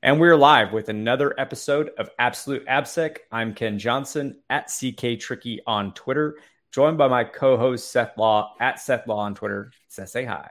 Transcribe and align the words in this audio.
And 0.00 0.20
we're 0.20 0.36
live 0.36 0.72
with 0.72 0.90
another 0.90 1.34
episode 1.40 1.90
of 1.98 2.08
Absolute 2.20 2.64
AppSec. 2.66 3.16
I'm 3.32 3.52
Ken 3.52 3.80
Johnson 3.80 4.38
at 4.48 4.68
CK 4.68 5.18
Tricky 5.18 5.60
on 5.66 5.92
Twitter, 5.92 6.38
joined 6.70 6.96
by 6.96 7.08
my 7.08 7.24
co-host 7.24 7.90
Seth 7.90 8.16
Law 8.16 8.54
at 8.60 8.78
Seth 8.78 9.08
Law 9.08 9.18
on 9.18 9.34
Twitter. 9.34 9.72
Seth, 9.88 10.10
say 10.10 10.24
hi. 10.24 10.48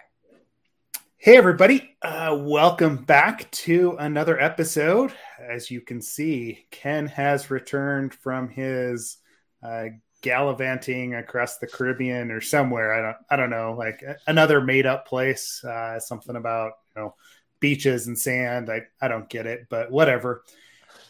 Hey 1.16 1.38
everybody, 1.38 1.96
uh, 2.02 2.36
welcome 2.38 2.98
back 2.98 3.50
to 3.52 3.96
another 4.00 4.38
episode. 4.38 5.14
As 5.40 5.72
you 5.72 5.80
can 5.80 6.02
see, 6.02 6.66
Ken 6.70 7.08
has 7.08 7.50
returned 7.50 8.14
from 8.14 8.50
his 8.50 9.16
uh, 9.64 9.86
gallivanting 10.22 11.16
across 11.16 11.58
the 11.58 11.68
Caribbean 11.68 12.32
or 12.32 12.42
somewhere. 12.42 12.94
I 12.94 13.02
don't, 13.02 13.18
I 13.30 13.36
don't 13.38 13.50
know, 13.50 13.76
like 13.78 14.04
another 14.28 14.60
made-up 14.60 15.08
place. 15.08 15.64
Uh, 15.64 16.02
something 16.02 16.36
about 16.36 16.74
you 16.98 17.02
know 17.02 17.16
beaches 17.60 18.08
and 18.08 18.18
sand. 18.18 18.70
I, 18.70 18.84
I 19.02 19.08
don't 19.08 19.30
get 19.30 19.46
it, 19.46 19.68
but 19.70 19.92
whatever. 19.92 20.44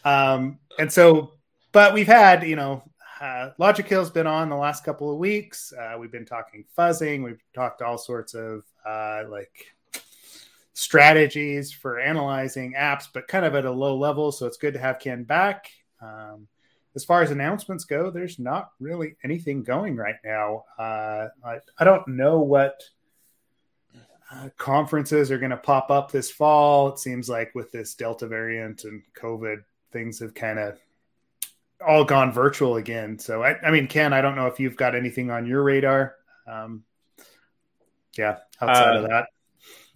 Um, 0.04 0.58
and 0.78 0.92
so, 0.92 1.34
but 1.72 1.94
we've 1.94 2.06
had, 2.06 2.44
you 2.44 2.56
know, 2.56 2.82
uh, 3.20 3.50
Logic 3.58 3.86
Hill's 3.86 4.10
been 4.10 4.26
on 4.26 4.48
the 4.48 4.56
last 4.56 4.84
couple 4.84 5.10
of 5.10 5.18
weeks. 5.18 5.72
Uh, 5.72 5.96
we've 5.98 6.12
been 6.12 6.24
talking 6.24 6.64
fuzzing. 6.76 7.24
We've 7.24 7.42
talked 7.52 7.82
all 7.82 7.98
sorts 7.98 8.34
of 8.34 8.62
uh, 8.86 9.24
like 9.28 9.74
strategies 10.72 11.72
for 11.72 11.98
analyzing 11.98 12.74
apps, 12.74 13.08
but 13.12 13.26
kind 13.26 13.44
of 13.44 13.54
at 13.54 13.64
a 13.64 13.70
low 13.70 13.96
level. 13.96 14.30
So 14.30 14.46
it's 14.46 14.56
good 14.56 14.74
to 14.74 14.80
have 14.80 15.00
Ken 15.00 15.24
back. 15.24 15.70
Um, 16.00 16.46
as 16.94 17.04
far 17.04 17.22
as 17.22 17.30
announcements 17.30 17.84
go, 17.84 18.10
there's 18.10 18.38
not 18.38 18.70
really 18.78 19.16
anything 19.24 19.62
going 19.62 19.96
right 19.96 20.16
now. 20.24 20.64
Uh, 20.78 21.28
I, 21.44 21.58
I 21.78 21.84
don't 21.84 22.06
know 22.08 22.40
what 22.40 22.82
uh, 24.30 24.48
conferences 24.58 25.30
are 25.30 25.38
going 25.38 25.50
to 25.50 25.56
pop 25.56 25.90
up 25.90 26.10
this 26.10 26.30
fall. 26.30 26.88
It 26.88 26.98
seems 26.98 27.28
like 27.28 27.54
with 27.54 27.72
this 27.72 27.94
Delta 27.94 28.26
variant 28.26 28.84
and 28.84 29.02
COVID, 29.14 29.62
things 29.92 30.18
have 30.20 30.34
kind 30.34 30.58
of 30.58 30.78
all 31.86 32.04
gone 32.04 32.32
virtual 32.32 32.76
again. 32.76 33.18
So, 33.18 33.42
I, 33.42 33.58
I, 33.60 33.70
mean, 33.70 33.86
Ken, 33.86 34.12
I 34.12 34.20
don't 34.20 34.36
know 34.36 34.46
if 34.46 34.60
you've 34.60 34.76
got 34.76 34.94
anything 34.94 35.30
on 35.30 35.46
your 35.46 35.62
radar. 35.62 36.16
Um, 36.46 36.84
yeah, 38.16 38.38
outside 38.60 38.96
uh, 38.96 38.98
of 39.00 39.08
that. 39.08 39.26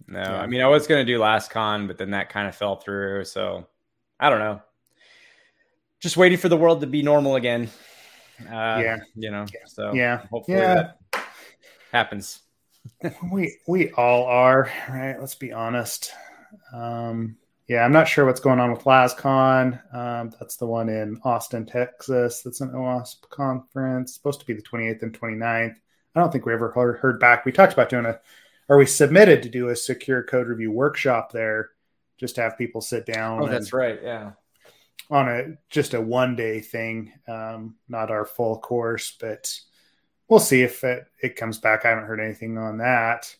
No, 0.07 0.19
yeah. 0.19 0.41
I 0.41 0.47
mean, 0.47 0.61
I 0.61 0.67
was 0.67 0.87
going 0.87 1.05
to 1.05 1.11
do 1.11 1.19
LasCon, 1.19 1.87
but 1.87 1.97
then 1.97 2.11
that 2.11 2.29
kind 2.29 2.47
of 2.47 2.55
fell 2.55 2.77
through. 2.77 3.25
So, 3.25 3.67
I 4.19 4.29
don't 4.29 4.39
know. 4.39 4.61
Just 5.99 6.17
waiting 6.17 6.37
for 6.37 6.49
the 6.49 6.57
world 6.57 6.81
to 6.81 6.87
be 6.87 7.03
normal 7.03 7.35
again. 7.35 7.69
Uh, 8.41 8.81
yeah. 8.81 8.99
You 9.15 9.31
know, 9.31 9.45
so 9.67 9.93
yeah. 9.93 10.25
Hopefully 10.31 10.57
yeah. 10.57 10.89
that 11.11 11.23
happens 11.91 12.42
we 13.31 13.57
we 13.67 13.91
all 13.91 14.25
are, 14.25 14.71
right? 14.89 15.19
Let's 15.19 15.35
be 15.35 15.51
honest. 15.51 16.11
Um, 16.73 17.37
yeah, 17.67 17.85
I'm 17.85 17.93
not 17.93 18.07
sure 18.07 18.25
what's 18.25 18.41
going 18.41 18.59
on 18.59 18.71
with 18.71 18.83
LasCon. 18.83 19.79
Um, 19.93 20.33
that's 20.39 20.57
the 20.57 20.67
one 20.67 20.89
in 20.89 21.19
Austin, 21.23 21.65
Texas. 21.65 22.41
That's 22.41 22.61
an 22.61 22.71
OWASP 22.71 23.29
conference. 23.29 24.13
supposed 24.13 24.41
to 24.41 24.45
be 24.45 24.53
the 24.53 24.61
28th 24.61 25.01
and 25.01 25.19
29th. 25.19 25.75
I 26.15 26.19
don't 26.19 26.31
think 26.31 26.45
we 26.45 26.53
ever 26.53 26.71
heard, 26.71 26.97
heard 26.97 27.19
back. 27.19 27.45
We 27.45 27.51
talked 27.51 27.73
about 27.73 27.89
doing 27.89 28.05
a, 28.05 28.19
or 28.67 28.77
we 28.77 28.85
submitted 28.85 29.43
to 29.43 29.49
do 29.49 29.69
a 29.69 29.75
secure 29.75 30.23
code 30.23 30.47
review 30.47 30.71
workshop 30.71 31.31
there, 31.31 31.71
just 32.19 32.35
to 32.35 32.41
have 32.41 32.57
people 32.57 32.81
sit 32.81 33.05
down. 33.05 33.41
Oh, 33.41 33.47
that's 33.47 33.73
right. 33.73 33.99
Yeah. 34.03 34.31
On 35.09 35.27
a 35.27 35.57
just 35.69 35.93
a 35.93 36.01
one 36.01 36.35
day 36.35 36.59
thing, 36.59 37.13
um, 37.27 37.75
not 37.87 38.11
our 38.11 38.25
full 38.25 38.59
course, 38.59 39.15
but 39.19 39.51
we'll 40.27 40.39
see 40.39 40.61
if 40.61 40.83
it, 40.83 41.05
it 41.21 41.35
comes 41.35 41.57
back. 41.57 41.85
I 41.85 41.89
haven't 41.89 42.05
heard 42.05 42.19
anything 42.19 42.57
on 42.57 42.77
that. 42.77 43.35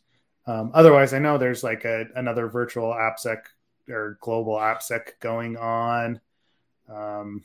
Um, 0.45 0.71
otherwise, 0.73 1.13
I 1.13 1.19
know 1.19 1.37
there's 1.37 1.63
like 1.63 1.85
a, 1.85 2.05
another 2.15 2.47
virtual 2.47 2.91
AppSec 2.91 3.43
or 3.89 4.17
global 4.21 4.55
AppSec 4.55 5.19
going 5.19 5.57
on. 5.57 6.19
Um, 6.89 7.43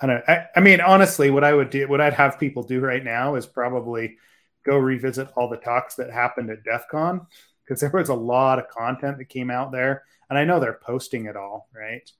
I 0.00 0.06
don't. 0.06 0.24
I, 0.28 0.46
I, 0.56 0.60
mean, 0.60 0.80
honestly, 0.80 1.30
what 1.30 1.44
I 1.44 1.52
would 1.52 1.70
do, 1.70 1.86
what 1.88 2.00
I'd 2.00 2.14
have 2.14 2.40
people 2.40 2.62
do 2.62 2.80
right 2.80 3.04
now 3.04 3.34
is 3.36 3.46
probably 3.46 4.16
go 4.64 4.78
revisit 4.78 5.28
all 5.36 5.48
the 5.48 5.56
talks 5.56 5.94
that 5.96 6.10
happened 6.10 6.50
at 6.50 6.64
DEF 6.64 6.86
CON 6.90 7.26
because 7.64 7.80
there 7.80 7.90
was 7.90 8.08
a 8.08 8.14
lot 8.14 8.58
of 8.58 8.68
content 8.68 9.18
that 9.18 9.26
came 9.26 9.50
out 9.50 9.70
there, 9.70 10.04
and 10.28 10.38
I 10.38 10.44
know 10.44 10.58
they're 10.58 10.80
posting 10.82 11.26
it 11.26 11.36
all, 11.36 11.68
right? 11.74 12.10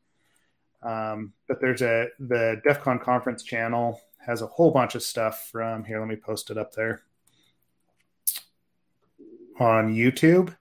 Um, 0.82 1.32
but 1.48 1.60
there's 1.60 1.82
a 1.82 2.08
the 2.20 2.60
DEF 2.64 2.80
CON 2.82 2.98
conference 2.98 3.42
channel 3.42 4.00
has 4.26 4.42
a 4.42 4.46
whole 4.46 4.70
bunch 4.70 4.94
of 4.94 5.02
stuff 5.02 5.48
from 5.50 5.84
here. 5.84 5.98
Let 5.98 6.08
me 6.08 6.16
post 6.16 6.50
it 6.50 6.58
up 6.58 6.72
there 6.72 7.02
on 9.58 9.94
YouTube. 9.94 10.54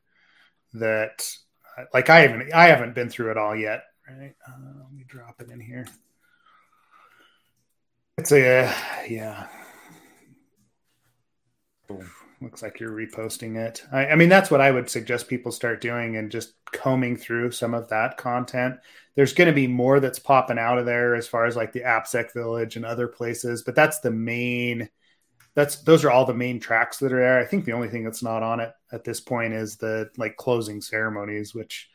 That 0.73 1.27
like 1.93 2.09
I 2.09 2.19
haven't 2.19 2.53
I 2.53 2.67
haven't 2.67 2.95
been 2.95 3.09
through 3.09 3.31
it 3.31 3.37
all 3.37 3.55
yet. 3.55 3.83
Right? 4.07 4.35
Uh, 4.47 4.83
let 4.83 4.91
me 4.91 5.05
drop 5.07 5.41
it 5.41 5.49
in 5.49 5.59
here. 5.59 5.87
It's 8.17 8.31
a 8.31 8.71
yeah. 9.09 9.47
Looks 12.43 12.61
like 12.61 12.81
you're 12.81 12.91
reposting 12.91 13.55
it. 13.55 13.85
I, 13.89 14.07
I, 14.07 14.15
mean, 14.15 14.27
that's 14.27 14.51
what 14.51 14.59
I 14.59 14.69
would 14.69 14.89
suggest 14.89 15.29
people 15.29 15.49
start 15.49 15.79
doing 15.79 16.17
and 16.17 16.29
just 16.29 16.55
combing 16.73 17.15
through 17.15 17.51
some 17.51 17.73
of 17.73 17.87
that 17.87 18.17
content. 18.17 18.75
There's 19.15 19.31
going 19.31 19.47
to 19.47 19.53
be 19.53 19.65
more 19.65 20.01
that's 20.01 20.19
popping 20.19 20.59
out 20.59 20.77
of 20.77 20.85
there 20.85 21.15
as 21.15 21.25
far 21.25 21.45
as 21.45 21.55
like 21.55 21.71
the 21.71 21.81
AppSec 21.81 22.33
Village 22.33 22.75
and 22.75 22.85
other 22.85 23.07
places, 23.07 23.63
but 23.63 23.75
that's 23.75 23.99
the 23.99 24.11
main. 24.11 24.89
That's 25.55 25.83
those 25.83 26.03
are 26.03 26.11
all 26.11 26.25
the 26.25 26.33
main 26.33 26.59
tracks 26.59 26.97
that 26.97 27.13
are 27.13 27.19
there. 27.19 27.39
I 27.39 27.45
think 27.45 27.63
the 27.63 27.71
only 27.71 27.87
thing 27.87 28.03
that's 28.03 28.23
not 28.23 28.43
on 28.43 28.59
it 28.59 28.73
at 28.91 29.05
this 29.05 29.21
point 29.21 29.53
is 29.53 29.77
the 29.77 30.09
like 30.17 30.35
closing 30.35 30.81
ceremonies, 30.81 31.55
which 31.55 31.89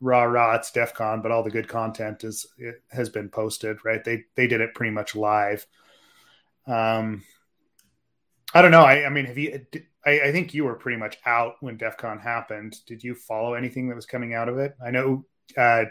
rah 0.00 0.22
rah 0.22 0.54
it's 0.54 0.70
DEF 0.70 0.94
CON, 0.94 1.22
but 1.22 1.32
all 1.32 1.42
the 1.42 1.50
good 1.50 1.66
content 1.66 2.22
is 2.22 2.46
has 2.92 3.08
been 3.08 3.30
posted. 3.30 3.78
Right? 3.84 4.04
They 4.04 4.22
they 4.36 4.46
did 4.46 4.60
it 4.60 4.74
pretty 4.74 4.92
much 4.92 5.16
live. 5.16 5.66
Um, 6.68 7.24
I 8.54 8.62
don't 8.62 8.70
know. 8.70 8.82
I, 8.82 9.06
I 9.06 9.08
mean, 9.08 9.26
have 9.26 9.38
you? 9.38 9.66
I, 10.04 10.20
I, 10.20 10.32
think 10.32 10.54
you 10.54 10.64
were 10.64 10.74
pretty 10.74 10.98
much 10.98 11.18
out 11.26 11.54
when 11.60 11.76
DEF 11.76 11.96
CON 11.96 12.18
happened. 12.18 12.76
Did 12.86 13.02
you 13.02 13.14
follow 13.14 13.54
anything 13.54 13.88
that 13.88 13.96
was 13.96 14.06
coming 14.06 14.34
out 14.34 14.48
of 14.48 14.58
it? 14.58 14.76
I 14.84 14.90
know 14.90 15.24
uh, 15.56 15.86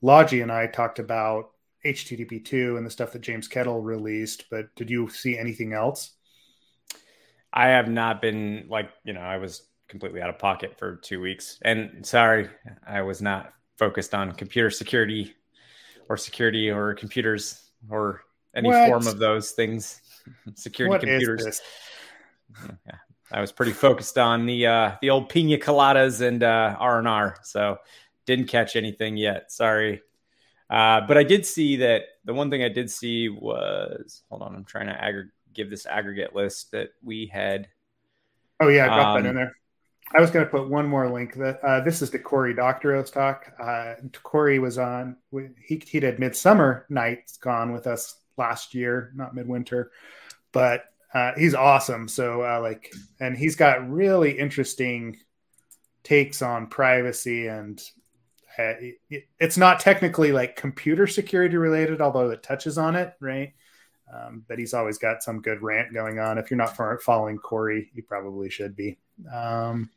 Logi 0.00 0.40
and 0.40 0.52
I 0.52 0.66
talked 0.68 0.98
about 0.98 1.50
HTTP 1.84 2.44
two 2.44 2.76
and 2.76 2.86
the 2.86 2.90
stuff 2.90 3.12
that 3.12 3.22
James 3.22 3.48
Kettle 3.48 3.82
released, 3.82 4.44
but 4.50 4.74
did 4.76 4.88
you 4.88 5.08
see 5.08 5.36
anything 5.36 5.72
else? 5.72 6.12
I 7.52 7.68
have 7.68 7.88
not 7.88 8.22
been 8.22 8.66
like 8.68 8.90
you 9.04 9.12
know 9.12 9.20
I 9.20 9.38
was 9.38 9.62
completely 9.88 10.20
out 10.22 10.30
of 10.30 10.38
pocket 10.38 10.78
for 10.78 10.96
two 10.96 11.20
weeks, 11.20 11.58
and 11.62 12.06
sorry, 12.06 12.48
I 12.86 13.02
was 13.02 13.20
not 13.20 13.52
focused 13.78 14.14
on 14.14 14.32
computer 14.32 14.70
security 14.70 15.34
or 16.08 16.16
security 16.16 16.70
or 16.70 16.94
computers 16.94 17.70
or 17.90 18.22
any 18.54 18.68
what? 18.68 18.88
form 18.88 19.06
of 19.06 19.18
those 19.18 19.52
things. 19.52 20.00
Security 20.54 20.90
what 20.90 21.00
computers. 21.00 21.60
Yeah, 22.86 22.96
I 23.30 23.40
was 23.40 23.52
pretty 23.52 23.72
focused 23.72 24.18
on 24.18 24.46
the 24.46 24.66
uh, 24.66 24.92
the 25.02 25.10
old 25.10 25.28
pina 25.28 25.58
coladas 25.58 26.20
and 26.20 26.42
uh, 26.42 26.76
R 26.78 26.98
and 26.98 27.08
R, 27.08 27.36
so 27.42 27.78
didn't 28.26 28.46
catch 28.46 28.76
anything 28.76 29.16
yet. 29.16 29.52
Sorry, 29.52 30.02
uh, 30.70 31.02
but 31.06 31.18
I 31.18 31.24
did 31.24 31.44
see 31.44 31.76
that 31.76 32.02
the 32.24 32.34
one 32.34 32.50
thing 32.50 32.62
I 32.62 32.68
did 32.68 32.90
see 32.90 33.28
was 33.28 34.22
hold 34.28 34.42
on, 34.42 34.54
I'm 34.54 34.64
trying 34.64 34.86
to 34.86 34.92
aggregate 34.92 35.32
give 35.58 35.68
this 35.70 35.86
aggregate 35.86 36.34
list 36.34 36.70
that 36.70 36.90
we 37.02 37.26
had. 37.26 37.68
Oh 38.60 38.68
yeah, 38.68 38.84
I 38.84 38.88
got 38.88 39.16
um, 39.16 39.22
that 39.22 39.28
in 39.28 39.36
there. 39.36 39.56
I 40.16 40.20
was 40.20 40.30
going 40.30 40.44
to 40.44 40.50
put 40.50 40.70
one 40.70 40.86
more 40.86 41.10
link. 41.10 41.34
That 41.34 41.60
uh, 41.62 41.80
this 41.80 42.00
is 42.00 42.10
the 42.10 42.18
Cory 42.18 42.54
Doctorow's 42.54 43.10
talk. 43.10 43.52
Uh, 43.60 43.94
Cory 44.22 44.58
was 44.58 44.78
on. 44.78 45.16
He 45.32 45.82
he 45.84 46.00
did 46.00 46.18
Midsummer 46.18 46.86
Nights 46.88 47.36
Gone 47.36 47.72
with 47.72 47.86
us 47.86 48.17
last 48.38 48.74
year, 48.74 49.12
not 49.14 49.34
midwinter, 49.34 49.90
but 50.52 50.84
uh, 51.14 51.32
he's 51.36 51.54
awesome. 51.54 52.08
So 52.08 52.42
uh, 52.42 52.60
like, 52.60 52.92
and 53.20 53.36
he's 53.36 53.56
got 53.56 53.90
really 53.90 54.38
interesting 54.38 55.18
takes 56.02 56.42
on 56.42 56.68
privacy 56.68 57.48
and 57.48 57.82
uh, 58.58 58.72
it's 59.38 59.56
not 59.56 59.78
technically 59.78 60.32
like 60.32 60.56
computer 60.56 61.06
security 61.06 61.56
related, 61.56 62.00
although 62.00 62.30
it 62.30 62.42
touches 62.42 62.76
on 62.76 62.96
it, 62.96 63.14
right? 63.20 63.52
Um, 64.12 64.44
but 64.48 64.58
he's 64.58 64.74
always 64.74 64.98
got 64.98 65.22
some 65.22 65.40
good 65.40 65.62
rant 65.62 65.94
going 65.94 66.18
on. 66.18 66.38
If 66.38 66.50
you're 66.50 66.58
not 66.58 66.76
following 67.02 67.38
Cory, 67.38 67.90
you 67.94 68.02
probably 68.02 68.50
should 68.50 68.74
be. 68.74 68.98
Um, 69.32 69.90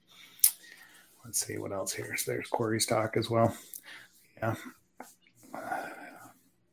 let's 1.26 1.46
see 1.46 1.58
what 1.58 1.72
else 1.72 1.94
here. 1.94 2.16
So 2.18 2.32
there's 2.32 2.50
Cory's 2.50 2.86
talk 2.86 3.18
as 3.18 3.30
well. 3.30 3.56
Yeah. 4.38 4.56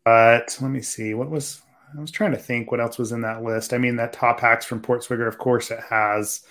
But 0.04 0.58
let 0.60 0.70
me 0.70 0.82
see 0.82 1.14
what 1.14 1.30
was 1.30 1.62
I 1.96 2.00
was 2.00 2.10
trying 2.10 2.32
to 2.32 2.38
think 2.38 2.70
what 2.70 2.80
else 2.80 2.98
was 2.98 3.12
in 3.12 3.22
that 3.22 3.42
list. 3.42 3.72
I 3.72 3.78
mean, 3.78 3.96
that 3.96 4.12
top 4.12 4.40
hacks 4.40 4.66
from 4.66 4.82
Portswigger, 4.82 5.26
of 5.26 5.38
course, 5.38 5.70
it 5.70 5.80
has 5.88 6.42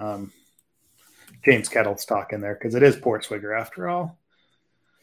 um, 0.00 0.32
James 1.44 1.68
Kettle's 1.68 2.04
talk 2.04 2.32
in 2.32 2.40
there 2.40 2.54
because 2.54 2.74
it 2.74 2.82
is 2.82 2.96
Portswigger 2.96 3.58
after 3.58 3.88
all. 3.88 4.18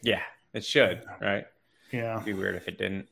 Yeah, 0.02 0.22
it 0.52 0.64
should, 0.64 1.04
right? 1.20 1.46
Yeah, 1.92 2.14
It'd 2.14 2.24
be 2.24 2.32
weird 2.32 2.56
if 2.56 2.68
it 2.68 2.78
didn't. 2.78 3.08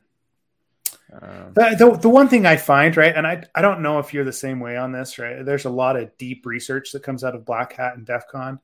Um, 1.13 1.53
the, 1.53 1.75
the, 1.77 1.97
the 1.97 2.09
one 2.09 2.27
thing 2.27 2.45
I 2.45 2.55
find 2.55 2.95
right, 2.95 3.15
and 3.15 3.27
I 3.27 3.43
I 3.53 3.61
don't 3.61 3.81
know 3.81 3.99
if 3.99 4.13
you're 4.13 4.23
the 4.23 4.31
same 4.31 4.59
way 4.59 4.77
on 4.77 4.91
this, 4.91 5.19
right? 5.19 5.45
There's 5.45 5.65
a 5.65 5.69
lot 5.69 5.97
of 5.97 6.17
deep 6.17 6.45
research 6.45 6.91
that 6.91 7.03
comes 7.03 7.23
out 7.23 7.35
of 7.35 7.45
Black 7.45 7.73
Hat 7.73 7.95
and 7.95 8.05
DEF 8.05 8.27
CON. 8.29 8.59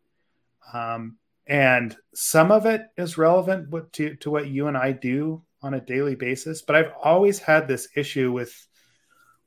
Um, 0.73 1.17
and 1.45 1.95
some 2.13 2.51
of 2.51 2.65
it 2.65 2.87
is 2.97 3.17
relevant 3.17 3.93
to, 3.93 4.15
to 4.15 4.29
what 4.29 4.47
you 4.47 4.67
and 4.67 4.77
I 4.77 4.91
do 4.91 5.43
on 5.61 5.73
a 5.73 5.81
daily 5.81 6.15
basis. 6.15 6.61
But 6.61 6.75
I've 6.75 6.93
always 7.01 7.39
had 7.39 7.67
this 7.67 7.89
issue 7.95 8.31
with 8.31 8.67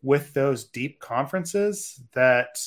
with 0.03 0.33
those 0.33 0.65
deep 0.65 0.99
conferences 0.99 2.01
that 2.15 2.59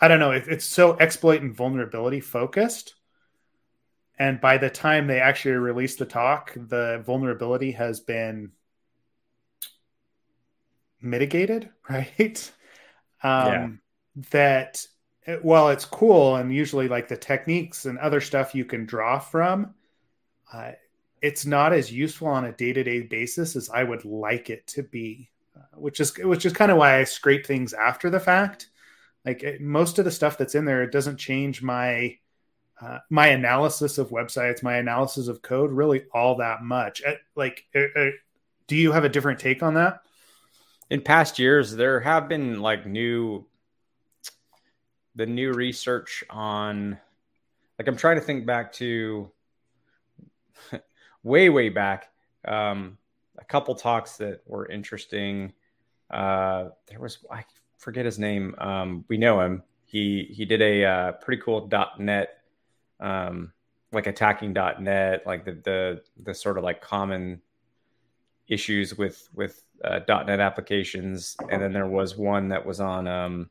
I 0.00 0.08
don't 0.08 0.18
know, 0.18 0.32
it's 0.32 0.64
so 0.64 0.96
exploit 0.96 1.42
and 1.42 1.54
vulnerability 1.54 2.20
focused. 2.20 2.96
And 4.18 4.40
by 4.40 4.58
the 4.58 4.70
time 4.70 5.06
they 5.06 5.20
actually 5.20 5.52
release 5.52 5.96
the 5.96 6.04
talk, 6.04 6.52
the 6.54 7.02
vulnerability 7.06 7.72
has 7.72 8.00
been 8.00 8.50
mitigated, 11.00 11.70
right? 11.88 12.52
Um, 13.22 13.46
yeah. 13.46 13.68
That 14.32 14.86
while 15.42 15.68
it's 15.68 15.84
cool 15.84 16.34
and 16.34 16.52
usually 16.52 16.88
like 16.88 17.06
the 17.06 17.16
techniques 17.16 17.86
and 17.86 17.96
other 17.98 18.20
stuff 18.20 18.56
you 18.56 18.64
can 18.64 18.84
draw 18.84 19.20
from, 19.20 19.74
uh, 20.52 20.72
it's 21.22 21.46
not 21.46 21.72
as 21.72 21.92
useful 21.92 22.28
on 22.28 22.44
a 22.44 22.52
day 22.52 22.72
to 22.72 22.82
day 22.82 23.02
basis 23.02 23.54
as 23.56 23.70
I 23.70 23.84
would 23.84 24.04
like 24.04 24.50
it 24.50 24.66
to 24.68 24.82
be, 24.82 25.30
uh, 25.56 25.78
which 25.78 26.00
is 26.00 26.14
which 26.18 26.44
is 26.44 26.52
kind 26.52 26.72
of 26.72 26.78
why 26.78 26.98
I 26.98 27.04
scrape 27.04 27.46
things 27.46 27.72
after 27.72 28.10
the 28.10 28.20
fact. 28.20 28.68
Like 29.24 29.44
it, 29.44 29.60
most 29.60 30.00
of 30.00 30.04
the 30.04 30.10
stuff 30.10 30.36
that's 30.36 30.56
in 30.56 30.64
there, 30.64 30.82
it 30.82 30.90
doesn't 30.90 31.16
change 31.16 31.62
my 31.62 32.18
uh, 32.80 32.98
my 33.08 33.28
analysis 33.28 33.98
of 33.98 34.10
websites, 34.10 34.64
my 34.64 34.76
analysis 34.76 35.28
of 35.28 35.40
code, 35.40 35.70
really 35.70 36.04
all 36.12 36.36
that 36.36 36.62
much. 36.62 37.00
Uh, 37.06 37.12
like, 37.36 37.64
uh, 37.76 38.10
do 38.66 38.74
you 38.74 38.90
have 38.90 39.04
a 39.04 39.08
different 39.08 39.38
take 39.38 39.62
on 39.62 39.74
that? 39.74 40.00
In 40.90 41.00
past 41.00 41.38
years, 41.38 41.74
there 41.76 42.00
have 42.00 42.28
been 42.28 42.60
like 42.60 42.84
new 42.84 43.46
the 45.14 45.26
new 45.26 45.52
research 45.52 46.24
on 46.28 46.98
like 47.78 47.86
I'm 47.86 47.96
trying 47.96 48.16
to 48.16 48.22
think 48.22 48.44
back 48.44 48.72
to 48.74 49.30
way 51.22 51.48
way 51.48 51.68
back 51.68 52.10
um, 52.46 52.98
a 53.38 53.44
couple 53.44 53.74
talks 53.74 54.16
that 54.16 54.42
were 54.46 54.68
interesting. 54.68 55.52
Uh, 56.10 56.68
there 56.88 57.00
was 57.00 57.18
I 57.30 57.44
forget 57.78 58.04
his 58.04 58.18
name. 58.18 58.54
Um, 58.58 59.04
we 59.08 59.16
know 59.16 59.40
him. 59.40 59.62
He 59.86 60.28
he 60.30 60.44
did 60.44 60.62
a 60.62 60.84
uh, 60.84 61.12
pretty 61.12 61.42
cool 61.42 61.68
.NET 61.98 62.38
um, 63.00 63.52
like 63.92 64.06
attacking 64.06 64.52
.NET, 64.52 65.26
like 65.26 65.44
the 65.44 65.52
the 65.52 66.02
the 66.22 66.34
sort 66.34 66.58
of 66.58 66.64
like 66.64 66.80
common 66.80 67.40
issues 68.48 68.96
with 68.96 69.28
with 69.34 69.64
uh, 69.84 70.00
.NET 70.08 70.40
applications, 70.40 71.36
and 71.50 71.60
then 71.60 71.72
there 71.72 71.86
was 71.86 72.16
one 72.16 72.48
that 72.48 72.64
was 72.64 72.80
on 72.80 73.06
um, 73.08 73.50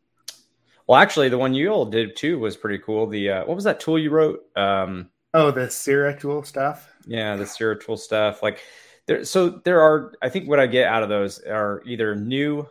well, 0.88 1.00
actually, 1.00 1.29
the 1.29 1.38
one 1.38 1.53
you 1.53 1.69
all 1.69 1.85
did 1.85 2.15
too 2.15 2.39
was 2.39 2.57
pretty 2.57 2.79
cool. 2.79 3.07
The 3.07 3.29
uh, 3.29 3.45
what 3.45 3.56
was 3.56 3.63
that 3.65 3.79
tool 3.79 4.00
you 4.00 4.09
wrote? 4.09 4.41
Um, 4.56 5.09
oh, 5.33 5.51
the 5.51 5.69
Sira 5.69 6.17
tool 6.17 6.43
stuff. 6.43 6.89
Yeah, 7.05 7.35
the 7.35 7.45
Sira 7.45 7.77
tool 7.77 7.97
stuff. 7.97 8.43
Like 8.43 8.59
there, 9.07 9.23
so 9.23 9.49
there 9.49 9.81
are. 9.81 10.13
I 10.21 10.29
think 10.29 10.47
what 10.47 10.59
I 10.59 10.67
get 10.67 10.87
out 10.87 11.03
of 11.03 11.09
those 11.09 11.39
are 11.39 11.81
either 11.85 12.15
new, 12.15 12.67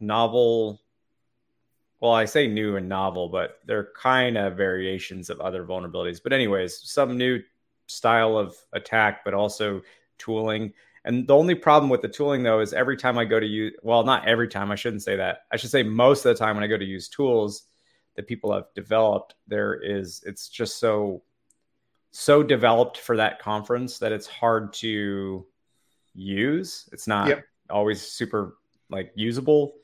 novel. 0.00 0.80
Well, 2.00 2.12
I 2.12 2.26
say 2.26 2.46
new 2.46 2.76
and 2.76 2.88
novel, 2.88 3.28
but 3.28 3.58
they're 3.66 3.90
kind 3.96 4.38
of 4.38 4.56
variations 4.56 5.30
of 5.30 5.40
other 5.40 5.64
vulnerabilities. 5.64 6.20
But 6.22 6.32
anyways, 6.32 6.78
some 6.88 7.18
new 7.18 7.40
style 7.88 8.38
of 8.38 8.56
attack, 8.72 9.24
but 9.24 9.34
also 9.34 9.82
tooling. 10.18 10.72
And 11.04 11.26
the 11.26 11.34
only 11.34 11.54
problem 11.54 11.90
with 11.90 12.02
the 12.02 12.08
tooling 12.08 12.42
though 12.42 12.60
is 12.60 12.72
every 12.72 12.96
time 12.96 13.18
I 13.18 13.24
go 13.24 13.40
to 13.40 13.46
use, 13.46 13.74
well, 13.82 14.04
not 14.04 14.28
every 14.28 14.46
time, 14.48 14.70
I 14.70 14.74
shouldn't 14.74 15.02
say 15.02 15.16
that. 15.16 15.44
I 15.50 15.56
should 15.56 15.70
say 15.70 15.82
most 15.82 16.24
of 16.24 16.36
the 16.36 16.38
time 16.38 16.56
when 16.56 16.64
I 16.64 16.68
go 16.68 16.76
to 16.76 16.84
use 16.84 17.08
tools 17.08 17.64
that 18.14 18.26
people 18.26 18.52
have 18.52 18.66
developed, 18.74 19.34
there 19.46 19.74
is, 19.74 20.22
it's 20.26 20.48
just 20.48 20.78
so, 20.78 21.22
so 22.10 22.42
developed 22.42 22.98
for 22.98 23.16
that 23.16 23.38
conference 23.38 23.98
that 23.98 24.12
it's 24.12 24.26
hard 24.26 24.72
to 24.74 25.46
use. 26.14 26.88
It's 26.92 27.06
not 27.06 27.28
yep. 27.28 27.44
always 27.70 28.00
super 28.00 28.56
like 28.90 29.12
usable. 29.14 29.74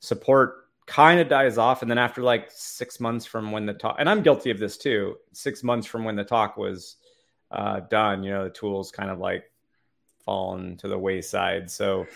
Support 0.00 0.68
kind 0.86 1.20
of 1.20 1.28
dies 1.28 1.58
off. 1.58 1.82
And 1.82 1.90
then 1.90 1.98
after 1.98 2.22
like 2.22 2.50
six 2.50 2.98
months 2.98 3.26
from 3.26 3.52
when 3.52 3.66
the 3.66 3.74
talk, 3.74 3.96
and 3.98 4.08
I'm 4.08 4.22
guilty 4.22 4.50
of 4.50 4.58
this 4.58 4.76
too, 4.76 5.16
six 5.32 5.62
months 5.62 5.86
from 5.86 6.04
when 6.04 6.16
the 6.16 6.24
talk 6.24 6.56
was 6.56 6.96
uh, 7.50 7.80
done, 7.80 8.22
you 8.22 8.30
know, 8.30 8.44
the 8.44 8.50
tools 8.50 8.90
kind 8.90 9.10
of 9.10 9.18
like 9.18 9.50
fallen 10.24 10.76
to 10.78 10.88
the 10.88 10.98
wayside. 10.98 11.70
So 11.70 12.06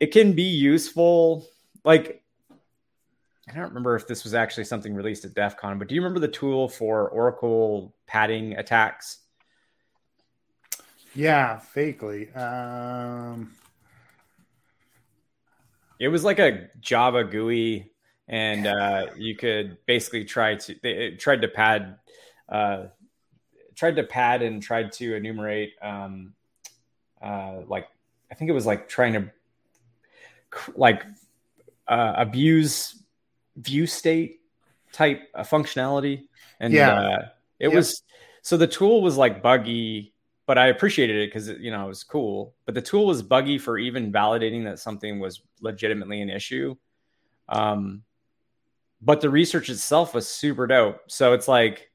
it 0.00 0.08
can 0.08 0.32
be 0.32 0.42
useful. 0.42 1.46
Like, 1.84 2.21
I 3.48 3.54
don't 3.54 3.68
remember 3.68 3.96
if 3.96 4.06
this 4.06 4.24
was 4.24 4.34
actually 4.34 4.64
something 4.64 4.94
released 4.94 5.24
at 5.24 5.34
DEF 5.34 5.56
CON, 5.56 5.78
but 5.78 5.88
do 5.88 5.94
you 5.94 6.00
remember 6.00 6.20
the 6.20 6.28
tool 6.28 6.68
for 6.68 7.08
Oracle 7.08 7.94
padding 8.06 8.54
attacks? 8.54 9.18
Yeah, 11.14 11.60
vaguely. 11.74 12.32
Um... 12.32 13.52
It 15.98 16.08
was 16.08 16.24
like 16.24 16.40
a 16.40 16.68
Java 16.80 17.22
GUI, 17.22 17.92
and 18.26 18.66
uh, 18.66 19.06
you 19.16 19.36
could 19.36 19.78
basically 19.86 20.24
try 20.24 20.56
to 20.56 20.74
they 20.82 21.12
tried 21.12 21.42
to 21.42 21.48
pad, 21.48 21.96
uh, 22.48 22.86
tried 23.76 23.94
to 23.94 24.02
pad 24.02 24.42
and 24.42 24.60
tried 24.60 24.90
to 24.92 25.14
enumerate 25.14 25.74
um, 25.80 26.34
uh, 27.22 27.60
like 27.68 27.88
I 28.30 28.34
think 28.34 28.50
it 28.50 28.54
was 28.54 28.66
like 28.66 28.88
trying 28.88 29.12
to 29.12 29.30
like 30.74 31.04
uh, 31.86 32.14
abuse 32.16 33.01
view 33.56 33.86
state 33.86 34.40
type 34.92 35.28
uh, 35.34 35.42
functionality, 35.42 36.24
and 36.60 36.72
yeah, 36.72 36.92
uh, 36.92 37.28
it 37.58 37.68
yep. 37.68 37.74
was 37.74 38.02
so 38.42 38.56
the 38.56 38.66
tool 38.66 39.02
was 39.02 39.16
like 39.16 39.42
buggy, 39.42 40.14
but 40.46 40.58
I 40.58 40.66
appreciated 40.66 41.16
it 41.16 41.28
because 41.28 41.48
you 41.48 41.70
know 41.70 41.84
it 41.84 41.88
was 41.88 42.04
cool. 42.04 42.54
But 42.66 42.74
the 42.74 42.82
tool 42.82 43.06
was 43.06 43.22
buggy 43.22 43.58
for 43.58 43.78
even 43.78 44.12
validating 44.12 44.64
that 44.64 44.78
something 44.78 45.20
was 45.20 45.42
legitimately 45.60 46.20
an 46.20 46.30
issue. 46.30 46.76
Um, 47.48 48.02
but 49.00 49.20
the 49.20 49.30
research 49.30 49.68
itself 49.68 50.14
was 50.14 50.28
super 50.28 50.66
dope. 50.66 51.00
So 51.08 51.32
it's 51.32 51.48
like 51.48 51.92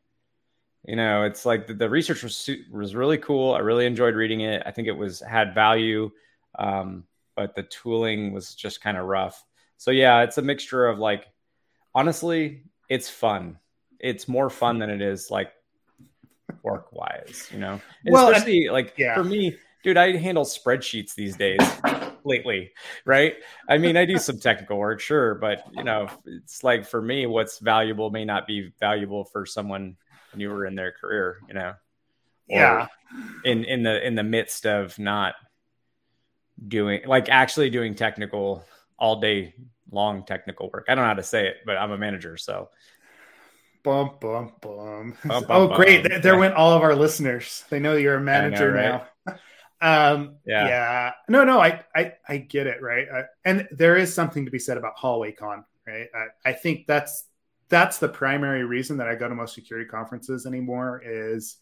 you 0.88 0.96
know 0.96 1.24
it's 1.24 1.46
like 1.46 1.68
the, 1.68 1.74
the, 1.74 1.90
research 1.90 2.24
was 2.24 2.50
was 2.72 2.96
really 2.96 3.18
cool 3.18 3.54
i 3.54 3.60
really 3.60 3.86
enjoyed 3.86 4.16
reading 4.16 4.42
it 4.42 4.64
i 4.66 4.72
think 4.72 4.88
it 4.88 4.98
was 4.98 5.20
had 5.20 5.54
value 5.54 6.10
um, 6.58 7.04
but 7.36 7.54
the 7.54 7.64
tooling 7.64 8.34
was 8.34 8.56
just 8.56 8.82
kind 8.82 8.98
of 8.98 9.06
rough 9.06 9.44
so 9.76 9.92
yeah 9.92 10.24
it's 10.24 10.40
a 10.40 10.42
mixture 10.42 10.88
of 10.88 10.98
like 10.98 11.28
honestly 11.98 12.64
it's 12.90 13.10
fun 13.10 13.58
it's 14.00 14.28
more 14.28 14.50
fun 14.50 14.80
than 14.80 14.90
it 14.90 15.02
is 15.02 15.32
like 15.32 15.52
work 16.64 16.92
wise 16.92 17.50
you 17.52 17.60
know 17.60 17.80
well, 18.06 18.30
especially 18.30 18.70
like 18.70 18.94
yeah. 18.98 19.16
for 19.16 19.24
me 19.24 19.56
dude 19.84 19.98
i 19.98 20.16
handle 20.16 20.46
spreadsheets 20.46 21.16
these 21.16 21.36
days 21.36 21.60
lately 22.24 22.72
right 23.06 23.36
i 23.70 23.78
mean 23.78 23.96
i 23.98 24.06
do 24.06 24.18
some 24.18 24.40
technical 24.40 24.78
work 24.78 25.00
sure 25.00 25.36
but 25.36 25.64
you 25.72 25.84
know 25.84 26.08
it's 26.26 26.64
like 26.64 26.86
for 26.86 27.02
me 27.02 27.26
what's 27.26 27.60
valuable 27.60 28.10
may 28.10 28.26
not 28.26 28.46
be 28.46 28.72
valuable 28.80 29.24
for 29.24 29.46
someone 29.46 29.96
newer 30.38 30.66
in 30.66 30.76
their 30.76 30.92
career, 30.92 31.40
you 31.48 31.54
know. 31.54 31.74
yeah. 32.48 32.88
In 33.46 33.64
in 33.64 33.84
the 33.84 34.06
in 34.06 34.16
the 34.16 34.24
midst 34.24 34.66
of 34.66 34.98
not 35.00 35.36
doing 36.68 37.02
like 37.06 37.30
actually 37.30 37.70
doing 37.70 37.96
technical 37.96 38.66
all 38.98 39.20
day 39.20 39.54
long 39.92 40.26
technical 40.26 40.70
work. 40.72 40.86
I 40.90 40.96
don't 40.96 41.04
know 41.04 41.10
how 41.10 41.14
to 41.16 41.24
say 41.24 41.48
it, 41.48 41.58
but 41.66 41.78
I'm 41.78 41.92
a 41.92 41.98
manager, 41.98 42.38
so 42.38 42.70
Bum, 43.88 44.12
bum, 44.20 44.52
bum. 44.60 45.14
bum, 45.24 45.46
oh, 45.50 45.74
great. 45.74 46.04
There, 46.04 46.20
there 46.20 46.38
went 46.38 46.56
all 46.56 46.74
of 46.74 46.82
our 46.82 46.94
listeners. 46.94 47.64
They 47.70 47.80
know 47.80 47.96
you're 47.96 48.16
a 48.16 48.22
manager 48.22 48.74
know, 48.74 49.02
right? 49.26 49.38
now. 49.82 50.12
um, 50.14 50.36
yeah. 50.46 50.68
yeah. 50.68 51.12
No, 51.30 51.46
no, 51.46 51.62
I, 51.62 51.86
I, 51.96 52.14
I 52.28 52.38
get 52.38 52.68
it. 52.68 52.82
Right. 52.82 53.08
I, 53.10 53.24
and 53.46 53.66
there 53.72 53.96
is 53.96 54.14
something 54.14 54.44
to 54.44 54.52
be 54.52 54.60
said 54.60 54.76
about 54.76 54.98
hallway 54.98 55.32
con, 55.32 55.64
right? 55.88 56.08
I, 56.14 56.50
I 56.50 56.52
think 56.52 56.86
that's 56.86 57.28
that's 57.70 57.98
the 57.98 58.10
primary 58.10 58.66
reason 58.66 58.98
that 58.98 59.08
I 59.08 59.16
go 59.16 59.30
to 59.30 59.36
most 59.36 59.56
security 59.56 59.88
conferences 59.88 60.46
anymore 60.46 61.02
is 61.06 61.56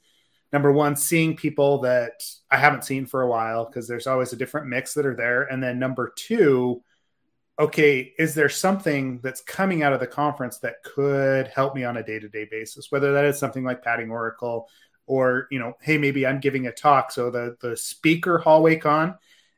number 0.52 0.72
one, 0.72 0.96
seeing 0.96 1.36
people 1.36 1.82
that 1.82 2.24
I 2.50 2.58
haven't 2.58 2.86
seen 2.86 3.06
for 3.06 3.22
a 3.22 3.30
while 3.30 3.66
because 3.66 3.88
there's 3.88 4.08
always 4.08 4.34
a 4.34 4.38
different 4.38 4.66
mix 4.66 4.96
that 4.96 5.06
are 5.06 5.16
there. 5.16 5.44
And 5.44 5.62
then 5.62 5.78
number 5.78 6.12
two, 6.16 6.82
okay, 7.58 8.14
is 8.18 8.34
there 8.36 8.50
something 8.50 9.20
that's 9.24 9.42
coming 9.42 9.82
out 9.82 9.94
of 9.94 10.00
the 10.00 10.08
conference 10.08 10.58
that 10.60 10.84
could 10.84 11.48
help 11.48 11.76
me 11.76 11.84
on 11.84 11.98
a 11.98 12.04
day 12.04 12.20
to 12.20 12.28
day 12.28 12.48
basis? 12.50 12.92
Whether 12.92 13.14
that 13.14 13.26
is 13.26 13.40
something 13.40 13.64
like 13.64 13.84
padding 13.84 14.12
Oracle 14.12 14.68
or, 15.08 15.48
you 15.52 15.60
know, 15.60 15.74
hey, 15.82 15.98
maybe 15.98 16.26
I'm 16.26 16.40
giving 16.40 16.68
a 16.68 16.72
talk. 16.72 17.12
So 17.12 17.30
the, 17.30 17.56
the 17.62 17.78
speaker 17.78 18.40
hallway 18.40 18.76
con 18.76 19.16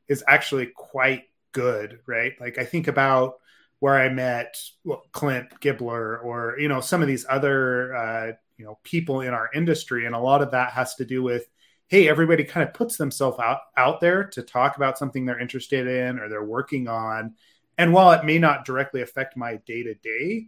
is 0.08 0.24
actually 0.28 0.68
quite 0.68 1.24
good, 1.54 2.00
right? 2.06 2.34
Like 2.40 2.58
I 2.58 2.66
think 2.66 2.88
about 2.88 3.36
where 3.80 3.96
I 3.96 4.10
met 4.10 4.60
well, 4.84 5.04
Clint 5.12 5.50
Gibler 5.60 6.24
or 6.24 6.56
you 6.60 6.68
know 6.68 6.82
some 6.82 7.02
of 7.02 7.08
these 7.08 7.26
other 7.30 7.96
uh, 7.96 8.32
you 8.58 8.66
know 8.66 8.80
people 8.84 9.22
in 9.22 9.34
our 9.34 9.50
industry, 9.54 10.06
and 10.06 10.16
a 10.16 10.20
lot 10.20 10.42
of 10.42 10.52
that 10.52 10.72
has 10.72 10.96
to 10.96 11.06
do 11.06 11.24
with 11.24 11.48
hey, 11.90 12.10
everybody 12.10 12.44
kind 12.44 12.68
of 12.68 12.74
puts 12.74 12.98
themselves 12.98 13.40
out 13.40 13.60
out 13.78 14.02
there 14.02 14.26
to 14.26 14.42
talk 14.42 14.78
about 14.78 14.98
something 14.98 15.26
they're 15.26 15.40
interested 15.40 15.88
in 15.88 16.20
or 16.20 16.30
they're 16.30 16.44
working 16.44 16.88
on, 16.88 17.36
and 17.78 17.94
while 17.94 18.12
it 18.12 18.26
may 18.26 18.40
not 18.40 18.66
directly 18.66 19.02
affect 19.02 19.38
my 19.38 19.58
day 19.66 19.84
to 19.84 19.94
day, 19.96 20.48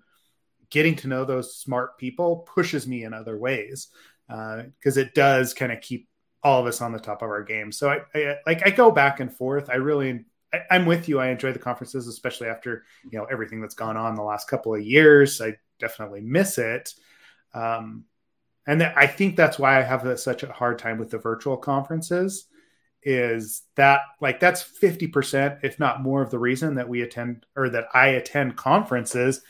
getting 0.69 0.95
to 0.97 1.07
know 1.07 1.25
those 1.25 1.55
smart 1.55 1.97
people 1.97 2.47
pushes 2.53 2.87
me 2.87 3.03
in 3.03 3.13
other 3.13 3.37
ways 3.37 3.89
because 4.27 4.97
uh, 4.97 5.01
it 5.01 5.13
does 5.15 5.53
kind 5.53 5.71
of 5.71 5.81
keep 5.81 6.07
all 6.43 6.61
of 6.61 6.67
us 6.67 6.81
on 6.81 6.91
the 6.91 6.99
top 6.99 7.21
of 7.21 7.29
our 7.29 7.43
game. 7.43 7.71
So 7.71 7.89
I, 7.89 8.01
I 8.15 8.35
like 8.45 8.65
I 8.65 8.69
go 8.69 8.91
back 8.91 9.19
and 9.19 9.33
forth. 9.33 9.69
I 9.69 9.75
really 9.75 10.25
I, 10.53 10.75
am 10.75 10.85
with 10.85 11.09
you. 11.09 11.19
I 11.19 11.29
enjoy 11.29 11.53
the 11.53 11.59
conferences, 11.59 12.07
especially 12.07 12.47
after 12.47 12.85
you 13.09 13.17
know 13.17 13.25
everything 13.25 13.61
that's 13.61 13.75
gone 13.75 13.97
on 13.97 14.15
the 14.15 14.23
last 14.23 14.47
couple 14.47 14.73
of 14.73 14.81
years. 14.81 15.41
I 15.41 15.55
definitely 15.79 16.21
miss 16.21 16.57
it, 16.57 16.93
um, 17.53 18.05
and 18.65 18.79
th- 18.79 18.93
I 18.95 19.07
think 19.07 19.35
that's 19.35 19.59
why 19.59 19.79
I 19.79 19.83
have 19.83 20.05
a, 20.05 20.17
such 20.17 20.43
a 20.43 20.51
hard 20.51 20.79
time 20.79 20.97
with 20.97 21.09
the 21.09 21.17
virtual 21.17 21.57
conferences. 21.57 22.45
Is 23.01 23.63
that 23.75 24.01
like 24.19 24.39
that's 24.39 24.61
fifty 24.61 25.07
percent, 25.07 25.59
if 25.63 25.79
not 25.79 26.01
more, 26.01 26.21
of 26.21 26.31
the 26.31 26.39
reason 26.39 26.75
that 26.75 26.89
we 26.89 27.01
attend 27.01 27.45
or 27.55 27.69
that 27.69 27.87
I 27.93 28.07
attend 28.09 28.57
conferences 28.57 29.41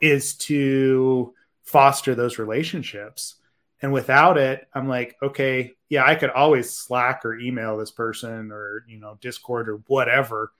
is 0.00 0.34
to 0.36 1.32
foster 1.62 2.14
those 2.14 2.38
relationships. 2.38 3.36
And 3.80 3.92
without 3.92 4.38
it, 4.38 4.66
I'm 4.74 4.88
like, 4.88 5.16
okay, 5.22 5.72
yeah, 5.88 6.04
I 6.06 6.14
could 6.14 6.30
always 6.30 6.70
Slack 6.70 7.24
or 7.24 7.38
email 7.38 7.76
this 7.76 7.90
person 7.90 8.50
or, 8.50 8.84
you 8.88 8.98
know, 8.98 9.18
Discord 9.20 9.68
or 9.68 9.76
whatever. 9.86 10.52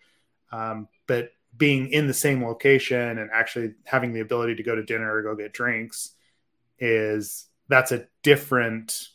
Um, 0.52 0.88
but 1.06 1.30
being 1.56 1.90
in 1.90 2.06
the 2.06 2.14
same 2.14 2.44
location 2.44 3.18
and 3.18 3.30
actually 3.32 3.74
having 3.84 4.12
the 4.12 4.20
ability 4.20 4.56
to 4.56 4.62
go 4.62 4.74
to 4.74 4.82
dinner 4.82 5.12
or 5.12 5.22
go 5.22 5.34
get 5.34 5.52
drinks 5.52 6.10
is 6.78 7.46
that's 7.68 7.92
a 7.92 8.06
different 8.22 9.08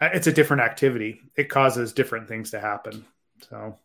it's 0.00 0.26
a 0.26 0.32
different 0.32 0.62
activity 0.62 1.20
it 1.36 1.48
causes 1.48 1.92
different 1.92 2.28
things 2.28 2.50
to 2.50 2.60
happen 2.60 3.04
so 3.48 3.76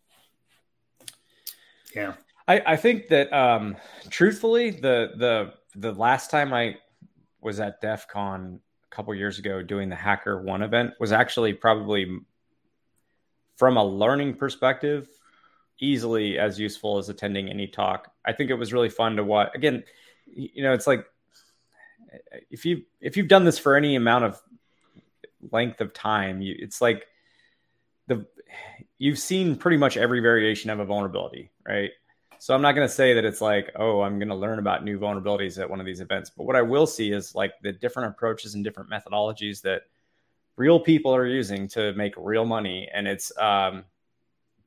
yeah 1.96 2.14
i 2.48 2.62
i 2.68 2.76
think 2.76 3.08
that 3.08 3.32
um 3.34 3.76
truthfully 4.10 4.72
the 4.72 5.12
the 5.18 5.54
the 5.76 5.92
last 5.94 6.30
time 6.30 6.54
i 6.54 6.76
was 7.42 7.60
at 7.60 7.82
def 7.82 8.08
con 8.08 8.60
a 8.92 8.96
couple 8.96 9.14
years 9.16 9.40
ago 9.40 9.62
doing 9.62 9.90
the 9.90 9.96
Hacker 9.96 10.42
One 10.42 10.62
event 10.62 10.94
was 11.00 11.12
actually 11.12 11.54
probably 11.54 12.20
from 13.58 13.78
a 13.78 13.84
learning 13.84 14.36
perspective 14.36 15.08
easily 15.80 16.38
as 16.38 16.60
useful 16.60 16.98
as 16.98 17.10
attending 17.10 17.50
any 17.50 17.68
talk. 17.68 18.12
I 18.26 18.34
think 18.34 18.52
it 18.52 18.56
was 18.56 18.72
really 18.72 18.90
fun 18.90 19.16
to 19.16 19.24
watch. 19.24 19.50
Again, 19.56 19.84
you 20.28 20.64
know, 20.64 20.74
it's 20.74 20.88
like 20.88 21.06
if 22.50 22.66
you 22.66 22.84
if 23.00 23.18
you've 23.18 23.28
done 23.28 23.46
this 23.46 23.58
for 23.58 23.76
any 23.76 23.96
amount 23.96 24.26
of 24.26 24.42
length 25.52 25.82
of 25.82 25.94
time, 25.94 26.42
you, 26.42 26.56
it's 26.58 26.82
like 26.82 27.06
the 28.08 28.26
you've 28.98 29.20
seen 29.20 29.56
pretty 29.56 29.78
much 29.78 29.98
every 29.98 30.20
variation 30.20 30.70
of 30.70 30.80
a 30.80 30.86
vulnerability, 30.86 31.52
right? 31.68 31.92
So 32.38 32.56
I'm 32.56 32.62
not 32.62 32.74
going 32.74 32.88
to 32.88 32.94
say 32.94 33.14
that 33.14 33.24
it's 33.24 33.42
like, 33.42 33.72
oh, 33.76 34.02
I'm 34.02 34.18
going 34.18 34.30
to 34.30 34.36
learn 34.36 34.58
about 34.58 34.84
new 34.84 34.98
vulnerabilities 34.98 35.62
at 35.62 35.70
one 35.70 35.80
of 35.80 35.86
these 35.86 36.02
events. 36.02 36.32
But 36.36 36.46
what 36.46 36.56
I 36.56 36.64
will 36.64 36.88
see 36.88 37.12
is 37.12 37.36
like 37.36 37.54
the 37.62 37.72
different 37.72 38.10
approaches 38.10 38.56
and 38.56 38.64
different 38.64 38.90
methodologies 38.90 39.62
that 39.62 39.84
real 40.56 40.80
people 40.80 41.16
are 41.16 41.28
using 41.28 41.68
to 41.70 41.94
make 41.94 42.14
real 42.18 42.46
money. 42.46 42.90
And 42.94 43.08
it's, 43.08 43.32
um, 43.38 43.86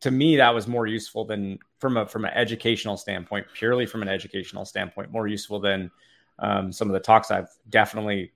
to 0.01 0.11
me, 0.11 0.37
that 0.37 0.55
was 0.55 0.69
more 0.69 0.87
useful 0.87 1.25
than 1.25 1.59
from 1.79 1.97
a, 1.97 2.07
from 2.07 2.25
an 2.25 2.33
educational 2.35 2.97
standpoint, 2.97 3.47
purely 3.55 3.87
from 3.87 4.03
an 4.03 4.09
educational 4.09 4.65
standpoint, 4.65 5.11
more 5.11 5.27
useful 5.27 5.59
than 5.59 5.91
um, 6.39 6.71
some 6.71 6.89
of 6.89 6.95
the 6.95 7.01
talks 7.01 7.31
I've 7.31 7.51
definitely 7.69 8.33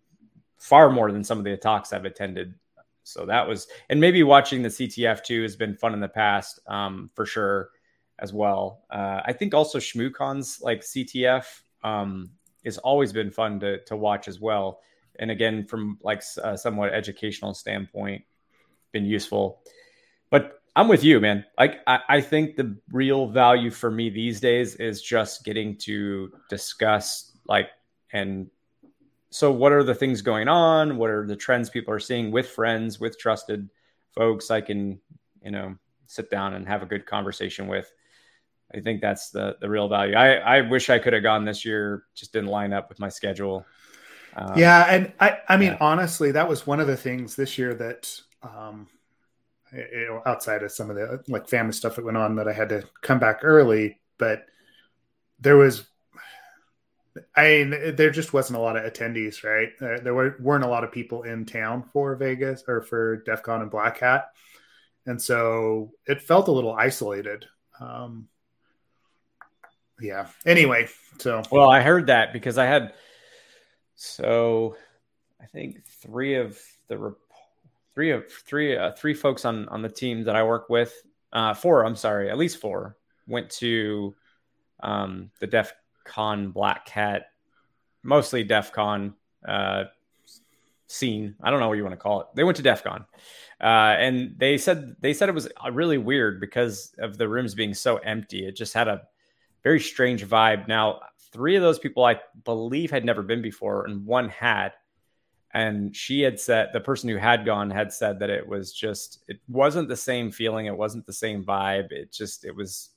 far 0.59 0.91
more 0.91 1.11
than 1.11 1.25
some 1.25 1.39
of 1.39 1.45
the 1.45 1.57
talks 1.57 1.93
I've 1.93 2.05
attended. 2.05 2.55
So 3.05 3.25
that 3.27 3.49
was, 3.49 3.69
and 3.89 4.01
maybe 4.01 4.23
watching 4.23 4.63
the 4.63 4.69
CTF 4.69 5.25
too 5.25 5.43
has 5.43 5.57
been 5.57 5.75
fun 5.75 5.95
in 5.95 6.01
the 6.01 6.09
past 6.09 6.61
um, 6.67 7.11
for 7.15 7.25
sure 7.25 7.71
as 8.19 8.33
well. 8.33 8.85
Uh, 8.91 9.21
I 9.25 9.33
think 9.33 9.55
also 9.55 9.79
ShmooCon's 9.79 10.61
like 10.61 10.83
CTF 10.83 11.45
um, 11.83 12.31
has 12.65 12.79
always 12.79 13.13
been 13.13 13.31
fun 13.31 13.61
to 13.61 13.83
to 13.85 13.97
watch 13.97 14.29
as 14.29 14.41
well. 14.41 14.81
And 15.19 15.31
again, 15.31 15.65
from 15.65 15.99
like 16.03 16.23
a 16.43 16.57
somewhat 16.57 16.93
educational 16.93 17.55
standpoint, 17.55 18.25
been 18.93 19.05
useful. 19.05 19.63
But 20.31 20.61
I'm 20.77 20.89
with 20.89 21.03
you, 21.03 21.19
man. 21.21 21.45
Like 21.59 21.81
I, 21.87 22.01
I 22.09 22.21
think 22.21 22.57
the 22.57 22.77
real 22.93 23.27
value 23.27 23.71
for 23.71 23.91
me 23.91 24.11
these 24.11 24.41
days 24.41 24.77
is 24.77 25.03
just 25.03 25.45
getting 25.45 25.77
to 25.79 26.31
discuss 26.49 27.33
like 27.47 27.71
and 28.13 28.49
so 29.31 29.53
what 29.53 29.73
are 29.73 29.83
the 29.83 29.95
things 29.95 30.23
going 30.23 30.49
on? 30.49 30.97
What 30.97 31.11
are 31.11 31.27
the 31.27 31.37
trends 31.37 31.71
people 31.71 31.93
are 31.93 32.01
seeing 32.01 32.31
with 32.31 32.49
friends, 32.49 32.99
with 32.99 33.19
trusted 33.19 33.69
folks 34.15 34.51
I 34.51 34.61
can, 34.61 35.01
you 35.43 35.51
know, 35.51 35.77
sit 36.07 36.31
down 36.31 36.55
and 36.55 36.67
have 36.67 36.83
a 36.83 36.87
good 36.87 37.07
conversation 37.07 37.69
with 37.69 37.93
I 38.75 38.81
think 38.81 39.01
that's 39.01 39.31
the 39.31 39.57
the 39.61 39.69
real 39.69 39.89
value. 39.89 40.15
I 40.15 40.35
I 40.35 40.61
wish 40.61 40.91
I 40.91 40.99
could 40.99 41.15
have 41.15 41.23
gone 41.23 41.45
this 41.45 41.65
year, 41.65 42.05
just 42.15 42.33
didn't 42.33 42.51
line 42.51 42.73
up 42.73 42.89
with 42.89 43.01
my 43.01 43.09
schedule. 43.09 43.65
Um, 44.37 44.59
yeah, 44.59 44.85
and 44.89 45.13
I 45.21 45.39
I 45.49 45.57
mean 45.57 45.73
yeah. 45.73 45.79
honestly, 45.81 46.33
that 46.33 46.49
was 46.49 46.67
one 46.67 46.81
of 46.81 46.87
the 46.87 46.97
things 46.97 47.35
this 47.35 47.57
year 47.57 47.73
that 47.75 48.21
um, 48.43 48.87
you 49.73 50.07
know 50.09 50.23
outside 50.27 50.63
of 50.63 50.73
some 50.73 50.91
of 50.91 50.97
the 50.97 51.23
like 51.29 51.49
family 51.49 51.73
stuff 51.73 51.97
that 51.97 52.05
went 52.05 52.19
on 52.19 52.37
that 52.37 52.49
I 52.49 52.53
had 52.53 52.69
to 52.69 52.85
come 53.01 53.19
back 53.19 53.41
early, 53.43 54.01
but 54.19 54.45
there 55.41 55.57
was 55.57 55.87
I 57.35 57.65
mean, 57.65 57.97
there 57.97 58.11
just 58.11 58.33
wasn't 58.33 58.59
a 58.59 58.63
lot 58.63 58.77
of 58.77 58.91
attendees, 58.91 59.45
right? 59.45 59.69
Uh, 59.81 60.01
there 60.03 60.15
were, 60.15 60.37
weren't 60.41 60.65
a 60.65 60.69
lot 60.69 60.85
of 60.85 60.93
people 60.93 61.23
in 61.23 61.45
town 61.45 61.85
for 61.93 62.15
Vegas 62.17 62.65
or 62.67 62.83
for 62.83 63.19
DEF 63.19 63.43
CON 63.43 63.63
and 63.63 63.71
Black 63.71 63.99
Hat. 63.99 64.27
And 65.07 65.21
so 65.21 65.93
it 66.07 66.21
felt 66.21 66.49
a 66.49 66.53
little 66.53 66.73
isolated. 66.73 67.47
Um, 67.81 68.29
yeah. 70.01 70.29
Anyway, 70.45 70.89
so 71.19 71.43
well, 71.51 71.69
I 71.69 71.81
heard 71.81 72.07
that 72.09 72.33
because 72.33 72.59
I 72.59 72.67
had 72.67 72.93
so 73.95 74.77
I 75.41 75.47
think 75.47 75.85
three 75.87 76.37
of 76.37 76.59
the 76.89 77.15
three 77.95 78.11
of 78.13 78.31
three 78.31 78.77
uh, 78.77 78.93
three 78.93 79.15
folks 79.15 79.45
on 79.45 79.69
on 79.69 79.83
the 79.83 79.89
team 79.89 80.25
that 80.25 80.37
I 80.37 80.45
work 80.45 80.69
with, 80.69 80.93
uh, 81.33 81.55
four. 81.55 81.85
I'm 81.85 81.97
sorry, 81.97 82.31
at 82.31 82.39
least 82.39 82.61
four 82.61 82.97
went 83.27 83.51
to 83.51 84.15
um, 84.81 85.31
the 85.41 85.47
DEF 85.47 85.73
CON 86.09 86.51
Black 86.51 86.89
Hat, 86.89 87.27
mostly 88.03 88.43
DEF 88.43 88.73
CON 88.73 89.15
uh, 89.47 89.85
scene. 90.89 91.37
I 91.43 91.51
don't 91.51 91.61
know 91.61 91.69
what 91.69 91.77
you 91.77 91.85
want 91.85 91.93
to 91.93 91.99
call 91.99 92.23
it. 92.23 92.27
They 92.35 92.45
went 92.45 92.57
to 92.57 92.63
DEF 92.63 92.83
CON. 92.83 93.05
Uh, 93.61 93.95
and 93.99 94.35
they 94.39 94.59
said 94.59 94.97
they 95.01 95.13
said 95.13 95.29
it 95.29 95.35
was 95.35 95.49
really 95.73 95.99
weird 95.99 96.41
because 96.41 96.93
of 96.99 97.19
the 97.19 97.29
rooms 97.29 97.55
being 97.55 97.75
so 97.75 97.97
empty. 97.99 98.47
It 98.47 98.57
just 98.57 98.75
had 98.75 98.89
a 98.89 99.03
very 99.63 99.81
strange 99.81 100.25
vibe. 100.25 100.69
Now, 100.69 101.01
three 101.33 101.57
of 101.57 101.63
those 101.63 101.79
people 101.79 102.05
I 102.05 102.21
believe 102.45 102.91
had 102.91 103.05
never 103.05 103.23
been 103.23 103.43
before, 103.43 103.85
and 103.85 104.07
one 104.07 104.29
had. 104.29 104.73
And 105.53 105.97
she 105.97 106.21
had 106.21 106.39
said, 106.39 106.69
the 106.73 106.81
person 106.81 107.09
who 107.09 107.17
had 107.17 107.47
gone 107.47 107.71
had 107.71 107.93
said 107.93 108.19
that 108.19 108.31
it 108.31 108.47
was 108.47 108.73
just, 108.73 109.25
it 109.29 109.41
wasn't 109.49 109.89
the 109.89 109.97
same 109.97 110.31
feeling. 110.31 110.67
It 110.67 110.77
wasn't 110.77 111.07
the 111.07 111.13
same 111.13 111.43
vibe. 111.43 111.91
It 111.91 112.13
just, 112.13 112.45
it 112.45 112.55
was, 112.55 112.91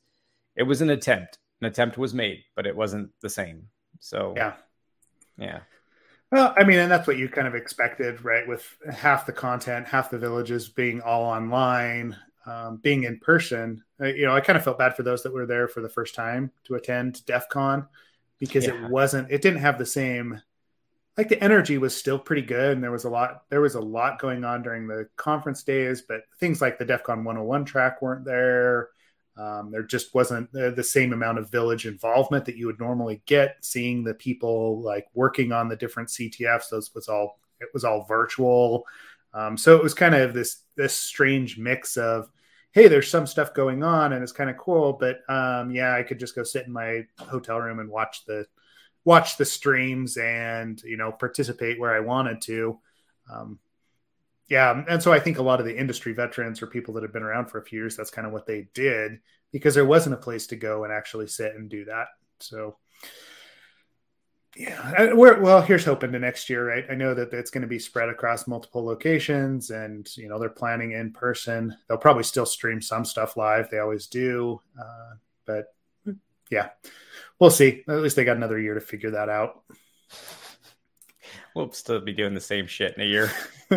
it 0.56 0.64
was 0.64 0.82
an 0.82 0.90
attempt. 0.90 1.40
An 1.62 1.68
attempt 1.68 1.98
was 1.98 2.14
made, 2.14 2.44
but 2.56 2.66
it 2.66 2.76
wasn't 2.76 3.12
the 3.22 3.30
same. 3.30 3.68
So, 4.00 4.34
yeah. 4.36 4.54
Yeah. 5.38 5.60
Well, 6.32 6.54
I 6.58 6.64
mean, 6.64 6.80
and 6.80 6.92
that's 6.92 7.08
what 7.08 7.18
you 7.18 7.28
kind 7.28 7.48
of 7.48 7.56
expected, 7.56 8.24
right? 8.24 8.48
With 8.48 8.66
half 8.92 9.26
the 9.26 9.34
content, 9.34 9.88
half 9.88 10.10
the 10.10 10.18
villages 10.18 10.70
being 10.70 11.02
all 11.02 11.24
online, 11.24 12.16
um, 12.46 12.78
being 12.78 13.04
in 13.04 13.20
person, 13.20 13.84
uh, 14.00 14.06
you 14.08 14.26
know, 14.26 14.34
I 14.34 14.40
kind 14.40 14.58
of 14.58 14.64
felt 14.64 14.80
bad 14.80 14.96
for 14.96 15.04
those 15.04 15.24
that 15.24 15.34
were 15.34 15.46
there 15.46 15.68
for 15.68 15.82
the 15.82 15.90
first 15.90 16.16
time 16.16 16.52
to 16.66 16.76
attend 16.76 17.26
DEF 17.26 17.50
CON 17.50 17.88
because 18.40 18.66
yeah. 18.66 18.86
it 18.86 18.90
wasn't, 18.90 19.30
it 19.30 19.42
didn't 19.42 19.60
have 19.60 19.78
the 19.78 19.86
same, 19.86 20.42
like 21.18 21.28
the 21.28 21.44
energy 21.44 21.78
was 21.78 21.96
still 21.96 22.18
pretty 22.18 22.42
good. 22.44 22.72
And 22.72 22.84
there 22.84 22.92
was 22.92 23.04
a 23.04 23.10
lot, 23.10 23.44
there 23.50 23.62
was 23.62 23.76
a 23.76 23.82
lot 23.82 24.20
going 24.20 24.46
on 24.46 24.64
during 24.64 24.88
the 24.88 25.08
conference 25.18 25.64
days, 25.64 26.02
but 26.02 26.22
things 26.40 26.62
like 26.62 26.80
the 26.80 26.86
DEF 26.86 27.04
CON 27.04 27.26
101 27.26 27.66
track 27.66 28.02
weren't 28.02 28.26
there. 28.26 28.90
Um, 29.38 29.72
there 29.72 29.84
just 29.84 30.14
wasn't 30.14 30.52
the, 30.52 30.84
same 30.84 31.14
amount 31.14 31.40
of 31.40 31.50
village 31.50 31.86
involvement 31.86 32.46
that 32.46 32.58
you 32.58 32.68
would 32.68 32.80
normally 32.80 33.22
get 33.26 33.58
seeing 33.62 34.04
the 34.04 34.14
people 34.14 34.82
like 34.82 35.08
working 35.14 35.52
on 35.52 35.70
the 35.70 35.76
different 35.76 36.10
CTFs. 36.10 36.70
Those 36.70 36.94
was 36.94 37.08
all, 37.08 37.40
it 37.60 37.70
was 37.74 37.86
all 37.86 38.06
virtual. 38.08 38.86
Um, 39.34 39.58
so 39.58 39.76
it 39.78 39.84
was 39.84 39.94
kind 39.94 40.16
of 40.16 40.34
this 40.34 40.64
this 40.76 40.94
strange 40.94 41.58
mix 41.58 41.96
of, 41.96 42.30
hey, 42.74 42.88
there's 42.88 43.10
some 43.10 43.26
stuff 43.26 43.54
going 43.54 43.84
on 43.84 44.14
and 44.14 44.22
it's 44.22 44.32
kind 44.34 44.50
of 44.50 44.58
cool, 44.58 44.94
but 44.94 45.20
um, 45.30 45.72
yeah, 45.72 45.96
I 45.96 46.04
could 46.04 46.20
just 46.20 46.36
go 46.36 46.44
sit 46.44 46.68
in 46.68 46.74
my 46.74 47.06
hotel 47.18 47.60
room 47.60 47.80
and 47.80 47.90
watch 47.90 48.26
the 48.26 48.46
watch 49.06 49.38
the 49.38 49.46
streams 49.46 50.18
and 50.18 50.82
you 50.84 50.98
know 50.98 51.12
participate 51.12 51.80
where 51.80 51.94
I 51.94 52.02
wanted 52.02 52.42
to. 52.44 52.80
Um, 53.32 53.60
yeah, 54.52 54.84
and 54.90 55.02
so 55.02 55.14
I 55.14 55.20
think 55.22 55.38
a 55.38 55.42
lot 55.42 55.62
of 55.62 55.66
the 55.66 55.80
industry 55.80 56.12
veterans 56.12 56.62
or 56.62 56.68
people 56.68 56.94
that 56.96 57.04
have 57.04 57.14
been 57.14 57.24
around 57.24 57.46
for 57.46 57.58
a 57.58 57.64
few 57.64 57.80
years, 57.80 57.96
that's 57.96 58.12
kind 58.12 58.28
of 58.28 58.34
what 58.34 58.46
they 58.46 58.68
did 58.74 59.20
because 59.54 59.74
there 59.74 59.86
wasn't 59.86 60.14
a 60.14 60.18
place 60.18 60.46
to 60.48 60.58
go 60.58 60.84
and 60.84 60.92
actually 60.92 61.28
sit 61.28 61.56
and 61.56 61.70
do 61.70 61.86
that. 61.86 62.08
So 62.42 62.76
yeah, 64.58 65.14
we're, 65.14 65.40
well, 65.40 65.62
here's 65.62 65.86
hoping 65.86 66.12
to 66.12 66.20
next 66.20 66.50
year, 66.50 66.68
right? 66.68 66.84
I 66.90 66.96
know 66.96 67.14
that 67.14 67.34
it's 67.34 67.50
going 67.50 67.62
to 67.62 67.68
be 67.68 67.80
spread 67.80 68.10
across 68.10 68.46
multiple 68.46 68.84
locations, 68.84 69.70
and 69.70 70.06
you 70.18 70.28
know 70.28 70.38
they're 70.38 70.50
planning 70.50 70.92
in 70.92 71.14
person. 71.14 71.74
They'll 71.88 71.98
probably 71.98 72.24
still 72.24 72.46
stream 72.46 72.82
some 72.82 73.06
stuff 73.06 73.38
live; 73.38 73.70
they 73.70 73.80
always 73.80 74.08
do. 74.08 74.60
Uh, 74.78 75.14
but 75.46 75.74
yeah, 76.50 76.72
we'll 77.40 77.52
see. 77.52 77.86
At 77.88 78.02
least 78.02 78.18
they 78.18 78.26
got 78.26 78.36
another 78.36 78.60
year 78.60 78.74
to 78.74 78.82
figure 78.82 79.12
that 79.12 79.30
out. 79.30 79.64
We'll 81.56 81.72
still 81.72 82.00
be 82.00 82.14
doing 82.14 82.34
the 82.34 82.42
same 82.42 82.68
shit 82.68 82.96
in 82.96 83.04
a 83.04 83.06
year. 83.06 83.32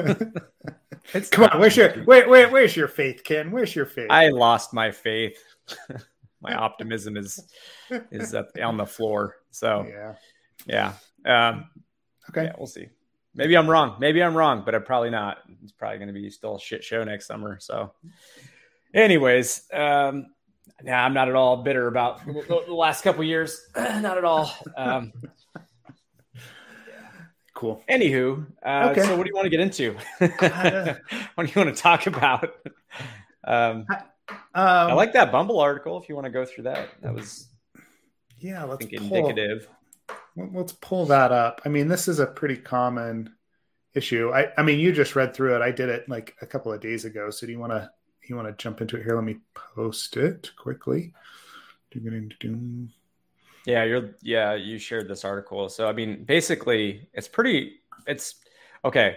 it's 1.13 1.29
Come 1.31 1.51
on, 1.51 1.61
where's 1.61 1.77
your 1.77 2.05
wait, 2.05 2.29
wait, 2.29 2.51
where's 2.53 2.77
your 2.77 2.89
faith, 2.89 3.23
Ken? 3.25 3.51
Where's 3.51 3.75
your 3.75 3.87
faith? 3.87 4.09
I 4.11 4.29
lost 4.29 4.73
my 4.73 4.91
faith. 4.91 5.37
my 6.45 6.55
optimism 6.55 7.17
is 7.17 7.41
is 8.13 8.35
up 8.35 8.51
on 8.63 8.77
the 8.77 8.87
floor. 8.87 9.37
So 9.51 9.87
yeah, 9.89 10.15
yeah. 10.67 10.93
Um, 11.27 11.71
okay, 12.31 12.45
yeah, 12.45 12.53
we'll 12.57 12.67
see. 12.67 12.89
Maybe 13.35 13.57
I'm 13.57 13.69
wrong. 13.69 13.97
Maybe 13.99 14.23
I'm 14.23 14.37
wrong, 14.37 14.63
but 14.65 14.77
I'm 14.77 14.85
probably 14.85 15.11
not. 15.11 15.39
It's 15.63 15.73
probably 15.73 15.99
going 15.99 16.09
to 16.09 16.15
be 16.15 16.31
still 16.31 16.57
a 16.57 16.61
shit 16.61 16.85
show 16.85 17.03
next 17.03 17.27
summer. 17.27 17.59
So, 17.59 17.93
anyways, 18.95 19.65
um, 19.73 20.27
nah, 20.85 20.99
I'm 20.99 21.15
not 21.15 21.29
at 21.29 21.35
all 21.35 21.57
bitter 21.57 21.89
about 21.89 22.25
the, 22.25 22.65
last 22.69 23.03
couple 23.03 23.25
years. 23.25 23.67
not 23.77 24.19
at 24.19 24.25
all. 24.25 24.55
Um, 24.77 25.13
cool. 27.65 27.83
Anywho, 27.89 28.47
uh, 28.63 28.89
okay. 28.91 29.03
so 29.03 29.17
what 29.17 29.25
do 29.25 29.31
you 29.31 29.35
want 29.35 29.47
to 29.47 29.51
get 29.51 29.61
into? 29.61 29.97
what 31.35 31.47
do 31.47 31.53
you 31.53 31.65
want 31.65 31.75
to 31.75 31.83
talk 31.83 32.07
about? 32.07 32.55
Um, 33.43 33.87
um, 34.29 34.37
I 34.55 34.93
like 34.93 35.15
that 35.15 35.33
Bumble 35.33 35.61
article. 35.61 36.01
If 36.01 36.09
you 36.09 36.15
want 36.15 36.27
to 36.27 36.31
go 36.31 36.45
through 36.45 36.65
that, 36.65 36.91
that 37.03 37.15
was 37.15 37.49
yeah, 38.39 38.65
let's 38.65 38.85
think 38.85 39.01
pull, 39.01 39.17
indicative. 39.17 39.69
Let's 40.37 40.73
pull 40.73 41.07
that 41.07 41.33
up. 41.33 41.63
I 41.65 41.71
mean, 41.71 41.89
this 41.89 42.07
is 42.07 42.19
a 42.19 42.27
pretty 42.27 42.57
common 42.57 43.35
issue. 43.95 44.31
I, 44.35 44.49
I 44.59 44.63
mean, 44.63 44.79
you 44.79 44.93
just 44.93 45.17
read 45.17 45.35
through 45.35 45.57
it. 45.57 45.63
I 45.63 45.71
did 45.71 45.89
it 45.89 46.09
like 46.09 46.37
a 46.43 46.47
couple 46.47 46.73
of 46.73 46.81
days 46.81 47.05
ago. 47.05 47.31
So 47.31 47.47
do 47.47 47.53
you 47.53 47.59
want 47.59 47.73
to 47.73 47.91
you 48.29 48.37
want 48.37 48.49
to 48.49 48.63
jump 48.63 48.81
into 48.81 48.97
it 48.97 49.05
here? 49.05 49.15
Let 49.15 49.25
me 49.25 49.39
post 49.55 50.17
it 50.17 50.51
quickly. 50.57 51.15
Yeah, 53.67 53.85
you're 53.85 54.11
yeah, 54.23 54.55
you 54.55 54.79
shared 54.79 55.09
this 55.09 55.25
article. 55.25 55.69
So 55.69 55.89
I 55.89 55.93
mean, 55.93 56.25
basically, 56.25 57.09
it's 57.13 57.29
pretty 57.29 57.81
it's 58.07 58.37
okay. 58.85 59.17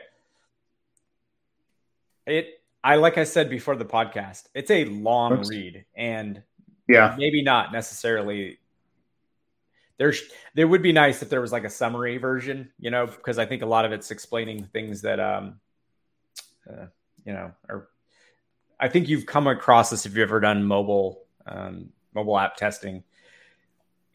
It 2.26 2.62
I 2.84 2.96
like 2.96 3.18
I 3.18 3.24
said 3.24 3.50
before 3.50 3.76
the 3.76 3.86
podcast, 3.86 4.48
it's 4.54 4.72
a 4.72 4.86
long 4.86 5.40
Oops. 5.40 5.50
read 5.50 5.86
and 5.96 6.42
yeah, 6.88 7.16
maybe 7.18 7.42
not 7.42 7.74
necessarily 7.74 8.60
there's 9.98 10.24
there 10.54 10.68
would 10.68 10.82
be 10.82 10.94
nice 10.94 11.22
if 11.22 11.30
there 11.30 11.42
was 11.42 11.52
like 11.52 11.64
a 11.64 11.70
summary 11.70 12.18
version, 12.18 12.72
you 12.80 12.92
know, 12.92 13.08
because 13.08 13.38
I 13.38 13.46
think 13.46 13.64
a 13.64 13.66
lot 13.66 13.84
of 13.84 13.92
it's 13.92 14.12
explaining 14.12 14.66
things 14.72 15.02
that 15.02 15.20
um 15.20 15.60
uh, 16.70 16.86
you 17.26 17.34
know, 17.34 17.52
or 17.68 17.90
I 18.80 18.88
think 18.88 19.10
you've 19.10 19.26
come 19.26 19.48
across 19.48 19.90
this 19.90 20.06
if 20.06 20.16
you've 20.16 20.30
ever 20.30 20.40
done 20.40 20.64
mobile 20.64 21.24
um, 21.46 21.90
mobile 22.14 22.38
app 22.38 22.56
testing. 22.56 23.04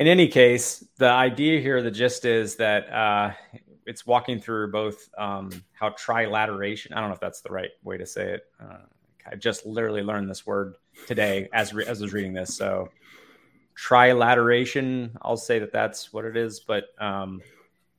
In 0.02 0.08
any 0.08 0.26
case, 0.26 0.84
the 0.96 1.08
idea 1.08 1.60
here, 1.60 1.80
the 1.80 1.88
gist 1.88 2.24
is 2.24 2.56
that 2.56 2.92
uh, 2.92 3.30
it's 3.86 4.04
walking 4.04 4.40
through 4.40 4.72
both 4.72 5.08
um, 5.16 5.52
how 5.74 5.90
trilateration. 5.90 6.90
I 6.90 6.98
don't 6.98 7.08
know 7.08 7.14
if 7.14 7.20
that's 7.20 7.40
the 7.40 7.50
right 7.50 7.70
way 7.84 7.98
to 7.98 8.04
say 8.04 8.32
it. 8.32 8.46
Uh, 8.60 8.78
I 9.30 9.36
just 9.36 9.64
literally 9.64 10.02
learned 10.02 10.28
this 10.28 10.44
word 10.44 10.74
today 11.06 11.48
as 11.52 11.72
re- 11.72 11.86
as 11.86 12.00
I 12.00 12.06
was 12.06 12.12
reading 12.12 12.32
this. 12.32 12.56
So 12.56 12.88
trilateration, 13.76 15.12
I'll 15.22 15.36
say 15.36 15.60
that 15.60 15.72
that's 15.72 16.12
what 16.12 16.24
it 16.24 16.36
is. 16.36 16.58
But 16.58 16.86
um, 16.98 17.40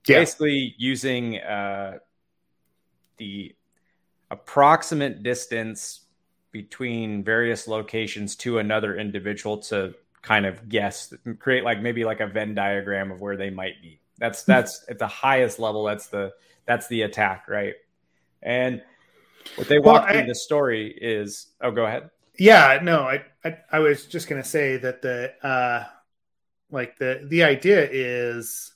yeah. 0.06 0.20
basically, 0.20 0.76
using 0.78 1.38
uh, 1.38 2.00
the 3.16 3.56
approximate 4.30 5.24
distance 5.24 6.02
between 6.52 7.24
various 7.24 7.66
locations 7.66 8.36
to 8.36 8.58
another 8.58 8.98
individual 8.98 9.58
to 9.60 9.96
kind 10.24 10.46
of 10.46 10.68
guess, 10.68 11.14
create 11.38 11.64
like 11.64 11.82
maybe 11.82 12.06
like 12.06 12.22
a 12.22 12.28
Venn 12.28 12.56
diagram 12.56 13.12
of 13.12 13.22
where 13.22 13.38
they 13.38 13.52
might 13.52 13.80
be. 13.82 14.00
That's 14.18 14.44
that's 14.44 14.84
at 14.90 14.98
the 14.98 15.08
highest 15.08 15.60
level. 15.60 15.84
That's 15.84 16.08
the 16.08 16.34
that's 16.66 16.88
the 16.88 17.04
attack, 17.04 17.48
right? 17.48 17.76
And 18.42 18.82
what 19.56 19.68
they 19.68 19.80
walk 19.80 20.06
well, 20.06 20.14
through 20.14 20.28
the 20.28 20.36
story 20.36 20.98
is 21.00 21.48
oh, 21.62 21.72
go 21.72 21.86
ahead. 21.86 22.10
Yeah, 22.40 22.80
no, 22.82 23.02
I 23.02 23.26
I, 23.44 23.58
I 23.72 23.80
was 23.80 24.06
just 24.06 24.28
gonna 24.28 24.44
say 24.44 24.78
that 24.78 25.02
the 25.02 25.34
uh 25.46 25.86
like 26.72 26.98
the 26.98 27.26
the 27.28 27.44
idea 27.44 27.88
is 27.92 28.74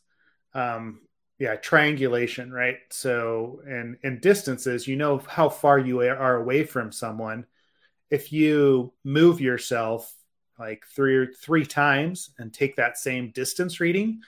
um 0.54 1.02
yeah 1.40 1.56
triangulation 1.56 2.52
right 2.52 2.78
so 2.90 3.62
and 3.68 3.98
in 4.04 4.20
distances 4.20 4.88
you 4.88 4.96
know 4.96 5.20
how 5.28 5.50
far 5.50 5.78
you 5.78 6.02
are 6.02 6.36
away 6.36 6.64
from 6.64 6.92
someone 6.92 7.46
if 8.10 8.32
you 8.32 8.94
move 9.04 9.42
yourself 9.42 10.14
like 10.60 10.86
three 10.88 11.16
or 11.16 11.28
three 11.28 11.66
times 11.66 12.32
and 12.40 12.54
take 12.54 12.76
that 12.76 12.98
same 12.98 13.32
distance 13.32 13.80
reading 13.80 14.22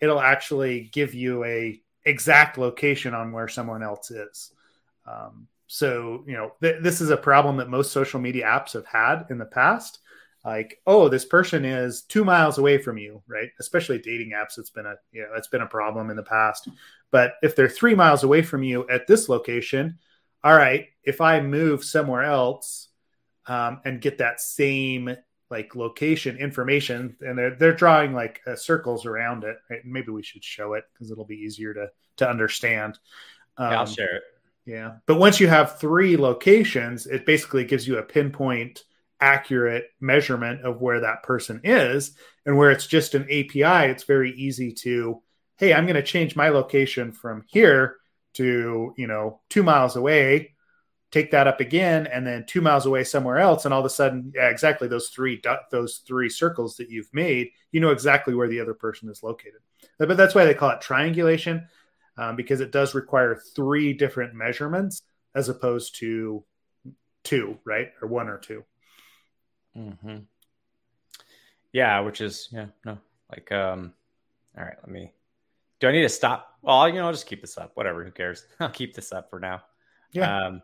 it'll 0.00 0.20
actually 0.20 0.90
give 0.92 1.14
you 1.14 1.44
a 1.44 1.80
exact 2.04 2.58
location 2.58 3.14
on 3.14 3.32
where 3.32 3.48
someone 3.48 3.82
else 3.82 4.10
is. 4.10 4.52
Um, 5.06 5.48
so 5.66 6.24
you 6.26 6.34
know 6.34 6.52
th- 6.60 6.82
this 6.82 7.00
is 7.00 7.10
a 7.10 7.16
problem 7.16 7.56
that 7.56 7.70
most 7.70 7.92
social 7.92 8.20
media 8.20 8.44
apps 8.44 8.74
have 8.74 8.86
had 8.86 9.24
in 9.30 9.38
the 9.38 9.46
past. 9.46 10.00
Like 10.44 10.78
oh 10.86 11.08
this 11.08 11.24
person 11.24 11.64
is 11.64 12.02
two 12.02 12.24
miles 12.24 12.58
away 12.58 12.78
from 12.78 12.98
you 12.98 13.22
right? 13.26 13.48
Especially 13.58 13.98
dating 13.98 14.32
apps 14.32 14.58
it's 14.58 14.70
been 14.70 14.86
a 14.86 14.96
you 15.10 15.22
know 15.22 15.28
it's 15.36 15.48
been 15.48 15.62
a 15.62 15.66
problem 15.66 16.10
in 16.10 16.16
the 16.16 16.22
past. 16.22 16.68
But 17.10 17.34
if 17.42 17.56
they're 17.56 17.68
three 17.68 17.94
miles 17.94 18.24
away 18.24 18.42
from 18.42 18.62
you 18.62 18.86
at 18.88 19.06
this 19.06 19.28
location 19.28 19.98
all 20.42 20.54
right 20.54 20.88
if 21.02 21.22
i 21.22 21.40
move 21.40 21.82
somewhere 21.82 22.22
else 22.22 22.88
um, 23.46 23.80
and 23.86 24.00
get 24.00 24.18
that 24.18 24.40
same 24.40 25.16
like 25.50 25.76
location 25.76 26.36
information 26.36 27.16
and 27.20 27.36
they're 27.38 27.56
they're 27.56 27.74
drawing 27.74 28.14
like 28.14 28.40
uh, 28.46 28.56
circles 28.56 29.06
around 29.06 29.44
it. 29.44 29.56
Right? 29.70 29.80
maybe 29.84 30.10
we 30.10 30.22
should 30.22 30.44
show 30.44 30.74
it 30.74 30.84
because 30.92 31.10
it'll 31.10 31.24
be 31.24 31.36
easier 31.36 31.74
to 31.74 31.88
to 32.16 32.28
understand. 32.28 32.98
Um, 33.56 33.70
yeah, 33.70 33.78
i'll 33.78 33.86
share 33.86 34.16
it. 34.16 34.22
yeah. 34.66 34.92
But 35.06 35.18
once 35.18 35.40
you 35.40 35.48
have 35.48 35.78
three 35.78 36.16
locations 36.16 37.06
it 37.06 37.26
basically 37.26 37.64
gives 37.64 37.86
you 37.86 37.98
a 37.98 38.02
pinpoint 38.02 38.84
accurate 39.20 39.86
measurement 40.00 40.62
of 40.62 40.80
where 40.80 41.00
that 41.00 41.22
person 41.22 41.60
is. 41.64 42.16
And 42.46 42.58
where 42.58 42.70
it's 42.70 42.86
just 42.86 43.14
an 43.14 43.22
api 43.24 43.90
it's 43.90 44.04
very 44.04 44.32
easy 44.32 44.72
to 44.72 45.22
hey 45.56 45.72
i'm 45.72 45.86
going 45.86 45.96
to 45.96 46.02
change 46.02 46.36
my 46.36 46.50
location 46.50 47.10
from 47.10 47.42
here 47.46 47.96
to 48.34 48.92
you 48.96 49.06
know 49.06 49.40
two 49.48 49.62
miles 49.62 49.96
away 49.96 50.53
take 51.14 51.30
that 51.30 51.46
up 51.46 51.60
again 51.60 52.08
and 52.08 52.26
then 52.26 52.44
two 52.44 52.60
miles 52.60 52.86
away 52.86 53.04
somewhere 53.04 53.38
else 53.38 53.64
and 53.64 53.72
all 53.72 53.78
of 53.78 53.86
a 53.86 53.90
sudden 53.90 54.32
yeah 54.34 54.48
exactly 54.48 54.88
those 54.88 55.10
three 55.10 55.40
those 55.70 55.98
three 55.98 56.28
circles 56.28 56.76
that 56.76 56.90
you've 56.90 57.08
made 57.12 57.50
you 57.70 57.78
know 57.78 57.90
exactly 57.90 58.34
where 58.34 58.48
the 58.48 58.58
other 58.58 58.74
person 58.74 59.08
is 59.08 59.22
located. 59.22 59.60
But 59.96 60.16
that's 60.16 60.34
why 60.34 60.44
they 60.44 60.54
call 60.54 60.70
it 60.70 60.80
triangulation 60.80 61.68
um, 62.18 62.34
because 62.34 62.60
it 62.60 62.72
does 62.72 62.96
require 62.96 63.40
three 63.54 63.92
different 63.92 64.34
measurements 64.34 65.02
as 65.36 65.48
opposed 65.48 65.94
to 66.00 66.42
two 67.22 67.58
right? 67.64 67.92
Or 68.02 68.08
one 68.08 68.28
or 68.28 68.38
2 68.38 68.64
mm-hmm. 69.78 70.16
yeah 71.72 72.00
which 72.00 72.20
is 72.20 72.48
yeah 72.50 72.66
no 72.84 72.98
like 73.30 73.52
um 73.52 73.92
all 74.58 74.64
right 74.64 74.76
let 74.82 74.90
me 74.90 75.12
do 75.78 75.86
i 75.86 75.92
need 75.92 76.02
to 76.02 76.08
stop? 76.08 76.58
Well 76.60 76.88
you 76.88 76.96
know 76.96 77.06
i'll 77.06 77.12
just 77.12 77.28
keep 77.28 77.40
this 77.40 77.56
up 77.56 77.70
whatever 77.74 78.02
who 78.04 78.10
cares? 78.10 78.44
I'll 78.58 78.68
keep 78.68 78.94
this 78.94 79.12
up 79.12 79.30
for 79.30 79.38
now. 79.38 79.62
Yeah. 80.10 80.46
Um 80.46 80.62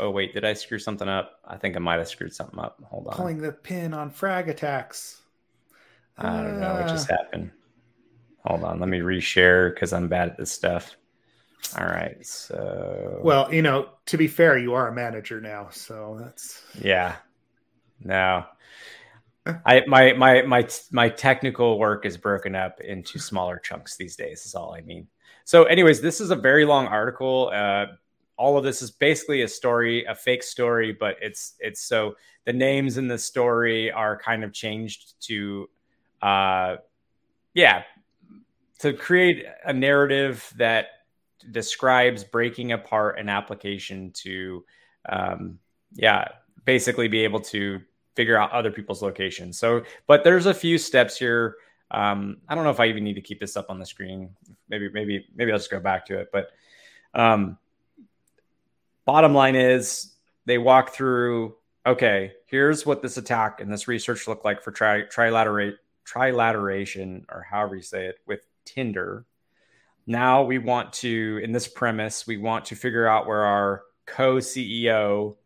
Oh 0.00 0.10
wait, 0.10 0.32
did 0.32 0.46
I 0.46 0.54
screw 0.54 0.78
something 0.78 1.08
up? 1.08 1.40
I 1.46 1.58
think 1.58 1.76
I 1.76 1.78
might 1.78 1.98
have 1.98 2.08
screwed 2.08 2.34
something 2.34 2.58
up. 2.58 2.80
Hold 2.86 3.08
on. 3.08 3.12
Pulling 3.14 3.38
the 3.38 3.52
pin 3.52 3.92
on 3.92 4.10
frag 4.10 4.48
attacks. 4.48 5.20
I 6.16 6.42
don't 6.42 6.58
know 6.60 6.74
what 6.74 6.88
just 6.88 7.10
ah. 7.10 7.16
happened. 7.16 7.50
Hold 8.46 8.64
on, 8.64 8.80
let 8.80 8.88
me 8.88 9.00
reshare 9.00 9.74
because 9.74 9.92
I'm 9.92 10.08
bad 10.08 10.30
at 10.30 10.38
this 10.38 10.50
stuff. 10.50 10.96
All 11.78 11.84
right, 11.84 12.16
so 12.24 13.20
well, 13.22 13.52
you 13.52 13.60
know, 13.60 13.90
to 14.06 14.16
be 14.16 14.26
fair, 14.26 14.56
you 14.56 14.72
are 14.72 14.88
a 14.88 14.94
manager 14.94 15.40
now, 15.42 15.68
so 15.70 16.16
that's 16.18 16.62
yeah. 16.80 17.16
No, 18.02 18.46
I 19.66 19.84
my 19.86 20.14
my 20.14 20.42
my 20.42 20.66
my 20.90 21.08
technical 21.10 21.78
work 21.78 22.06
is 22.06 22.16
broken 22.16 22.54
up 22.54 22.80
into 22.80 23.18
smaller 23.18 23.58
chunks 23.58 23.96
these 23.96 24.16
days. 24.16 24.46
Is 24.46 24.54
all 24.54 24.74
I 24.74 24.80
mean. 24.80 25.06
So, 25.44 25.64
anyways, 25.64 26.00
this 26.00 26.20
is 26.20 26.30
a 26.30 26.36
very 26.36 26.64
long 26.64 26.86
article. 26.86 27.50
Uh, 27.52 27.86
all 28.40 28.56
of 28.56 28.64
this 28.64 28.80
is 28.80 28.90
basically 28.90 29.42
a 29.42 29.48
story, 29.48 30.06
a 30.06 30.14
fake 30.14 30.42
story, 30.42 30.96
but 30.98 31.16
it's 31.20 31.56
it's 31.60 31.82
so 31.82 32.16
the 32.46 32.54
names 32.54 32.96
in 32.96 33.06
the 33.06 33.18
story 33.18 33.92
are 33.92 34.18
kind 34.18 34.42
of 34.42 34.50
changed 34.50 35.20
to, 35.20 35.68
uh, 36.22 36.76
yeah, 37.52 37.82
to 38.78 38.94
create 38.94 39.44
a 39.66 39.74
narrative 39.74 40.52
that 40.56 40.86
describes 41.50 42.24
breaking 42.24 42.72
apart 42.72 43.18
an 43.18 43.28
application 43.28 44.10
to, 44.12 44.64
um, 45.10 45.58
yeah, 45.92 46.24
basically 46.64 47.08
be 47.08 47.22
able 47.22 47.40
to 47.40 47.78
figure 48.16 48.38
out 48.38 48.50
other 48.52 48.72
people's 48.72 49.02
locations. 49.02 49.58
So, 49.58 49.82
but 50.06 50.24
there's 50.24 50.46
a 50.46 50.54
few 50.54 50.78
steps 50.78 51.18
here. 51.18 51.56
Um, 51.90 52.38
I 52.48 52.54
don't 52.54 52.64
know 52.64 52.70
if 52.70 52.80
I 52.80 52.86
even 52.86 53.04
need 53.04 53.14
to 53.14 53.20
keep 53.20 53.38
this 53.38 53.54
up 53.54 53.68
on 53.68 53.78
the 53.78 53.86
screen. 53.86 54.30
Maybe, 54.70 54.88
maybe, 54.88 55.26
maybe 55.36 55.52
I'll 55.52 55.58
just 55.58 55.70
go 55.70 55.80
back 55.80 56.06
to 56.06 56.20
it. 56.20 56.30
But 56.32 56.48
um, 57.12 57.58
bottom 59.10 59.34
line 59.34 59.56
is 59.56 60.14
they 60.46 60.58
walk 60.58 60.94
through 60.94 61.54
okay 61.86 62.32
here's 62.46 62.84
what 62.84 63.02
this 63.02 63.16
attack 63.16 63.60
and 63.60 63.72
this 63.72 63.88
research 63.88 64.28
looked 64.28 64.44
like 64.44 64.62
for 64.62 64.70
tri- 64.70 65.02
trilaterate 65.02 65.74
trilateration 66.06 67.24
or 67.28 67.46
however 67.48 67.76
you 67.76 67.82
say 67.82 68.06
it 68.06 68.16
with 68.26 68.40
Tinder. 68.64 69.24
Now 70.06 70.42
we 70.42 70.58
want 70.58 70.92
to, 70.94 71.40
in 71.42 71.52
this 71.52 71.68
premise, 71.68 72.26
we 72.26 72.36
want 72.36 72.66
to 72.66 72.76
figure 72.76 73.06
out 73.06 73.26
where 73.26 73.44
our 73.44 73.82
co 74.06 74.36
CEO 74.36 75.36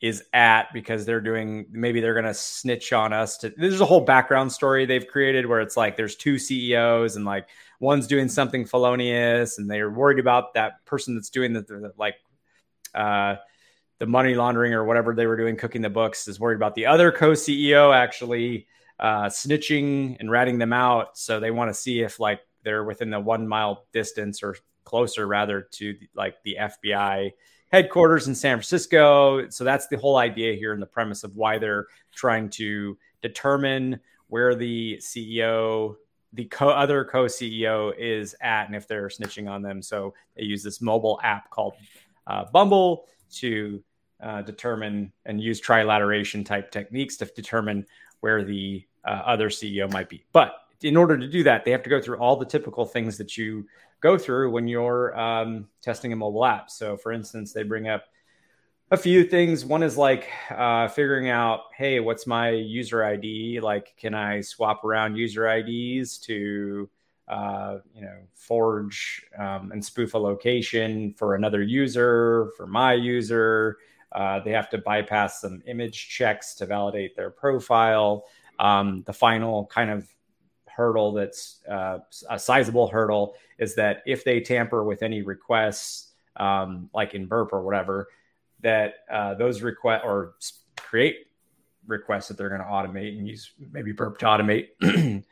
is 0.00 0.22
at 0.32 0.72
because 0.74 1.06
they're 1.06 1.22
doing 1.22 1.66
maybe 1.70 2.00
they're 2.00 2.12
going 2.12 2.26
to 2.26 2.34
snitch 2.34 2.92
on 2.92 3.14
us 3.14 3.38
to 3.38 3.48
there's 3.56 3.80
a 3.80 3.86
whole 3.86 4.02
background 4.02 4.52
story 4.52 4.84
they've 4.84 5.06
created 5.06 5.46
where 5.46 5.60
it's 5.60 5.74
like 5.74 5.96
there's 5.96 6.14
two 6.14 6.38
CEOs 6.38 7.16
and 7.16 7.24
like 7.24 7.48
one's 7.80 8.06
doing 8.06 8.28
something 8.28 8.66
felonious 8.66 9.56
and 9.56 9.70
they're 9.70 9.90
worried 9.90 10.18
about 10.18 10.52
that 10.52 10.84
person 10.84 11.14
that's 11.14 11.30
doing 11.30 11.54
the, 11.54 11.62
the 11.62 11.94
like 11.96 12.16
uh 12.96 13.36
the 13.98 14.06
money 14.06 14.34
laundering 14.34 14.74
or 14.74 14.84
whatever 14.84 15.14
they 15.14 15.26
were 15.26 15.36
doing 15.36 15.56
cooking 15.56 15.82
the 15.82 15.90
books 15.90 16.28
is 16.28 16.40
worried 16.40 16.56
about 16.56 16.74
the 16.74 16.86
other 16.86 17.12
co-CEO 17.12 17.94
actually 17.94 18.66
uh 18.98 19.26
snitching 19.26 20.16
and 20.20 20.30
ratting 20.30 20.58
them 20.58 20.72
out 20.72 21.16
so 21.16 21.38
they 21.38 21.50
want 21.50 21.68
to 21.68 21.74
see 21.74 22.00
if 22.00 22.18
like 22.18 22.40
they're 22.62 22.84
within 22.84 23.10
the 23.10 23.20
1 23.20 23.46
mile 23.46 23.86
distance 23.92 24.42
or 24.42 24.56
closer 24.84 25.26
rather 25.26 25.68
to 25.72 25.94
like 26.14 26.42
the 26.44 26.56
FBI 26.58 27.32
headquarters 27.70 28.28
in 28.28 28.34
San 28.34 28.56
Francisco. 28.56 29.48
So 29.50 29.64
that's 29.64 29.88
the 29.88 29.98
whole 29.98 30.16
idea 30.16 30.54
here 30.54 30.72
and 30.72 30.80
the 30.80 30.86
premise 30.86 31.24
of 31.24 31.36
why 31.36 31.58
they're 31.58 31.86
trying 32.14 32.48
to 32.50 32.96
determine 33.20 34.00
where 34.28 34.54
the 34.54 34.98
CEO, 35.00 35.96
the 36.32 36.46
co- 36.46 36.70
other 36.70 37.04
co 37.04 37.26
CEO 37.26 37.92
is 37.98 38.34
at, 38.40 38.66
and 38.66 38.74
if 38.74 38.88
they're 38.88 39.08
snitching 39.08 39.50
on 39.50 39.62
them. 39.62 39.82
So 39.82 40.14
they 40.36 40.44
use 40.44 40.62
this 40.62 40.80
mobile 40.80 41.20
app 41.22 41.50
called 41.50 41.74
uh, 42.26 42.44
Bumble 42.52 43.06
to 43.36 43.82
uh, 44.22 44.42
determine 44.42 45.12
and 45.24 45.40
use 45.40 45.60
trilateration 45.60 46.44
type 46.44 46.70
techniques 46.70 47.16
to 47.18 47.26
determine 47.26 47.86
where 48.20 48.44
the 48.44 48.84
uh, 49.04 49.22
other 49.24 49.50
CEO 49.50 49.90
might 49.92 50.08
be. 50.08 50.24
But 50.32 50.54
in 50.82 50.96
order 50.96 51.16
to 51.16 51.28
do 51.28 51.42
that, 51.44 51.64
they 51.64 51.70
have 51.70 51.82
to 51.82 51.90
go 51.90 52.00
through 52.00 52.18
all 52.18 52.36
the 52.36 52.46
typical 52.46 52.84
things 52.84 53.16
that 53.18 53.36
you 53.36 53.66
go 54.00 54.18
through 54.18 54.50
when 54.50 54.68
you're 54.68 55.18
um, 55.18 55.68
testing 55.82 56.12
a 56.12 56.16
mobile 56.16 56.44
app. 56.44 56.70
So, 56.70 56.96
for 56.96 57.12
instance, 57.12 57.52
they 57.52 57.62
bring 57.62 57.88
up 57.88 58.04
a 58.90 58.96
few 58.96 59.24
things. 59.24 59.64
One 59.64 59.82
is 59.82 59.96
like 59.96 60.28
uh, 60.50 60.88
figuring 60.88 61.28
out, 61.28 61.60
hey, 61.76 62.00
what's 62.00 62.26
my 62.26 62.50
user 62.50 63.04
ID? 63.04 63.60
Like, 63.60 63.94
can 63.96 64.14
I 64.14 64.40
swap 64.42 64.84
around 64.84 65.16
user 65.16 65.48
IDs 65.48 66.18
to, 66.18 66.88
uh, 67.28 67.78
you 67.94 68.02
know, 68.02 68.18
forge 68.34 69.26
um, 69.38 69.72
and 69.72 69.84
spoof 69.84 70.14
a 70.14 70.18
location 70.18 71.12
for 71.14 71.34
another 71.34 71.62
user, 71.62 72.50
for 72.56 72.66
my 72.66 72.94
user? 72.94 73.78
Uh, 74.12 74.40
they 74.40 74.52
have 74.52 74.70
to 74.70 74.78
bypass 74.78 75.40
some 75.40 75.62
image 75.66 76.08
checks 76.08 76.54
to 76.54 76.66
validate 76.66 77.16
their 77.16 77.30
profile. 77.30 78.24
Um, 78.58 79.02
the 79.06 79.12
final 79.12 79.66
kind 79.66 79.90
of 79.90 80.08
hurdle 80.66 81.12
that's 81.12 81.62
uh, 81.68 81.98
a 82.30 82.38
sizable 82.38 82.86
hurdle 82.86 83.34
is 83.58 83.74
that 83.74 84.02
if 84.06 84.24
they 84.24 84.40
tamper 84.40 84.84
with 84.84 85.02
any 85.02 85.22
requests, 85.22 86.12
um, 86.36 86.90
like 86.94 87.14
in 87.14 87.26
Burp 87.26 87.52
or 87.52 87.62
whatever, 87.62 88.08
that 88.60 88.94
uh, 89.10 89.34
those 89.34 89.62
requests 89.62 90.02
or 90.04 90.34
create 90.76 91.26
requests 91.86 92.28
that 92.28 92.36
they're 92.36 92.48
going 92.48 92.60
to 92.60 92.66
automate 92.66 93.18
and 93.18 93.26
use 93.26 93.52
maybe 93.72 93.92
Burp 93.92 94.18
to 94.18 94.26
automate. 94.26 94.68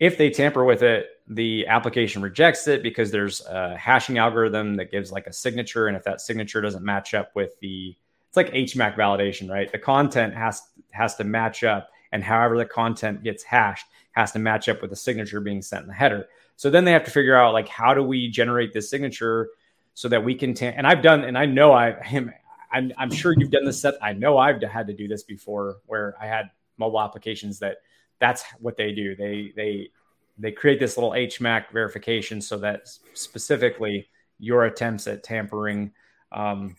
if 0.00 0.16
they 0.16 0.30
tamper 0.30 0.64
with 0.64 0.82
it, 0.82 1.06
the 1.26 1.66
application 1.66 2.22
rejects 2.22 2.68
it 2.68 2.82
because 2.82 3.10
there's 3.10 3.44
a 3.46 3.76
hashing 3.76 4.18
algorithm 4.18 4.76
that 4.76 4.90
gives 4.90 5.12
like 5.12 5.26
a 5.26 5.32
signature, 5.32 5.88
and 5.88 5.96
if 5.96 6.04
that 6.04 6.20
signature 6.20 6.60
doesn't 6.60 6.84
match 6.84 7.14
up 7.14 7.34
with 7.34 7.58
the, 7.60 7.94
it's 8.28 8.36
like 8.36 8.52
HMAC 8.52 8.96
validation, 8.96 9.50
right? 9.50 9.70
The 9.70 9.78
content 9.78 10.34
has 10.34 10.62
has 10.92 11.16
to 11.16 11.24
match 11.24 11.64
up, 11.64 11.90
and 12.12 12.22
however 12.22 12.56
the 12.56 12.64
content 12.64 13.22
gets 13.22 13.42
hashed 13.42 13.86
has 14.12 14.32
to 14.32 14.38
match 14.38 14.68
up 14.68 14.80
with 14.80 14.90
the 14.90 14.96
signature 14.96 15.40
being 15.40 15.62
sent 15.62 15.82
in 15.82 15.88
the 15.88 15.94
header. 15.94 16.28
So 16.56 16.70
then 16.70 16.84
they 16.84 16.92
have 16.92 17.04
to 17.04 17.10
figure 17.10 17.36
out 17.36 17.52
like 17.52 17.68
how 17.68 17.94
do 17.94 18.02
we 18.02 18.28
generate 18.28 18.72
this 18.72 18.88
signature 18.88 19.50
so 19.94 20.08
that 20.08 20.24
we 20.24 20.34
can. 20.34 20.54
Ta- 20.54 20.66
and 20.66 20.86
I've 20.86 21.02
done, 21.02 21.24
and 21.24 21.36
I 21.36 21.46
know 21.46 21.72
I 21.72 21.90
am. 22.12 22.32
I'm, 22.70 22.92
I'm 22.98 23.10
sure 23.10 23.32
you've 23.34 23.50
done 23.50 23.64
this. 23.64 23.80
Seth. 23.80 23.94
I 24.02 24.12
know 24.12 24.36
I've 24.36 24.62
had 24.62 24.88
to 24.88 24.92
do 24.92 25.08
this 25.08 25.22
before, 25.22 25.78
where 25.86 26.14
I 26.20 26.26
had 26.26 26.50
mobile 26.76 27.00
applications 27.00 27.60
that 27.60 27.78
that's 28.20 28.44
what 28.60 28.76
they 28.76 28.92
do. 28.92 29.16
They 29.16 29.52
they 29.56 29.90
they 30.38 30.52
create 30.52 30.80
this 30.80 30.96
little 30.96 31.12
HMAC 31.12 31.72
verification 31.72 32.40
so 32.40 32.58
that 32.58 32.88
specifically 33.14 34.08
your 34.38 34.64
attempts 34.64 35.06
at 35.06 35.24
tampering 35.24 35.92
um, 36.30 36.76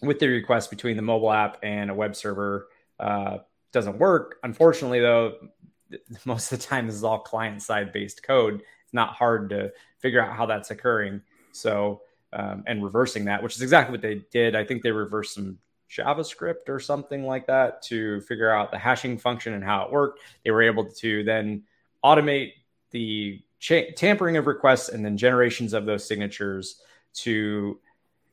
with 0.00 0.18
the 0.18 0.28
request 0.28 0.70
between 0.70 0.96
the 0.96 1.02
mobile 1.02 1.32
app 1.32 1.58
and 1.62 1.90
a 1.90 1.94
web 1.94 2.16
server 2.16 2.68
uh, 3.00 3.38
doesn't 3.72 3.98
work. 3.98 4.36
Unfortunately, 4.42 5.00
though, 5.00 5.34
most 6.24 6.52
of 6.52 6.58
the 6.58 6.64
time 6.64 6.86
this 6.86 6.96
is 6.96 7.04
all 7.04 7.18
client 7.18 7.62
side 7.62 7.92
based 7.92 8.22
code. 8.22 8.62
It's 8.84 8.94
not 8.94 9.10
hard 9.10 9.50
to 9.50 9.72
figure 9.98 10.22
out 10.22 10.34
how 10.34 10.46
that's 10.46 10.70
occurring. 10.70 11.20
So 11.52 12.00
um, 12.32 12.64
and 12.66 12.82
reversing 12.82 13.26
that, 13.26 13.42
which 13.42 13.54
is 13.54 13.62
exactly 13.62 13.92
what 13.92 14.02
they 14.02 14.22
did. 14.32 14.56
I 14.56 14.64
think 14.64 14.82
they 14.82 14.90
reversed 14.90 15.34
some 15.34 15.58
JavaScript 15.96 16.68
or 16.68 16.80
something 16.80 17.24
like 17.24 17.46
that 17.46 17.82
to 17.82 18.20
figure 18.22 18.50
out 18.50 18.70
the 18.70 18.78
hashing 18.78 19.18
function 19.18 19.54
and 19.54 19.64
how 19.64 19.84
it 19.84 19.92
worked. 19.92 20.20
They 20.44 20.50
were 20.50 20.62
able 20.62 20.86
to 20.86 21.24
then 21.24 21.62
automate 22.04 22.52
the 22.90 23.42
cha- 23.58 23.90
tampering 23.96 24.36
of 24.36 24.46
requests 24.46 24.88
and 24.88 25.04
then 25.04 25.16
generations 25.16 25.72
of 25.72 25.86
those 25.86 26.06
signatures 26.06 26.80
to 27.14 27.78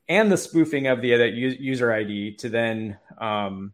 and 0.08 0.30
the 0.30 0.36
spoofing 0.36 0.88
of 0.88 1.00
the 1.00 1.08
user 1.08 1.92
ID 1.92 2.34
to 2.34 2.48
then 2.48 2.98
um, 3.18 3.72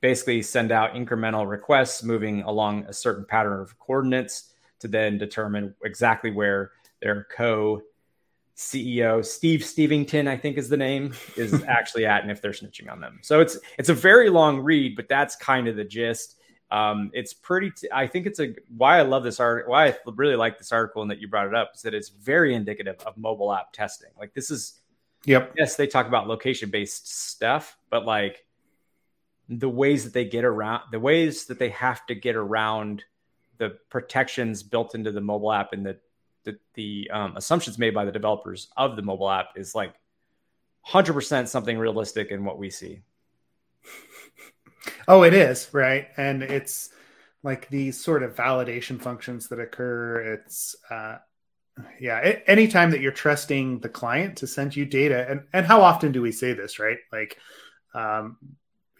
basically 0.00 0.42
send 0.42 0.72
out 0.72 0.94
incremental 0.94 1.48
requests 1.48 2.02
moving 2.02 2.42
along 2.42 2.84
a 2.86 2.92
certain 2.92 3.24
pattern 3.24 3.60
of 3.60 3.78
coordinates 3.78 4.54
to 4.80 4.88
then 4.88 5.18
determine 5.18 5.74
exactly 5.84 6.30
where 6.30 6.72
their 7.00 7.26
co 7.34 7.82
CEO 8.56 9.24
Steve 9.24 9.60
Stevington, 9.60 10.28
I 10.28 10.36
think 10.36 10.58
is 10.58 10.68
the 10.68 10.76
name, 10.76 11.14
is 11.36 11.62
actually 11.68 12.06
at, 12.06 12.22
and 12.22 12.30
if 12.30 12.40
they're 12.40 12.52
snitching 12.52 12.90
on 12.90 13.00
them. 13.00 13.18
So 13.22 13.40
it's 13.40 13.58
it's 13.78 13.88
a 13.88 13.94
very 13.94 14.30
long 14.30 14.60
read, 14.60 14.96
but 14.96 15.08
that's 15.08 15.36
kind 15.36 15.68
of 15.68 15.76
the 15.76 15.84
gist. 15.84 16.36
Um, 16.70 17.10
it's 17.12 17.34
pretty. 17.34 17.70
T- 17.70 17.88
I 17.92 18.06
think 18.06 18.26
it's 18.26 18.40
a 18.40 18.54
why 18.76 18.98
I 18.98 19.02
love 19.02 19.24
this 19.24 19.40
article. 19.40 19.72
Why 19.72 19.88
I 19.88 19.96
really 20.06 20.36
like 20.36 20.58
this 20.58 20.72
article 20.72 21.02
and 21.02 21.10
that 21.10 21.18
you 21.18 21.28
brought 21.28 21.46
it 21.46 21.54
up 21.54 21.72
is 21.74 21.82
that 21.82 21.94
it's 21.94 22.08
very 22.08 22.54
indicative 22.54 22.96
of 23.06 23.16
mobile 23.16 23.52
app 23.52 23.72
testing. 23.72 24.10
Like 24.18 24.32
this 24.32 24.50
is, 24.50 24.80
yep. 25.24 25.52
Yes, 25.56 25.76
they 25.76 25.86
talk 25.86 26.06
about 26.06 26.28
location 26.28 26.70
based 26.70 27.30
stuff, 27.30 27.76
but 27.90 28.06
like 28.06 28.46
the 29.48 29.68
ways 29.68 30.04
that 30.04 30.14
they 30.14 30.24
get 30.24 30.44
around 30.44 30.82
the 30.92 31.00
ways 31.00 31.46
that 31.46 31.58
they 31.58 31.70
have 31.70 32.06
to 32.06 32.14
get 32.14 32.36
around 32.36 33.04
the 33.58 33.76
protections 33.90 34.62
built 34.62 34.94
into 34.94 35.12
the 35.12 35.20
mobile 35.20 35.52
app 35.52 35.72
and 35.72 35.84
the 35.84 35.98
the, 36.44 36.58
the 36.74 37.10
um, 37.12 37.36
assumptions 37.36 37.78
made 37.78 37.94
by 37.94 38.04
the 38.04 38.12
developers 38.12 38.68
of 38.76 38.96
the 38.96 39.02
mobile 39.02 39.30
app 39.30 39.50
is 39.56 39.74
like 39.74 39.94
100% 40.88 41.48
something 41.48 41.78
realistic 41.78 42.30
in 42.30 42.44
what 42.44 42.58
we 42.58 42.70
see. 42.70 43.02
Oh 45.06 45.22
it 45.22 45.32
is 45.32 45.68
right? 45.72 46.08
And 46.16 46.42
it's 46.42 46.90
like 47.44 47.68
these 47.68 48.02
sort 48.02 48.24
of 48.24 48.34
validation 48.34 49.00
functions 49.00 49.48
that 49.48 49.60
occur. 49.60 50.34
It's 50.34 50.74
uh 50.90 51.18
yeah 52.00 52.18
it, 52.18 52.44
anytime 52.48 52.90
that 52.90 53.00
you're 53.00 53.12
trusting 53.12 53.78
the 53.78 53.88
client 53.88 54.36
to 54.38 54.46
send 54.46 54.74
you 54.74 54.84
data 54.84 55.26
and 55.28 55.42
and 55.52 55.66
how 55.66 55.82
often 55.82 56.10
do 56.10 56.20
we 56.20 56.32
say 56.32 56.52
this 56.52 56.80
right? 56.80 56.98
Like 57.12 57.38
um 57.94 58.38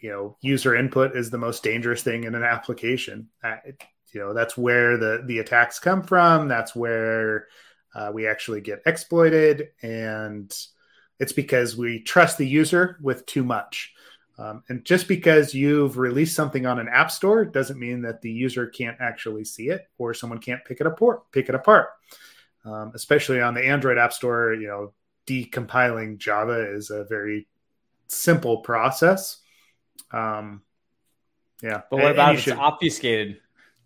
you 0.00 0.10
know 0.10 0.36
user 0.40 0.76
input 0.76 1.16
is 1.16 1.30
the 1.30 1.38
most 1.38 1.62
dangerous 1.62 2.02
thing 2.02 2.24
in 2.24 2.34
an 2.34 2.44
application. 2.44 3.28
Uh, 3.42 3.56
it, 3.64 3.82
you 4.12 4.20
know 4.20 4.34
that's 4.34 4.56
where 4.56 4.96
the 4.96 5.22
the 5.26 5.38
attacks 5.38 5.78
come 5.78 6.02
from. 6.02 6.48
That's 6.48 6.74
where 6.74 7.46
uh, 7.94 8.10
we 8.12 8.26
actually 8.26 8.60
get 8.60 8.82
exploited. 8.86 9.68
And 9.82 10.54
it's 11.18 11.32
because 11.32 11.76
we 11.76 12.00
trust 12.02 12.38
the 12.38 12.46
user 12.46 12.98
with 13.00 13.26
too 13.26 13.44
much. 13.44 13.92
Um, 14.38 14.62
and 14.68 14.84
just 14.84 15.08
because 15.08 15.54
you've 15.54 15.98
released 15.98 16.34
something 16.34 16.64
on 16.64 16.78
an 16.78 16.88
app 16.88 17.10
store 17.10 17.44
doesn't 17.44 17.78
mean 17.78 18.02
that 18.02 18.22
the 18.22 18.30
user 18.30 18.66
can't 18.66 18.96
actually 18.98 19.44
see 19.44 19.68
it 19.68 19.86
or 19.98 20.14
someone 20.14 20.38
can't 20.38 20.64
pick 20.64 20.80
it 20.80 20.86
apart 20.86 21.30
pick 21.32 21.48
it 21.48 21.54
apart. 21.54 21.90
Um, 22.64 22.92
especially 22.94 23.40
on 23.40 23.54
the 23.54 23.64
android 23.64 23.98
app 23.98 24.12
store 24.12 24.54
you 24.54 24.68
know 24.68 24.94
decompiling 25.26 26.16
java 26.16 26.72
is 26.74 26.90
a 26.90 27.04
very 27.04 27.46
simple 28.08 28.58
process. 28.58 29.38
Um, 30.10 30.62
yeah. 31.62 31.82
But 31.90 32.00
what 32.00 32.12
about 32.12 32.34
if 32.34 32.40
should, 32.40 32.54
it's 32.54 32.60
obfuscated? 32.60 33.41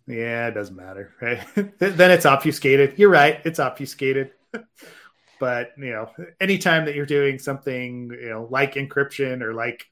Yeah, 0.07 0.47
it 0.47 0.53
doesn't 0.53 0.75
matter. 0.75 1.13
Right? 1.21 1.45
then 1.79 2.11
it's 2.11 2.25
obfuscated. 2.25 2.97
You're 2.97 3.09
right. 3.09 3.41
It's 3.43 3.59
obfuscated. 3.59 4.31
but 5.39 5.71
you 5.77 5.91
know, 5.91 6.09
anytime 6.39 6.85
that 6.85 6.95
you're 6.95 7.05
doing 7.05 7.39
something, 7.39 8.11
you 8.11 8.29
know, 8.29 8.47
like 8.49 8.75
encryption 8.75 9.41
or 9.41 9.53
like 9.53 9.85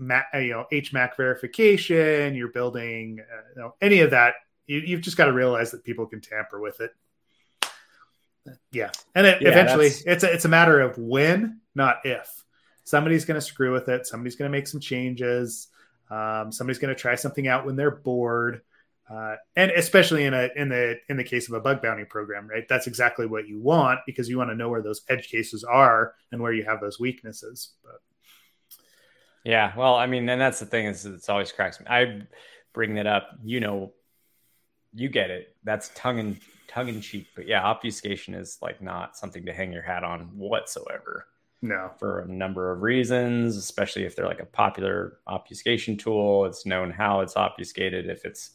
you 0.00 0.06
know 0.50 0.64
HMAC 0.72 1.16
verification, 1.16 2.34
you're 2.34 2.52
building, 2.52 3.20
uh, 3.20 3.42
you 3.54 3.62
know, 3.62 3.74
any 3.80 4.00
of 4.00 4.10
that, 4.10 4.34
you, 4.66 4.78
you've 4.78 5.02
just 5.02 5.16
got 5.16 5.26
to 5.26 5.32
realize 5.32 5.70
that 5.72 5.84
people 5.84 6.06
can 6.06 6.20
tamper 6.20 6.60
with 6.60 6.80
it. 6.80 6.92
Yeah, 8.72 8.90
and 9.14 9.26
it, 9.26 9.42
yeah, 9.42 9.50
eventually, 9.50 9.88
that's... 9.88 10.02
it's 10.06 10.24
a, 10.24 10.32
it's 10.32 10.44
a 10.46 10.48
matter 10.48 10.80
of 10.80 10.96
when, 10.96 11.60
not 11.74 11.98
if 12.04 12.44
somebody's 12.84 13.26
going 13.26 13.38
to 13.38 13.46
screw 13.46 13.72
with 13.72 13.88
it. 13.90 14.06
Somebody's 14.06 14.36
going 14.36 14.50
to 14.50 14.56
make 14.56 14.66
some 14.66 14.80
changes. 14.80 15.68
Um, 16.10 16.50
somebody's 16.50 16.78
going 16.78 16.94
to 16.94 17.00
try 17.00 17.16
something 17.16 17.46
out 17.46 17.66
when 17.66 17.76
they're 17.76 17.90
bored. 17.90 18.62
Uh, 19.10 19.36
and 19.56 19.70
especially 19.70 20.24
in 20.24 20.34
a 20.34 20.50
in 20.54 20.68
the 20.68 20.96
in 21.08 21.16
the 21.16 21.24
case 21.24 21.48
of 21.48 21.54
a 21.54 21.60
bug 21.60 21.80
bounty 21.80 22.04
program, 22.04 22.46
right? 22.46 22.68
That's 22.68 22.86
exactly 22.86 23.26
what 23.26 23.48
you 23.48 23.58
want 23.58 24.00
because 24.04 24.28
you 24.28 24.36
want 24.36 24.50
to 24.50 24.56
know 24.56 24.68
where 24.68 24.82
those 24.82 25.02
edge 25.08 25.28
cases 25.28 25.64
are 25.64 26.14
and 26.30 26.42
where 26.42 26.52
you 26.52 26.64
have 26.64 26.80
those 26.80 27.00
weaknesses. 27.00 27.74
But 27.82 28.00
yeah, 29.44 29.72
well, 29.76 29.94
I 29.94 30.06
mean, 30.06 30.28
and 30.28 30.40
that's 30.40 30.60
the 30.60 30.66
thing 30.66 30.86
is 30.86 31.06
it's 31.06 31.30
always 31.30 31.52
cracks 31.52 31.80
me. 31.80 31.86
I 31.88 32.22
bring 32.74 32.94
that 32.96 33.06
up, 33.06 33.30
you 33.42 33.60
know, 33.60 33.92
you 34.92 35.08
get 35.08 35.30
it. 35.30 35.56
That's 35.64 35.90
tongue 35.94 36.18
and 36.18 36.38
tongue 36.68 36.88
in 36.88 37.00
cheek, 37.00 37.28
but 37.34 37.46
yeah, 37.46 37.62
obfuscation 37.64 38.34
is 38.34 38.58
like 38.60 38.82
not 38.82 39.16
something 39.16 39.46
to 39.46 39.54
hang 39.54 39.72
your 39.72 39.82
hat 39.82 40.04
on 40.04 40.36
whatsoever. 40.36 41.26
No, 41.62 41.90
for 41.98 42.20
a 42.20 42.28
number 42.28 42.70
of 42.70 42.82
reasons, 42.82 43.56
especially 43.56 44.04
if 44.04 44.14
they're 44.14 44.28
like 44.28 44.40
a 44.40 44.46
popular 44.46 45.18
obfuscation 45.26 45.96
tool. 45.96 46.44
It's 46.44 46.66
known 46.66 46.90
how 46.90 47.20
it's 47.20 47.36
obfuscated. 47.36 48.06
If 48.06 48.24
it's 48.24 48.50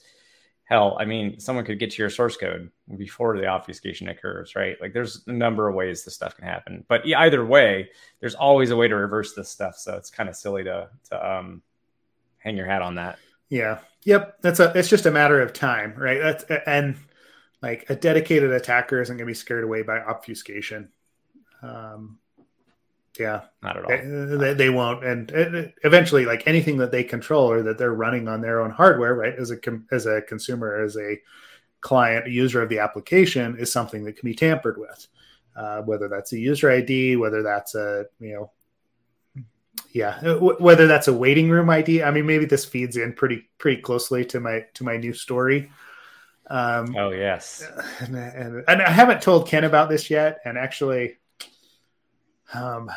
hell, 0.74 0.98
I 1.00 1.06
mean, 1.06 1.40
someone 1.40 1.66
could 1.66 1.78
get 1.78 1.92
to 1.92 2.02
your 2.02 2.10
source 2.10 2.36
code 2.36 2.72
before 2.98 3.38
the 3.38 3.46
obfuscation 3.46 4.08
occurs, 4.08 4.56
right? 4.56 4.76
Like 4.82 4.92
there's 4.92 5.22
a 5.28 5.32
number 5.32 5.70
of 5.70 5.76
ways 5.76 6.04
this 6.04 6.16
stuff 6.16 6.36
can 6.36 6.46
happen. 6.46 6.84
But 6.88 7.06
either 7.06 7.46
way, 7.46 7.92
there's 8.20 8.34
always 8.34 8.72
a 8.72 8.76
way 8.76 8.88
to 8.88 8.96
reverse 8.96 9.36
this 9.36 9.50
stuff. 9.50 9.78
So 9.78 9.96
it's 9.96 10.10
kind 10.10 10.30
of 10.30 10.36
silly 10.36 10.64
to 10.64 10.90
to 11.12 11.32
um, 11.32 11.62
hang 12.40 12.58
your 12.58 12.66
hat 12.66 12.82
on 12.82 12.96
that. 12.96 13.20
Yeah. 13.50 13.82
Yep. 14.06 14.42
That's 14.42 14.60
a. 14.60 14.72
It's 14.76 14.90
just 14.90 15.06
a 15.06 15.12
matter 15.12 15.40
of 15.40 15.54
time, 15.54 15.94
right? 15.96 16.20
That's 16.20 16.44
and 16.66 16.96
like 17.62 17.86
a 17.90 17.96
dedicated 17.96 18.50
attacker 18.52 19.00
isn't 19.00 19.16
going 19.16 19.28
to 19.28 19.30
be 19.30 19.36
scared 19.36 19.64
away 19.64 19.84
by 19.84 20.00
obfuscation. 20.00 20.90
Um, 21.62 22.18
yeah, 23.20 23.42
not 23.62 23.78
at 23.78 23.84
all. 23.84 24.38
They, 24.38 24.54
they 24.54 24.70
won't, 24.70 25.04
and 25.04 25.32
eventually, 25.84 26.26
like 26.26 26.48
anything 26.48 26.78
that 26.78 26.92
they 26.92 27.04
control 27.04 27.52
or 27.52 27.62
that 27.64 27.78
they're 27.78 27.94
running 27.94 28.28
on 28.28 28.42
their 28.42 28.62
own 28.62 28.72
hardware, 28.72 29.14
right? 29.14 29.36
As 29.36 29.52
a 29.52 29.58
as 29.92 30.06
a 30.06 30.22
consumer, 30.22 30.82
as 30.84 30.98
a 30.98 31.20
client, 31.82 32.28
user 32.28 32.62
of 32.62 32.70
the 32.70 32.80
application, 32.80 33.58
is 33.60 33.72
something 33.72 34.04
that 34.06 34.18
can 34.18 34.28
be 34.28 34.36
tampered 34.36 34.78
with. 34.78 35.08
Uh, 35.56 35.82
whether 35.84 36.08
that's 36.08 36.34
a 36.34 36.40
user 36.40 36.72
ID, 36.72 37.16
whether 37.18 37.44
that's 37.44 37.76
a 37.76 38.06
you 38.20 38.34
know, 38.34 38.52
yeah, 39.92 40.20
whether 40.40 40.88
that's 40.88 41.08
a 41.08 41.14
waiting 41.14 41.50
room 41.50 41.70
ID. 41.70 42.02
I 42.02 42.10
mean, 42.10 42.26
maybe 42.26 42.46
this 42.46 42.66
feeds 42.66 42.98
in 42.98 43.14
pretty 43.14 43.48
pretty 43.60 43.82
closely 43.82 44.26
to 44.26 44.40
my 44.40 44.66
to 44.74 44.84
my 44.84 44.98
new 44.98 45.14
story. 45.14 45.72
Um, 46.48 46.96
oh 46.98 47.12
yes, 47.12 47.64
and, 48.00 48.16
and, 48.16 48.64
and 48.68 48.82
I 48.82 48.90
haven't 48.90 49.22
told 49.22 49.48
Ken 49.48 49.66
about 49.66 49.90
this 49.90 50.10
yet, 50.10 50.40
and 50.46 50.58
actually 50.58 51.18
um, 52.54 52.90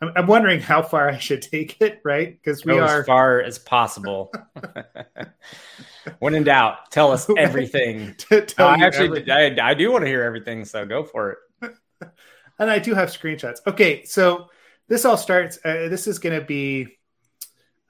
I'm, 0.00 0.12
I'm 0.16 0.26
wondering 0.26 0.60
how 0.60 0.82
far 0.82 1.08
I 1.08 1.18
should 1.18 1.42
take 1.42 1.80
it, 1.80 2.00
right? 2.04 2.38
Because 2.38 2.64
we 2.64 2.74
Go 2.74 2.80
are 2.80 3.00
as 3.00 3.06
far 3.06 3.40
as 3.42 3.58
possible. 3.58 4.32
when 6.18 6.34
in 6.34 6.44
doubt, 6.44 6.90
tell 6.90 7.12
us 7.12 7.28
everything. 7.36 8.14
tell 8.18 8.68
I 8.68 8.76
actually, 8.76 9.20
everything. 9.20 9.58
I, 9.60 9.70
I 9.70 9.74
do 9.74 9.90
want 9.90 10.04
to 10.04 10.08
hear 10.08 10.22
everything, 10.22 10.64
so 10.64 10.84
go 10.86 11.04
for 11.04 11.38
it. 11.62 11.72
and 12.58 12.70
I 12.70 12.78
do 12.78 12.94
have 12.94 13.08
screenshots. 13.08 13.58
Okay, 13.66 14.04
so 14.04 14.48
this 14.88 15.04
all 15.04 15.16
starts. 15.16 15.58
Uh, 15.64 15.88
this 15.88 16.06
is 16.06 16.18
going 16.18 16.38
to 16.38 16.46
be 16.46 16.98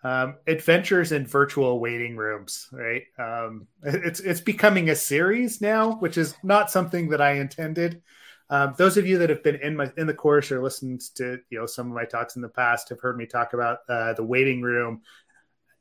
um, 0.02 0.36
adventures 0.46 1.12
in 1.12 1.26
virtual 1.26 1.80
waiting 1.80 2.16
rooms, 2.16 2.68
right? 2.72 3.02
Um, 3.18 3.66
it's 3.82 4.20
it's 4.20 4.40
becoming 4.40 4.90
a 4.90 4.96
series 4.96 5.60
now, 5.60 5.96
which 5.96 6.16
is 6.16 6.34
not 6.42 6.70
something 6.70 7.10
that 7.10 7.20
I 7.20 7.32
intended. 7.32 8.02
Um, 8.50 8.74
those 8.78 8.96
of 8.96 9.06
you 9.06 9.18
that 9.18 9.30
have 9.30 9.42
been 9.42 9.56
in 9.56 9.76
my 9.76 9.92
in 9.96 10.06
the 10.06 10.14
course 10.14 10.50
or 10.50 10.62
listened 10.62 11.02
to 11.16 11.38
you 11.50 11.58
know 11.58 11.66
some 11.66 11.88
of 11.88 11.94
my 11.94 12.04
talks 12.04 12.36
in 12.36 12.42
the 12.42 12.48
past 12.48 12.88
have 12.88 13.00
heard 13.00 13.16
me 13.16 13.26
talk 13.26 13.52
about 13.52 13.80
uh, 13.88 14.14
the 14.14 14.24
waiting 14.24 14.62
room, 14.62 15.02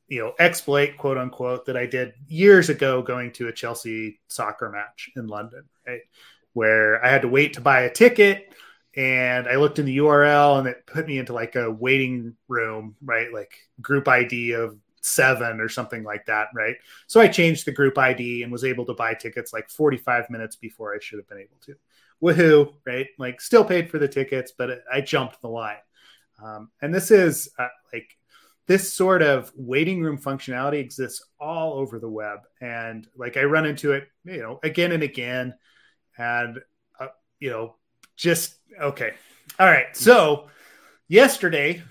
you 0.08 0.22
know, 0.22 0.34
exploit 0.40 0.98
quote 0.98 1.18
unquote 1.18 1.66
that 1.66 1.78
I 1.78 1.86
did 1.86 2.14
years 2.28 2.70
ago 2.70 3.02
going 3.02 3.32
to 3.34 3.48
a 3.48 3.54
Chelsea 3.54 4.20
soccer 4.28 4.70
match 4.70 5.10
in 5.16 5.28
London, 5.28 5.64
right, 5.86 6.02
where 6.54 7.04
I 7.04 7.10
had 7.10 7.22
to 7.22 7.30
wait 7.30 7.54
to 7.54 7.62
buy 7.62 7.82
a 7.82 7.92
ticket. 7.94 8.54
And 8.96 9.48
I 9.48 9.58
looked 9.58 9.78
in 9.78 9.86
the 9.86 9.98
URL 9.98 10.58
and 10.58 10.68
it 10.68 10.88
put 10.88 11.06
me 11.06 11.20
into 11.20 11.32
like 11.32 11.56
a 11.56 11.70
waiting 11.70 12.36
room, 12.48 12.96
right? 13.04 13.32
Like 13.32 13.54
group 13.80 14.08
ID 14.08 14.54
of 14.54 14.76
seven 15.02 15.62
or 15.62 15.70
something 15.70 16.04
like 16.04 16.26
that, 16.26 16.48
right? 16.56 16.76
So 17.06 17.22
I 17.22 17.28
changed 17.28 17.66
the 17.66 17.72
group 17.72 17.98
ID 17.98 18.44
and 18.44 18.52
was 18.52 18.64
able 18.64 18.86
to 18.88 18.94
buy 18.94 19.14
tickets 19.14 19.54
like 19.54 19.70
45 19.70 20.30
minutes 20.30 20.56
before 20.56 20.96
I 20.96 20.98
should 21.00 21.20
have 21.20 21.28
been 21.28 21.38
able 21.38 21.58
to 21.68 21.76
woohoo, 22.22 22.74
right? 22.86 23.08
Like 23.18 23.42
still 23.42 23.64
paid 23.64 23.90
for 23.90 24.00
the 24.00 24.08
tickets, 24.08 24.54
but 24.58 24.84
I 24.92 25.02
jumped 25.02 25.42
the 25.42 25.50
line. 25.50 25.78
Um, 26.44 26.70
and 26.82 26.94
this 26.94 27.12
is 27.12 27.50
uh, 27.58 27.68
like 27.94 28.10
this 28.68 28.94
sort 28.94 29.22
of 29.22 29.52
waiting 29.56 30.02
room 30.02 30.18
functionality 30.18 30.80
exists 30.80 31.24
all 31.40 31.74
over 31.74 32.00
the 32.00 32.10
web. 32.10 32.40
And 32.62 33.08
like 33.16 33.38
I 33.38 33.44
run 33.44 33.66
into 33.66 33.94
it, 33.94 34.08
you 34.26 34.42
know, 34.42 34.60
again 34.64 34.92
and 34.92 35.04
again. 35.04 35.54
And, 36.18 36.60
uh, 37.00 37.08
you 37.40 37.50
know, 37.50 37.76
just 38.16 38.56
okay. 38.80 39.14
All 39.60 39.68
right. 39.68 39.96
So 39.96 40.50
yesterday, 41.08 41.84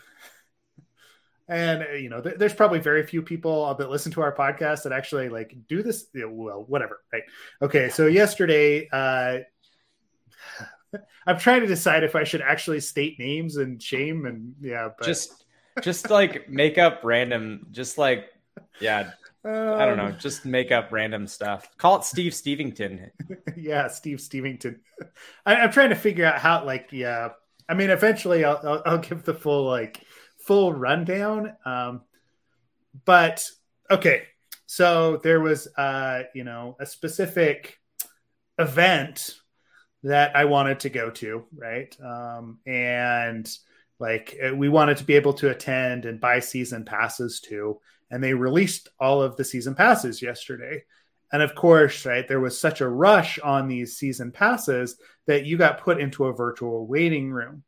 and 1.48 1.82
uh, 1.82 1.92
you 1.92 2.08
know 2.08 2.20
th- 2.20 2.36
there's 2.38 2.54
probably 2.54 2.80
very 2.80 3.06
few 3.06 3.22
people 3.22 3.72
that 3.74 3.90
listen 3.90 4.12
to 4.12 4.20
our 4.20 4.34
podcast 4.34 4.82
that 4.82 4.92
actually 4.92 5.28
like 5.28 5.56
do 5.68 5.82
this 5.82 6.06
well 6.14 6.64
whatever 6.66 7.00
right 7.12 7.22
okay 7.62 7.88
so 7.88 8.06
yesterday 8.06 8.88
uh 8.92 9.38
I'm 11.26 11.38
trying 11.38 11.60
to 11.60 11.66
decide 11.66 12.04
if 12.04 12.14
I 12.14 12.24
should 12.24 12.40
actually 12.40 12.80
state 12.80 13.18
names 13.18 13.56
and 13.56 13.82
shame 13.82 14.26
and 14.26 14.54
yeah, 14.60 14.90
but 14.96 15.06
just 15.06 15.44
just 15.82 16.10
like 16.10 16.48
make 16.48 16.78
up 16.78 17.00
random, 17.02 17.66
just 17.70 17.98
like 17.98 18.26
yeah, 18.80 19.10
I 19.44 19.84
don't 19.84 19.96
know, 19.96 20.06
um, 20.06 20.18
just 20.18 20.44
make 20.44 20.72
up 20.72 20.90
random 20.90 21.26
stuff. 21.26 21.68
Call 21.76 21.98
it 21.98 22.04
Steve 22.04 22.32
Stevington. 22.32 23.10
yeah, 23.56 23.88
Steve 23.88 24.18
Stevington. 24.18 24.80
I, 25.44 25.56
am 25.56 25.70
trying 25.70 25.90
to 25.90 25.96
figure 25.96 26.24
out 26.24 26.38
how 26.38 26.64
like 26.64 26.88
yeah. 26.92 27.30
I 27.68 27.74
mean, 27.74 27.90
eventually 27.90 28.44
I'll, 28.44 28.60
I'll, 28.62 28.82
I'll 28.86 28.98
give 28.98 29.24
the 29.24 29.34
full 29.34 29.64
like 29.66 30.02
full 30.38 30.72
rundown. 30.72 31.56
Um, 31.64 32.02
but 33.04 33.48
okay, 33.90 34.22
so 34.66 35.18
there 35.18 35.40
was 35.40 35.68
uh 35.76 36.24
you 36.34 36.44
know 36.44 36.76
a 36.80 36.86
specific 36.86 37.78
event 38.58 39.34
that 40.06 40.36
I 40.36 40.44
wanted 40.44 40.80
to 40.80 40.88
go 40.88 41.10
to, 41.10 41.44
right? 41.56 41.94
Um, 42.00 42.60
and 42.64 43.50
like 43.98 44.38
uh, 44.44 44.54
we 44.54 44.68
wanted 44.68 44.98
to 44.98 45.04
be 45.04 45.14
able 45.14 45.34
to 45.34 45.50
attend 45.50 46.04
and 46.04 46.20
buy 46.20 46.38
season 46.38 46.84
passes 46.84 47.40
too. 47.40 47.80
And 48.10 48.22
they 48.22 48.32
released 48.32 48.88
all 49.00 49.20
of 49.20 49.36
the 49.36 49.44
season 49.44 49.74
passes 49.74 50.22
yesterday. 50.22 50.84
And 51.32 51.42
of 51.42 51.56
course, 51.56 52.06
right, 52.06 52.26
there 52.26 52.38
was 52.38 52.58
such 52.58 52.80
a 52.80 52.88
rush 52.88 53.40
on 53.40 53.66
these 53.66 53.96
season 53.96 54.30
passes 54.30 54.96
that 55.26 55.44
you 55.44 55.58
got 55.58 55.80
put 55.80 56.00
into 56.00 56.26
a 56.26 56.32
virtual 56.32 56.86
waiting 56.86 57.32
room. 57.32 57.64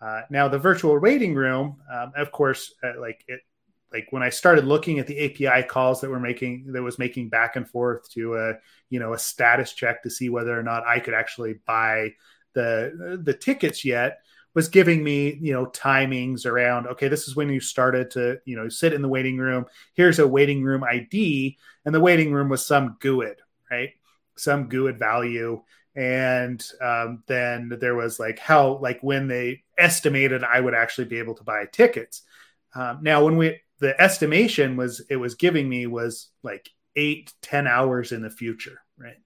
Uh, 0.00 0.22
now, 0.30 0.48
the 0.48 0.58
virtual 0.58 0.98
waiting 0.98 1.34
room, 1.34 1.76
um, 1.92 2.12
of 2.16 2.32
course, 2.32 2.74
uh, 2.82 2.98
like 2.98 3.22
it, 3.28 3.40
like 3.94 4.08
when 4.10 4.22
I 4.22 4.28
started 4.28 4.66
looking 4.66 4.98
at 4.98 5.06
the 5.06 5.24
API 5.24 5.66
calls 5.66 6.00
that 6.00 6.10
were 6.10 6.20
making 6.20 6.72
that 6.72 6.82
was 6.82 6.98
making 6.98 7.28
back 7.30 7.56
and 7.56 7.68
forth 7.68 8.10
to 8.10 8.36
a 8.36 8.54
you 8.90 9.00
know 9.00 9.14
a 9.14 9.18
status 9.18 9.72
check 9.72 10.02
to 10.02 10.10
see 10.10 10.28
whether 10.28 10.58
or 10.58 10.62
not 10.62 10.86
I 10.86 10.98
could 10.98 11.14
actually 11.14 11.54
buy 11.66 12.12
the 12.54 13.20
the 13.22 13.34
tickets 13.34 13.84
yet 13.84 14.18
was 14.54 14.68
giving 14.68 15.02
me 15.02 15.38
you 15.40 15.52
know 15.52 15.66
timings 15.66 16.44
around 16.44 16.86
okay 16.88 17.08
this 17.08 17.26
is 17.26 17.34
when 17.34 17.48
you 17.48 17.60
started 17.60 18.10
to 18.12 18.38
you 18.44 18.56
know 18.56 18.68
sit 18.68 18.92
in 18.92 19.00
the 19.00 19.08
waiting 19.08 19.38
room. 19.38 19.64
Here's 19.94 20.18
a 20.18 20.28
waiting 20.28 20.62
room 20.62 20.84
id 20.84 21.56
and 21.86 21.94
the 21.94 22.00
waiting 22.00 22.32
room 22.32 22.48
was 22.48 22.66
some 22.66 22.96
GUID 23.00 23.36
right? 23.70 23.90
Some 24.36 24.68
GUID 24.68 24.98
value. 24.98 25.62
And 25.96 26.64
um, 26.82 27.22
then 27.26 27.76
there 27.80 27.94
was 27.94 28.18
like 28.18 28.38
how 28.38 28.78
like 28.78 29.00
when 29.00 29.28
they 29.28 29.62
estimated 29.78 30.42
i 30.42 30.58
would 30.58 30.74
actually 30.74 31.04
be 31.04 31.18
able 31.18 31.34
to 31.34 31.44
buy 31.44 31.66
tickets. 31.70 32.22
Um, 32.74 32.98
now 33.02 33.24
when 33.24 33.36
we 33.36 33.60
the 33.84 34.00
estimation 34.00 34.76
was 34.76 35.04
it 35.10 35.16
was 35.16 35.34
giving 35.34 35.68
me 35.68 35.86
was 35.86 36.30
like 36.42 36.70
eight 36.96 37.32
ten 37.42 37.66
hours 37.66 38.12
in 38.12 38.22
the 38.22 38.30
future 38.30 38.80
right? 38.96 39.16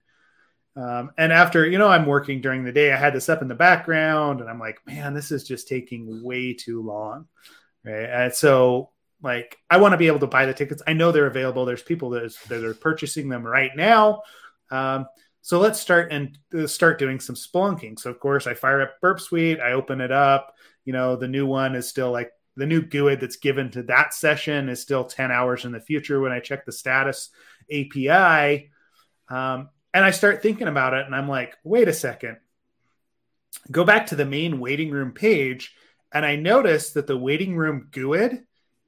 Um, 0.75 1.11
and 1.17 1.31
after 1.31 1.65
you 1.65 1.77
know 1.77 1.87
i'm 1.87 2.05
working 2.05 2.41
during 2.41 2.63
the 2.63 2.71
day 2.71 2.91
i 2.91 2.97
had 2.97 3.13
this 3.13 3.29
up 3.29 3.41
in 3.41 3.47
the 3.47 3.55
background 3.55 4.41
and 4.41 4.49
i'm 4.49 4.59
like 4.59 4.79
man 4.85 5.13
this 5.13 5.31
is 5.31 5.43
just 5.47 5.67
taking 5.67 6.23
way 6.23 6.53
too 6.53 6.81
long 6.81 7.27
right? 7.85 8.09
And 8.09 8.33
so 8.33 8.91
like 9.21 9.57
i 9.69 9.77
want 9.77 9.93
to 9.93 9.97
be 9.97 10.07
able 10.07 10.19
to 10.19 10.27
buy 10.27 10.45
the 10.45 10.53
tickets. 10.53 10.83
I 10.85 10.93
know 10.93 11.11
they're 11.11 11.27
available. 11.27 11.65
There's 11.65 11.81
people 11.81 12.11
that, 12.11 12.23
is, 12.23 12.37
that 12.49 12.63
are 12.63 12.73
purchasing 12.73 13.29
them 13.29 13.43
right 13.45 13.71
now. 13.75 14.23
Um, 14.71 15.07
so 15.41 15.59
let's 15.59 15.79
start 15.79 16.11
and 16.11 16.37
uh, 16.53 16.67
start 16.67 16.99
doing 16.99 17.19
some 17.19 17.35
splunking 17.35 17.97
so 17.97 18.09
of 18.09 18.19
course 18.19 18.45
i 18.45 18.53
fire 18.53 18.81
up 18.81 18.99
burp 19.01 19.21
suite 19.21 19.61
i 19.61 19.71
open 19.71 20.01
it 20.01 20.11
up. 20.11 20.53
You 20.85 20.93
know 20.93 21.15
the 21.15 21.27
new 21.27 21.45
one 21.45 21.75
is 21.75 21.87
still 21.87 22.11
like 22.11 22.31
the 22.59 22.65
new 22.65 22.81
GUID 22.81 23.21
that's 23.21 23.37
given 23.37 23.71
to 23.71 23.83
that 23.83 24.13
session 24.13 24.67
is 24.67 24.81
still 24.81 25.05
10 25.05 25.31
hours 25.31 25.63
in 25.63 25.71
the 25.71 25.79
future 25.79 26.19
when 26.19 26.33
I 26.33 26.41
check 26.41 26.65
the 26.65 26.73
status 26.73 27.29
API. 27.71 28.69
Um, 29.29 29.69
and 29.93 30.03
I 30.03 30.11
start 30.11 30.43
thinking 30.43 30.67
about 30.67 30.93
it 30.93 31.05
and 31.05 31.15
I'm 31.15 31.29
like, 31.29 31.55
wait 31.63 31.87
a 31.87 31.93
second. 31.93 32.37
Go 33.71 33.85
back 33.85 34.07
to 34.07 34.17
the 34.17 34.25
main 34.25 34.59
waiting 34.59 34.91
room 34.91 35.13
page. 35.13 35.73
And 36.11 36.25
I 36.25 36.35
notice 36.35 36.91
that 36.91 37.07
the 37.07 37.17
waiting 37.17 37.55
room 37.55 37.87
GUID 37.91 38.43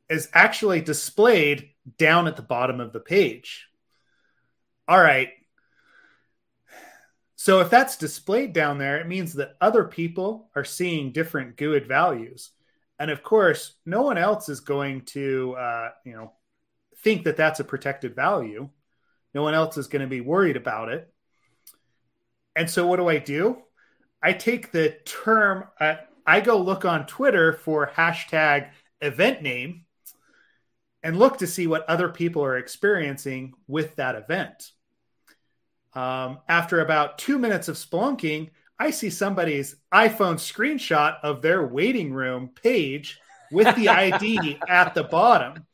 is 0.10 0.28
actually 0.34 0.82
displayed 0.82 1.70
down 1.98 2.28
at 2.28 2.36
the 2.36 2.42
bottom 2.42 2.82
of 2.82 2.92
the 2.92 3.00
page. 3.00 3.68
all 4.88 5.02
right. 5.02 5.30
So 7.38 7.62
if 7.62 7.70
that's 7.70 7.96
displayed 7.96 8.52
down 8.52 8.80
there, 8.80 8.98
it 8.98 9.08
means 9.08 9.34
that 9.36 9.56
other 9.62 9.86
people 9.86 10.50
are 10.56 10.66
seeing 10.66 11.14
different 11.14 11.56
GUID 11.56 11.88
values. 11.88 12.52
And 13.02 13.10
of 13.10 13.24
course, 13.24 13.74
no 13.84 14.04
one 14.04 14.20
else 14.20 14.48
is 14.48 14.60
going 14.60 15.06
to, 15.06 15.56
uh, 15.58 15.90
you 16.06 16.14
know, 16.14 16.34
think 17.00 17.24
that 17.24 17.36
that's 17.36 17.60
a 17.60 17.64
protected 17.64 18.16
value. 18.16 18.70
No 19.34 19.42
one 19.42 19.56
else 19.56 19.76
is 19.76 19.88
going 19.88 20.04
to 20.04 20.08
be 20.08 20.22
worried 20.22 20.56
about 20.56 20.90
it. 20.90 21.12
And 22.56 22.70
so 22.70 22.86
what 22.86 22.98
do 22.98 23.10
I 23.10 23.18
do? 23.18 23.58
I 24.22 24.34
take 24.34 24.72
the 24.72 24.98
term, 25.04 25.64
uh, 25.80 25.96
I 26.28 26.42
go 26.42 26.60
look 26.60 26.86
on 26.86 27.08
Twitter 27.08 27.54
for 27.54 27.90
hashtag 27.92 28.70
event 29.02 29.42
name 29.42 29.86
and 31.02 31.18
look 31.18 31.40
to 31.40 31.48
see 31.48 31.66
what 31.66 31.90
other 31.90 32.08
people 32.10 32.44
are 32.44 32.60
experiencing 32.60 33.54
with 33.68 33.96
that 33.96 34.14
event. 34.14 34.70
Um, 35.96 36.38
after 36.48 36.82
about 36.82 37.18
two 37.18 37.40
minutes 37.40 37.68
of 37.68 37.78
spelunking, 37.78 38.52
I 38.82 38.90
see 38.90 39.12
somebody's 39.12 39.76
iPhone 39.94 40.38
screenshot 40.38 41.18
of 41.22 41.44
their 41.44 41.68
waiting 41.68 42.12
room 42.12 42.50
page 42.50 43.20
with 43.52 43.76
the 43.76 43.90
ID 43.90 44.58
at 44.68 44.96
the 44.96 45.04
bottom. 45.04 45.68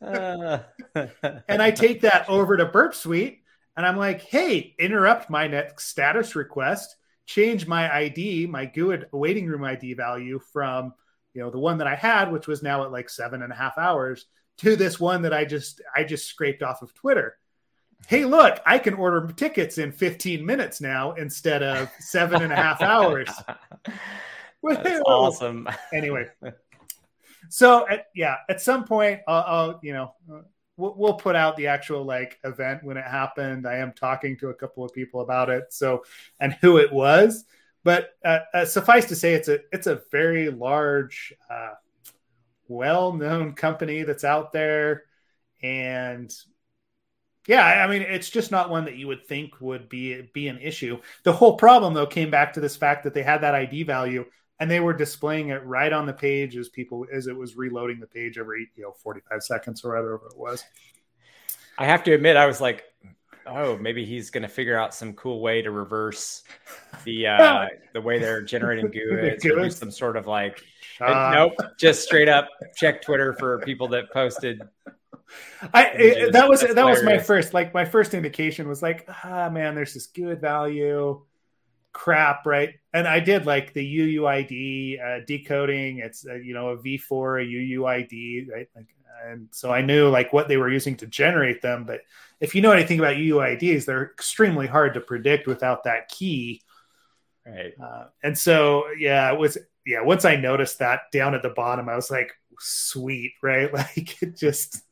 Uh. 0.00 0.60
and 0.94 1.60
I 1.62 1.70
take 1.70 2.00
that 2.00 2.26
over 2.30 2.56
to 2.56 2.64
Burp 2.64 2.94
Suite 2.94 3.42
and 3.76 3.84
I'm 3.84 3.98
like, 3.98 4.22
hey, 4.22 4.74
interrupt 4.78 5.28
my 5.28 5.48
next 5.48 5.88
status 5.88 6.34
request, 6.34 6.96
change 7.26 7.66
my 7.66 7.94
ID, 7.94 8.46
my 8.46 8.64
GUID 8.64 9.08
waiting 9.12 9.46
room 9.46 9.62
ID 9.62 9.92
value 9.92 10.40
from 10.50 10.94
you 11.34 11.42
know 11.42 11.50
the 11.50 11.58
one 11.58 11.76
that 11.76 11.86
I 11.86 11.94
had, 11.94 12.32
which 12.32 12.46
was 12.46 12.62
now 12.62 12.84
at 12.84 12.90
like 12.90 13.10
seven 13.10 13.42
and 13.42 13.52
a 13.52 13.56
half 13.56 13.76
hours, 13.76 14.24
to 14.58 14.76
this 14.76 14.98
one 14.98 15.20
that 15.22 15.34
I 15.34 15.44
just 15.44 15.82
I 15.94 16.04
just 16.04 16.26
scraped 16.26 16.62
off 16.62 16.80
of 16.80 16.94
Twitter. 16.94 17.36
Hey, 18.06 18.24
look, 18.24 18.60
I 18.64 18.78
can 18.78 18.94
order 18.94 19.32
tickets 19.32 19.78
in 19.78 19.90
15 19.90 20.44
minutes 20.44 20.80
now 20.80 21.12
instead 21.12 21.62
of 21.62 21.90
seven 21.98 22.42
and 22.42 22.52
a 22.52 22.56
half 22.56 22.80
hours. 22.80 23.28
That's 24.62 25.02
awesome. 25.06 25.68
Anyway, 25.92 26.28
so 27.48 27.88
at, 27.88 28.06
yeah, 28.14 28.36
at 28.48 28.60
some 28.60 28.84
point, 28.84 29.20
I'll, 29.26 29.44
I'll 29.46 29.80
you 29.82 29.92
know 29.92 30.14
we'll, 30.76 30.94
we'll, 30.96 31.14
put 31.14 31.36
out 31.36 31.56
the 31.56 31.68
actual 31.68 32.04
like 32.04 32.38
event 32.44 32.84
when 32.84 32.96
it 32.96 33.04
happened. 33.04 33.66
I 33.66 33.76
am 33.76 33.92
talking 33.92 34.36
to 34.38 34.48
a 34.48 34.54
couple 34.54 34.84
of 34.84 34.92
people 34.92 35.20
about 35.20 35.50
it, 35.50 35.72
so 35.72 36.04
and 36.40 36.56
who 36.60 36.78
it 36.78 36.92
was. 36.92 37.44
But 37.84 38.10
uh, 38.24 38.40
uh, 38.52 38.64
suffice 38.64 39.06
to 39.06 39.16
say, 39.16 39.34
it's 39.34 39.48
a 39.48 39.60
it's 39.72 39.86
a 39.86 40.02
very 40.10 40.50
large 40.50 41.32
uh, 41.50 41.74
well-known 42.68 43.52
company 43.52 44.02
that's 44.02 44.24
out 44.24 44.52
there 44.52 45.04
and 45.62 46.34
yeah 47.48 47.84
i 47.84 47.86
mean 47.86 48.02
it's 48.02 48.30
just 48.30 48.50
not 48.50 48.70
one 48.70 48.84
that 48.84 48.96
you 48.96 49.06
would 49.06 49.26
think 49.26 49.60
would 49.60 49.88
be 49.88 50.22
be 50.32 50.48
an 50.48 50.58
issue. 50.58 50.98
The 51.22 51.32
whole 51.32 51.56
problem 51.56 51.94
though 51.94 52.06
came 52.06 52.30
back 52.30 52.52
to 52.54 52.60
this 52.60 52.76
fact 52.76 53.04
that 53.04 53.14
they 53.14 53.22
had 53.22 53.42
that 53.42 53.54
id 53.54 53.84
value 53.84 54.24
and 54.58 54.70
they 54.70 54.80
were 54.80 54.94
displaying 54.94 55.48
it 55.48 55.64
right 55.64 55.92
on 55.92 56.06
the 56.06 56.12
page 56.12 56.56
as 56.56 56.68
people 56.68 57.06
as 57.12 57.26
it 57.26 57.36
was 57.36 57.56
reloading 57.56 58.00
the 58.00 58.06
page 58.06 58.38
every 58.38 58.68
you 58.76 58.82
know 58.82 58.92
45 59.02 59.42
seconds 59.42 59.84
or 59.84 59.90
whatever 59.90 60.14
it 60.30 60.36
was. 60.36 60.64
I 61.78 61.84
have 61.84 62.04
to 62.04 62.12
admit 62.12 62.36
i 62.36 62.46
was 62.46 62.60
like 62.60 62.84
oh 63.46 63.76
maybe 63.76 64.04
he's 64.04 64.30
going 64.30 64.42
to 64.42 64.48
figure 64.48 64.78
out 64.78 64.94
some 64.94 65.12
cool 65.12 65.40
way 65.40 65.62
to 65.62 65.70
reverse 65.70 66.42
the 67.04 67.26
uh 67.26 67.66
the 67.92 68.00
way 68.00 68.18
they're 68.18 68.42
generating 68.42 68.86
GUIDs 68.90 69.44
or 69.44 69.62
do 69.62 69.70
some 69.70 69.90
sort 69.90 70.16
of 70.16 70.26
like 70.26 70.62
uh, 71.00 71.32
nope, 71.34 71.52
just 71.78 72.02
straight 72.02 72.28
up 72.28 72.48
check 72.74 73.02
Twitter 73.02 73.34
for 73.34 73.60
people 73.60 73.88
that 73.88 74.10
posted. 74.12 74.62
I 75.72 75.86
it, 75.86 76.32
that 76.32 76.48
was 76.48 76.60
that 76.60 76.84
was 76.84 77.02
my 77.02 77.18
first 77.18 77.54
like 77.54 77.74
my 77.74 77.84
first 77.84 78.14
indication 78.14 78.68
was 78.68 78.82
like 78.82 79.08
ah 79.24 79.48
man, 79.50 79.74
there's 79.74 79.94
this 79.94 80.06
good 80.06 80.40
value 80.40 81.22
crap 81.92 82.44
right? 82.44 82.74
And 82.92 83.08
i 83.08 83.20
did 83.20 83.46
like 83.46 83.72
the 83.72 84.16
uuid 84.16 85.00
uh, 85.00 85.24
decoding. 85.26 85.98
It's 85.98 86.26
uh, 86.26 86.34
you 86.34 86.54
know 86.54 86.68
a 86.70 86.76
v4 86.76 87.42
a 87.42 87.46
uuid 87.46 88.50
right? 88.50 88.68
Like, 88.74 88.88
and 89.26 89.48
so 89.50 89.72
i 89.72 89.80
knew 89.80 90.10
like 90.10 90.30
what 90.30 90.46
they 90.46 90.58
were 90.58 90.70
using 90.70 90.96
to 90.98 91.06
generate 91.06 91.62
them. 91.62 91.84
But 91.84 92.02
if 92.38 92.54
you 92.54 92.60
know 92.60 92.72
anything 92.72 92.98
about 92.98 93.16
uuids 93.16 93.86
they're 93.86 94.04
extremely 94.04 94.66
hard 94.66 94.94
to 94.94 95.00
predict 95.00 95.46
without 95.46 95.84
that 95.84 96.08
key. 96.08 96.62
Right. 97.46 97.72
Uh, 97.82 98.06
and 98.22 98.36
so 98.36 98.84
yeah 98.98 99.32
it 99.32 99.38
was 99.38 99.56
yeah, 99.86 100.02
once 100.02 100.24
I 100.24 100.34
noticed 100.36 100.80
that 100.80 101.02
down 101.12 101.34
at 101.34 101.42
the 101.42 101.50
bottom, 101.50 101.88
I 101.88 101.94
was 101.94 102.10
like, 102.10 102.32
sweet, 102.58 103.32
right? 103.42 103.72
Like 103.76 104.20
it 104.20 104.36
just 104.36 104.82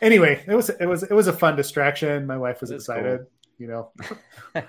anyway, 0.00 0.42
it 0.46 0.54
was 0.54 0.70
it 0.70 0.86
was 0.86 1.02
it 1.02 1.12
was 1.12 1.26
a 1.26 1.32
fun 1.32 1.56
distraction. 1.56 2.26
My 2.26 2.36
wife 2.36 2.60
was 2.60 2.70
excited, 2.70 3.20
cool. 3.20 3.28
you 3.58 3.66
know. 3.66 3.90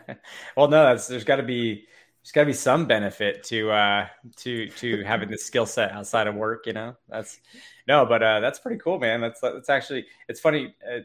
well, 0.55 0.67
no, 0.67 0.85
that's 0.85 1.07
there's 1.07 1.23
gotta 1.23 1.43
be 1.43 1.85
there's 2.21 2.31
gotta 2.31 2.47
be 2.47 2.53
some 2.53 2.87
benefit 2.87 3.43
to 3.45 3.71
uh 3.71 4.07
to 4.37 4.69
to 4.69 5.03
having 5.03 5.29
this 5.29 5.45
skill 5.45 5.65
set 5.65 5.91
outside 5.91 6.27
of 6.27 6.35
work, 6.35 6.65
you 6.65 6.73
know. 6.73 6.95
That's 7.09 7.39
no, 7.87 8.05
but 8.05 8.23
uh 8.23 8.39
that's 8.39 8.59
pretty 8.59 8.79
cool, 8.79 8.99
man. 8.99 9.21
That's 9.21 9.39
that's 9.41 9.69
actually 9.69 10.05
it's 10.27 10.39
funny, 10.39 10.75
uh, 10.85 10.99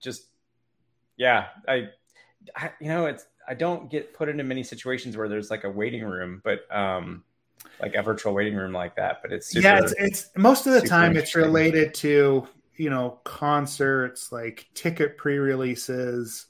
just 0.00 0.28
yeah, 1.16 1.48
I, 1.68 1.88
I 2.56 2.70
you 2.80 2.88
know, 2.88 3.06
it's 3.06 3.26
I 3.46 3.54
don't 3.54 3.90
get 3.90 4.14
put 4.14 4.28
into 4.28 4.44
many 4.44 4.62
situations 4.62 5.16
where 5.16 5.28
there's 5.28 5.50
like 5.50 5.64
a 5.64 5.70
waiting 5.70 6.04
room, 6.04 6.40
but 6.44 6.60
um 6.74 7.24
like 7.80 7.94
a 7.94 8.02
virtual 8.02 8.32
waiting 8.32 8.54
room 8.54 8.72
like 8.72 8.96
that. 8.96 9.20
But 9.22 9.32
it's 9.32 9.48
super, 9.48 9.66
yeah, 9.66 9.78
it's, 9.78 9.94
it's 9.98 10.30
most 10.36 10.66
of 10.66 10.72
the 10.72 10.80
time 10.80 11.16
it's 11.16 11.34
related 11.34 11.94
to 11.94 12.46
you 12.76 12.90
know 12.90 13.20
concerts 13.24 14.32
like 14.32 14.66
ticket 14.74 15.16
pre-releases, 15.16 16.46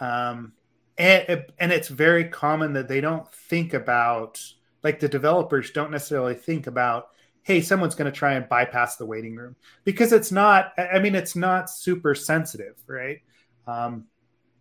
um, 0.00 0.52
and 0.98 1.44
and 1.58 1.72
it's 1.72 1.88
very 1.88 2.24
common 2.24 2.72
that 2.74 2.88
they 2.88 3.00
don't 3.00 3.30
think 3.32 3.74
about 3.74 4.42
like 4.82 5.00
the 5.00 5.08
developers 5.08 5.70
don't 5.70 5.90
necessarily 5.90 6.34
think 6.34 6.66
about 6.66 7.08
hey 7.42 7.60
someone's 7.60 7.94
going 7.94 8.10
to 8.10 8.16
try 8.16 8.34
and 8.34 8.48
bypass 8.48 8.96
the 8.96 9.06
waiting 9.06 9.36
room 9.36 9.54
because 9.84 10.12
it's 10.12 10.32
not 10.32 10.72
i 10.78 10.98
mean 10.98 11.14
it's 11.14 11.36
not 11.36 11.68
super 11.70 12.14
sensitive 12.14 12.76
right? 12.86 13.18
Um, 13.66 14.04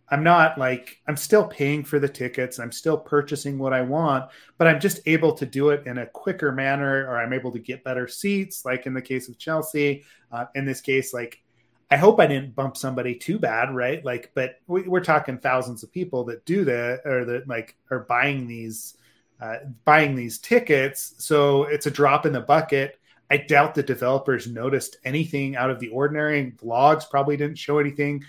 I'm 0.10 0.24
not 0.24 0.58
like 0.58 1.02
I'm 1.08 1.18
still 1.18 1.48
paying 1.48 1.84
for 1.84 2.00
the 2.00 2.08
tickets, 2.08 2.60
I'm 2.60 2.72
still 2.72 2.98
purchasing 2.98 3.58
what 3.58 3.74
I 3.74 3.82
want, 3.82 4.30
but 4.58 4.68
I'm 4.68 4.80
just 4.80 5.00
able 5.06 5.34
to 5.34 5.46
do 5.46 5.70
it 5.70 5.88
in 5.88 5.98
a 5.98 6.06
quicker 6.06 6.52
manner, 6.52 7.08
or 7.08 7.18
I'm 7.18 7.34
able 7.34 7.52
to 7.52 7.60
get 7.60 7.84
better 7.84 8.08
seats, 8.08 8.66
like 8.66 8.86
in 8.86 8.94
the 8.94 9.02
case 9.02 9.30
of 9.30 9.38
Chelsea. 9.40 10.04
Uh, 10.32 10.46
in 10.54 10.66
this 10.66 10.82
case, 10.82 11.14
like 11.14 11.42
I 11.90 11.98
hope 11.98 12.20
I 12.20 12.28
didn't 12.28 12.56
bump 12.56 12.78
somebody 12.78 13.16
too 13.16 13.40
bad, 13.40 13.74
right? 13.74 14.04
Like, 14.04 14.32
but 14.34 14.60
we, 14.68 14.88
are 14.88 15.02
talking 15.02 15.38
thousands 15.38 15.84
of 15.84 15.92
people 15.92 16.24
that 16.26 16.46
do 16.46 16.66
that, 16.66 17.02
or 17.06 17.26
that 17.26 17.48
like 17.48 17.76
are 17.90 18.02
buying 18.02 18.48
these 18.48 18.98
uh, 19.42 19.58
buying 19.86 20.16
these 20.16 20.38
tickets, 20.38 21.16
so 21.18 21.64
it's 21.64 21.88
a 21.88 21.92
drop 21.92 22.26
in 22.26 22.34
the 22.34 22.42
bucket. 22.42 23.00
I 23.30 23.38
doubt 23.38 23.74
the 23.74 23.84
developers 23.84 24.48
noticed 24.48 24.98
anything 25.04 25.56
out 25.56 25.72
of 25.72 25.80
the 25.80 25.90
ordinary. 25.90 26.52
Vlogs 26.52 27.10
probably 27.10 27.38
didn't 27.38 27.58
show 27.58 27.80
anything. 27.80 28.24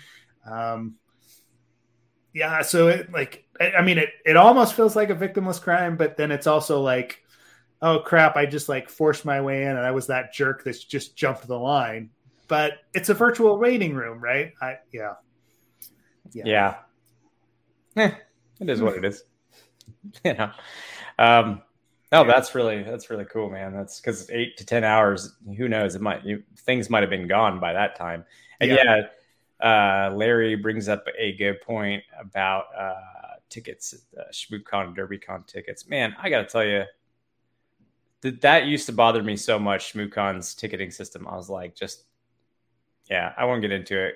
Um, 0.49 0.95
yeah, 2.37 2.61
so 2.61 2.87
it 2.87 3.11
like 3.11 3.45
I 3.59 3.81
mean 3.81 3.97
it 3.97 4.09
it 4.23 4.37
almost 4.37 4.75
feels 4.75 4.95
like 4.95 5.09
a 5.09 5.15
victimless 5.15 5.59
crime, 5.59 5.97
but 5.97 6.17
then 6.17 6.31
it's 6.31 6.45
also 6.45 6.81
like, 6.81 7.23
oh 7.81 7.99
crap, 7.99 8.37
I 8.37 8.45
just 8.45 8.69
like 8.69 8.89
forced 8.89 9.25
my 9.25 9.41
way 9.41 9.63
in 9.63 9.69
and 9.69 9.79
I 9.79 9.89
was 9.89 10.07
that 10.07 10.33
jerk 10.33 10.63
that's 10.63 10.83
just 10.83 11.17
jumped 11.17 11.47
the 11.47 11.57
line. 11.57 12.11
But 12.47 12.73
it's 12.93 13.09
a 13.09 13.15
virtual 13.15 13.57
waiting 13.57 13.95
room, 13.95 14.19
right? 14.19 14.53
I 14.61 14.75
yeah. 14.93 15.13
Yeah. 16.31 16.43
Yeah. 16.45 16.75
Eh, 17.95 18.11
it 18.59 18.69
is 18.69 18.83
what 18.83 18.97
it 18.97 19.03
is. 19.03 19.23
you 20.23 20.35
know. 20.35 20.51
Um 21.17 21.63
no, 22.11 22.21
yeah. 22.21 22.27
that's 22.27 22.53
really 22.53 22.83
that's 22.83 23.09
really 23.09 23.25
cool, 23.25 23.49
man. 23.49 23.73
That's 23.73 23.99
because 23.99 24.29
eight 24.29 24.57
to 24.57 24.65
ten 24.65 24.83
hours. 24.83 25.37
Who 25.57 25.67
knows? 25.67 25.95
It 25.95 26.01
might 26.01 26.23
you, 26.23 26.43
things 26.59 26.87
might 26.87 27.01
have 27.01 27.09
been 27.09 27.27
gone 27.27 27.59
by 27.59 27.73
that 27.73 27.95
time. 27.95 28.25
And 28.59 28.69
yeah, 28.69 28.83
yeah 28.83 29.01
uh, 29.59 30.11
Larry 30.13 30.55
brings 30.55 30.87
up 30.87 31.05
a 31.17 31.35
good 31.37 31.61
point 31.61 32.03
about 32.19 32.65
uh, 32.77 32.93
tickets, 33.49 33.95
uh, 34.17 34.23
ShmoocCon, 34.31 34.95
DerbyCon 34.95 35.47
tickets. 35.47 35.87
Man, 35.87 36.15
I 36.21 36.29
got 36.29 36.41
to 36.41 36.47
tell 36.47 36.63
you, 36.63 36.83
that 38.21 38.41
that 38.41 38.65
used 38.65 38.85
to 38.87 38.93
bother 38.93 39.23
me 39.23 39.35
so 39.35 39.59
much. 39.59 39.93
ShmoocCon's 39.93 40.53
ticketing 40.53 40.91
system. 40.91 41.27
I 41.27 41.35
was 41.35 41.49
like, 41.49 41.75
just 41.75 42.05
yeah, 43.09 43.33
I 43.37 43.45
won't 43.45 43.61
get 43.61 43.71
into 43.71 43.97
it 43.97 44.15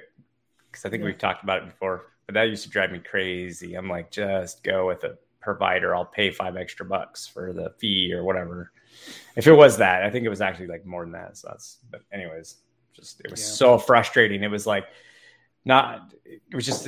because 0.69 0.85
I 0.85 0.89
think 0.89 1.01
yeah. 1.01 1.07
we've 1.07 1.17
talked 1.17 1.43
about 1.43 1.59
it 1.59 1.65
before. 1.65 2.07
But 2.25 2.35
that 2.35 2.43
used 2.43 2.63
to 2.63 2.69
drive 2.69 2.91
me 2.91 2.99
crazy. 2.99 3.75
I'm 3.75 3.89
like, 3.89 4.11
just 4.11 4.63
go 4.63 4.87
with 4.87 5.03
a 5.03 5.17
provider. 5.39 5.95
I'll 5.95 6.05
pay 6.05 6.31
five 6.31 6.55
extra 6.55 6.85
bucks 6.85 7.27
for 7.27 7.53
the 7.53 7.73
fee 7.77 8.13
or 8.13 8.23
whatever. 8.23 8.71
If 9.35 9.47
it 9.47 9.53
was 9.53 9.77
that, 9.77 10.03
I 10.03 10.09
think 10.09 10.25
it 10.25 10.29
was 10.29 10.41
actually 10.41 10.67
like 10.67 10.85
more 10.85 11.03
than 11.03 11.13
that. 11.13 11.37
So 11.37 11.49
that's. 11.49 11.79
But 11.89 12.01
anyways, 12.11 12.57
just 12.93 13.21
it 13.21 13.31
was 13.31 13.41
yeah. 13.41 13.47
so 13.47 13.77
frustrating. 13.77 14.43
It 14.43 14.51
was 14.51 14.67
like 14.67 14.85
not 15.65 16.13
it 16.25 16.41
was 16.53 16.65
just 16.65 16.87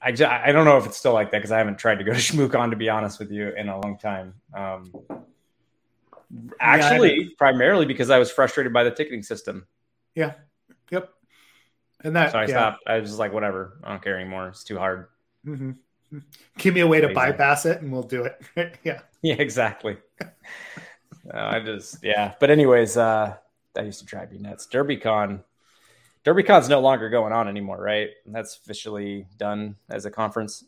I 0.00 0.12
just, 0.12 0.30
I 0.30 0.52
don't 0.52 0.66
know 0.66 0.76
if 0.76 0.84
it's 0.84 0.98
still 0.98 1.14
like 1.14 1.30
that 1.30 1.38
because 1.38 1.50
I 1.50 1.56
haven't 1.56 1.78
tried 1.78 1.96
to 1.96 2.04
go 2.04 2.12
to 2.12 2.18
ShmoocCon 2.20 2.70
to 2.70 2.76
be 2.76 2.90
honest 2.90 3.18
with 3.18 3.30
you 3.30 3.48
in 3.48 3.68
a 3.68 3.80
long 3.80 3.96
time. 3.96 4.34
Um, 4.54 4.92
actually, 6.60 7.14
yeah, 7.16 7.28
primarily 7.38 7.86
because 7.86 8.10
I 8.10 8.18
was 8.18 8.30
frustrated 8.30 8.72
by 8.72 8.84
the 8.84 8.90
ticketing 8.90 9.22
system. 9.22 9.66
Yeah. 10.14 10.34
Yep. 10.90 11.10
And 12.04 12.16
that 12.16 12.32
so 12.32 12.38
I 12.38 12.42
yeah. 12.42 12.48
stopped. 12.48 12.82
I 12.86 12.98
was 12.98 13.10
just 13.10 13.18
like, 13.18 13.32
whatever. 13.32 13.78
I 13.82 13.90
don't 13.90 14.02
care 14.02 14.18
anymore. 14.18 14.48
It's 14.48 14.62
too 14.62 14.78
hard. 14.78 15.08
Mm-hmm. 15.46 16.18
Give 16.58 16.74
me 16.74 16.80
a 16.80 16.86
way 16.86 17.00
to 17.00 17.08
bypass 17.08 17.66
it, 17.66 17.80
and 17.80 17.90
we'll 17.90 18.02
do 18.02 18.24
it. 18.24 18.40
yeah. 18.84 19.00
Yeah. 19.22 19.36
Exactly. 19.38 19.96
I 21.32 21.58
just 21.60 22.04
yeah. 22.04 22.34
But 22.38 22.50
anyways, 22.50 22.98
uh, 22.98 23.36
that 23.72 23.86
used 23.86 24.00
to 24.00 24.04
drive 24.04 24.30
me 24.30 24.36
nuts. 24.36 24.68
DerbyCon. 24.70 25.40
DerbyCon's 26.24 26.68
no 26.68 26.80
longer 26.80 27.10
going 27.10 27.32
on 27.32 27.48
anymore, 27.48 27.80
right? 27.80 28.10
That's 28.26 28.56
officially 28.56 29.26
done 29.36 29.76
as 29.90 30.06
a 30.06 30.10
conference. 30.10 30.64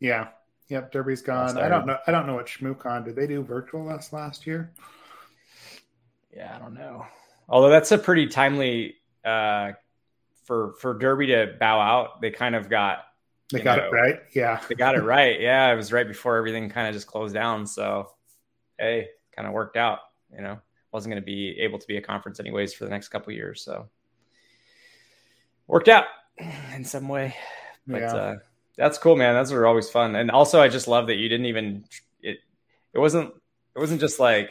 Yeah. 0.00 0.28
Yep, 0.68 0.92
Derby's 0.92 1.22
gone. 1.22 1.56
I 1.56 1.68
don't 1.68 1.86
know. 1.86 1.96
I 2.06 2.12
don't 2.12 2.26
know 2.26 2.34
what 2.34 2.46
ShmooCon 2.46 3.04
did 3.04 3.16
they 3.16 3.26
do 3.26 3.42
virtual 3.42 3.84
last 3.84 4.12
last 4.12 4.46
year? 4.46 4.70
Yeah, 6.34 6.54
I 6.54 6.58
don't 6.58 6.74
know. 6.74 7.06
Although 7.48 7.70
that's 7.70 7.90
a 7.90 7.96
pretty 7.96 8.26
timely 8.26 8.96
uh, 9.24 9.72
for 10.44 10.74
for 10.80 10.94
Derby 10.94 11.28
to 11.28 11.54
bow 11.58 11.80
out. 11.80 12.20
They 12.20 12.30
kind 12.30 12.54
of 12.54 12.68
got 12.68 13.04
they 13.52 13.60
got 13.60 13.78
know, 13.78 13.86
it 13.86 13.92
right. 13.92 14.20
Yeah, 14.34 14.60
they 14.68 14.74
got 14.74 14.94
it 14.94 15.02
right. 15.02 15.40
Yeah, 15.40 15.72
it 15.72 15.76
was 15.76 15.92
right 15.92 16.06
before 16.06 16.36
everything 16.36 16.68
kind 16.68 16.88
of 16.88 16.94
just 16.94 17.06
closed 17.06 17.34
down. 17.34 17.66
So, 17.66 18.10
hey, 18.78 19.08
kind 19.34 19.46
of 19.46 19.54
worked 19.54 19.76
out. 19.76 20.00
You 20.34 20.42
know, 20.42 20.58
wasn't 20.92 21.12
going 21.12 21.22
to 21.22 21.26
be 21.26 21.58
able 21.60 21.78
to 21.78 21.86
be 21.86 21.96
a 21.96 22.02
conference 22.02 22.40
anyways 22.40 22.74
for 22.74 22.84
the 22.84 22.90
next 22.90 23.08
couple 23.08 23.32
years. 23.32 23.62
So, 23.62 23.88
worked 25.68 25.88
out 25.88 26.06
in 26.74 26.84
some 26.84 27.06
way. 27.06 27.36
But 27.86 28.00
yeah. 28.00 28.14
uh, 28.14 28.36
that's 28.76 28.98
cool, 28.98 29.14
man. 29.14 29.34
Those 29.34 29.52
are 29.52 29.66
always 29.66 29.88
fun. 29.88 30.16
And 30.16 30.30
also, 30.30 30.60
I 30.60 30.68
just 30.68 30.88
love 30.88 31.06
that 31.06 31.16
you 31.16 31.28
didn't 31.28 31.46
even 31.46 31.84
it. 32.20 32.38
It 32.92 32.98
wasn't. 32.98 33.32
It 33.76 33.78
wasn't 33.78 34.00
just 34.00 34.18
like 34.18 34.50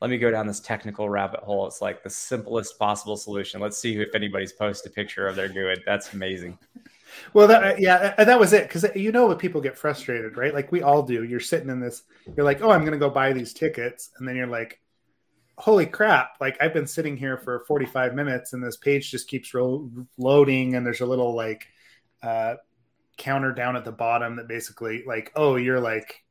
let 0.00 0.10
me 0.10 0.18
go 0.18 0.30
down 0.30 0.46
this 0.46 0.60
technical 0.60 1.08
rabbit 1.08 1.40
hole. 1.40 1.66
It's 1.66 1.82
like 1.82 2.02
the 2.02 2.10
simplest 2.10 2.78
possible 2.78 3.16
solution. 3.16 3.60
Let's 3.60 3.78
see 3.78 3.96
if 3.96 4.14
anybody's 4.14 4.52
post 4.52 4.86
a 4.86 4.90
picture 4.90 5.26
of 5.26 5.34
their 5.34 5.48
GUID. 5.48 5.80
That's 5.84 6.12
amazing. 6.12 6.58
Well, 7.32 7.48
that, 7.48 7.80
yeah, 7.80 8.14
that 8.22 8.38
was 8.38 8.52
it. 8.52 8.68
Because 8.68 8.86
you 8.94 9.10
know 9.10 9.26
what 9.26 9.40
people 9.40 9.60
get 9.60 9.76
frustrated, 9.76 10.36
right? 10.36 10.54
Like 10.54 10.70
we 10.70 10.82
all 10.82 11.02
do. 11.02 11.24
You're 11.24 11.40
sitting 11.40 11.68
in 11.68 11.80
this. 11.80 12.02
You're 12.36 12.44
like, 12.44 12.62
oh, 12.62 12.70
I'm 12.70 12.82
going 12.82 12.92
to 12.92 12.98
go 12.98 13.10
buy 13.10 13.32
these 13.32 13.52
tickets, 13.52 14.10
and 14.18 14.28
then 14.28 14.36
you're 14.36 14.46
like, 14.46 14.80
holy 15.58 15.86
crap! 15.86 16.36
Like 16.40 16.56
I've 16.60 16.72
been 16.72 16.86
sitting 16.86 17.16
here 17.16 17.36
for 17.36 17.60
45 17.66 18.14
minutes, 18.14 18.52
and 18.52 18.62
this 18.62 18.76
page 18.76 19.10
just 19.10 19.28
keeps 19.28 19.52
ro- 19.52 19.90
loading, 20.16 20.74
and 20.74 20.86
there's 20.86 21.00
a 21.00 21.06
little 21.06 21.34
like 21.34 21.66
uh, 22.22 22.54
counter 23.18 23.52
down 23.52 23.76
at 23.76 23.84
the 23.84 23.92
bottom 23.92 24.36
that 24.36 24.48
basically 24.48 25.02
like, 25.06 25.32
oh, 25.36 25.56
you're 25.56 25.80
like, 25.80 26.24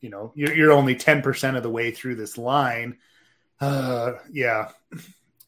you 0.00 0.10
know, 0.10 0.32
you're, 0.34 0.54
you're 0.54 0.72
only 0.72 0.94
10% 0.94 1.56
of 1.56 1.62
the 1.62 1.70
way 1.70 1.90
through 1.92 2.16
this 2.16 2.36
line. 2.36 2.98
Uh, 3.60 4.14
yeah. 4.30 4.70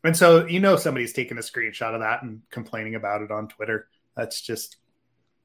And 0.03 0.17
so, 0.17 0.47
you 0.47 0.61
know, 0.61 0.77
somebody's 0.77 1.13
taking 1.13 1.37
a 1.37 1.43
screenshot 1.43 1.95
of 1.95 2.01
that 2.01 2.23
and 2.23 2.41
complaining 2.51 2.95
about 2.95 3.23
it 3.23 3.31
on 3.31 3.49
Twitter. 3.49 3.89
That's 4.17 4.41
just, 4.41 4.77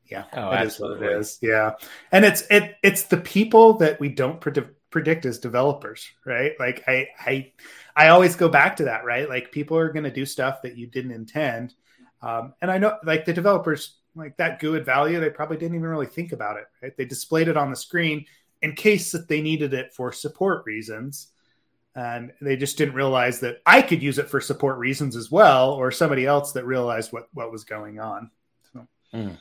yeah, 0.05 0.25
oh, 0.33 0.51
that 0.51 0.67
is 0.67 0.79
what 0.79 1.01
it 1.01 1.11
is. 1.11 1.39
Yeah. 1.41 1.71
And 2.11 2.23
it's, 2.23 2.43
it, 2.49 2.75
it's 2.83 3.03
the 3.03 3.17
people 3.17 3.79
that 3.79 3.99
we 3.99 4.09
don't 4.09 4.39
predict, 4.39 4.79
predict 4.93 5.25
as 5.25 5.39
developers, 5.39 6.07
right? 6.23 6.53
Like 6.59 6.83
I, 6.87 7.07
I, 7.19 7.51
I 7.95 8.07
always 8.09 8.35
go 8.35 8.47
back 8.47 8.75
to 8.75 8.83
that, 8.83 9.03
right? 9.03 9.27
Like 9.27 9.51
people 9.51 9.75
are 9.75 9.91
going 9.91 10.03
to 10.03 10.11
do 10.11 10.23
stuff 10.23 10.61
that 10.61 10.77
you 10.77 10.85
didn't 10.85 11.13
intend. 11.13 11.73
Um, 12.21 12.53
and 12.61 12.69
I 12.69 12.77
know 12.77 12.99
like 13.03 13.25
the 13.25 13.33
developers 13.33 13.95
like 14.15 14.37
that 14.37 14.61
GUID 14.61 14.85
value, 14.85 15.19
they 15.19 15.31
probably 15.31 15.57
didn't 15.57 15.75
even 15.75 15.89
really 15.89 16.05
think 16.05 16.31
about 16.31 16.57
it. 16.57 16.65
Right? 16.81 16.95
They 16.95 17.05
displayed 17.05 17.47
it 17.47 17.57
on 17.57 17.71
the 17.71 17.75
screen 17.75 18.27
in 18.61 18.75
case 18.75 19.11
that 19.13 19.27
they 19.27 19.41
needed 19.41 19.73
it 19.73 19.95
for 19.95 20.11
support 20.11 20.63
reasons. 20.67 21.29
And 21.95 22.31
they 22.39 22.55
just 22.55 22.77
didn't 22.77 22.93
realize 22.93 23.39
that 23.39 23.63
I 23.65 23.81
could 23.81 24.03
use 24.03 24.19
it 24.19 24.29
for 24.29 24.39
support 24.41 24.77
reasons 24.77 25.15
as 25.15 25.31
well, 25.31 25.71
or 25.71 25.89
somebody 25.89 26.27
else 26.27 26.51
that 26.51 26.67
realized 26.67 27.11
what, 27.11 27.29
what 27.33 27.51
was 27.51 27.63
going 27.63 27.99
on. 27.99 28.29
So, 28.71 28.87
mm. 29.11 29.37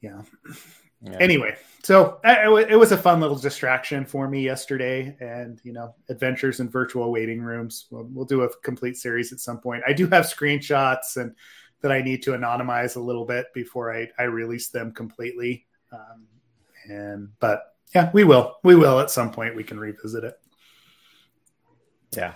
yeah. 0.00 0.22
Yeah. 1.04 1.18
Anyway, 1.20 1.54
so 1.82 2.18
it 2.24 2.78
was 2.78 2.92
a 2.92 2.96
fun 2.96 3.20
little 3.20 3.36
distraction 3.36 4.06
for 4.06 4.26
me 4.28 4.42
yesterday, 4.42 5.14
and 5.20 5.60
you 5.64 5.72
know, 5.72 5.94
adventures 6.08 6.60
in 6.60 6.68
virtual 6.70 7.12
waiting 7.12 7.42
rooms. 7.42 7.86
We'll, 7.90 8.08
we'll 8.10 8.24
do 8.24 8.42
a 8.42 8.56
complete 8.60 8.96
series 8.96 9.32
at 9.32 9.40
some 9.40 9.58
point. 9.58 9.82
I 9.86 9.92
do 9.92 10.06
have 10.08 10.24
screenshots 10.24 11.18
and 11.18 11.34
that 11.82 11.92
I 11.92 12.00
need 12.00 12.22
to 12.22 12.30
anonymize 12.30 12.96
a 12.96 13.00
little 13.00 13.26
bit 13.26 13.52
before 13.52 13.94
I, 13.94 14.08
I 14.18 14.22
release 14.22 14.68
them 14.68 14.92
completely. 14.92 15.66
Um, 15.92 16.26
and 16.88 17.28
but 17.38 17.74
yeah, 17.94 18.10
we 18.14 18.24
will. 18.24 18.56
We 18.64 18.74
will 18.74 18.98
at 19.00 19.10
some 19.10 19.30
point. 19.30 19.54
We 19.54 19.64
can 19.64 19.78
revisit 19.78 20.24
it. 20.24 20.40
Yeah, 22.16 22.32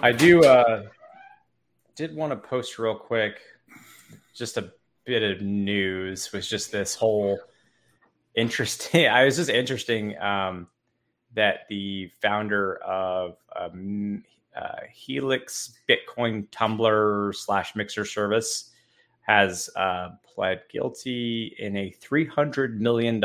I 0.00 0.10
do. 0.10 0.44
Uh, 0.44 0.82
did 1.94 2.16
want 2.16 2.32
to 2.32 2.36
post 2.36 2.80
real 2.80 2.96
quick, 2.96 3.40
just 4.34 4.56
a 4.56 4.72
bit 5.04 5.22
of 5.22 5.42
news 5.42 6.32
was 6.32 6.48
just 6.48 6.72
this 6.72 6.94
whole 6.94 7.38
interesting. 8.34 9.06
I 9.08 9.24
was 9.24 9.36
just 9.36 9.50
interesting 9.50 10.18
um, 10.18 10.68
that 11.34 11.60
the 11.68 12.10
founder 12.20 12.76
of 12.76 13.36
um, 13.56 14.24
uh, 14.56 14.80
Helix 14.92 15.74
Bitcoin 15.88 16.48
Tumblr 16.48 17.34
slash 17.34 17.76
Mixer 17.76 18.04
service 18.04 18.70
has 19.22 19.70
uh, 19.76 20.10
pled 20.24 20.62
guilty 20.70 21.54
in 21.58 21.76
a 21.76 21.94
$300 22.02 22.78
million 22.78 23.20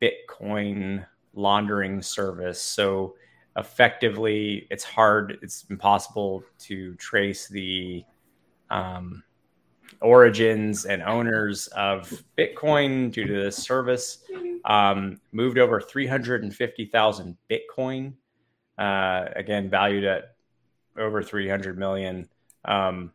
Bitcoin 0.00 1.04
laundering 1.34 2.02
service. 2.02 2.60
So 2.60 3.14
effectively, 3.56 4.66
it's 4.70 4.84
hard, 4.84 5.38
it's 5.42 5.64
impossible 5.70 6.44
to 6.60 6.94
trace 6.94 7.48
the 7.48 8.04
um, 8.70 9.24
origins 10.00 10.86
and 10.86 11.02
owners 11.02 11.66
of 11.68 12.10
Bitcoin 12.38 13.12
due 13.12 13.26
to 13.26 13.42
this 13.42 13.56
service. 13.56 14.24
Um, 14.64 15.20
moved 15.32 15.58
over 15.58 15.80
350,000 15.80 17.36
Bitcoin 17.50 18.14
uh, 18.80 19.26
again 19.36 19.68
valued 19.68 20.04
at 20.04 20.34
over 20.98 21.22
300 21.22 21.78
million. 21.78 22.28
Um, 22.64 23.12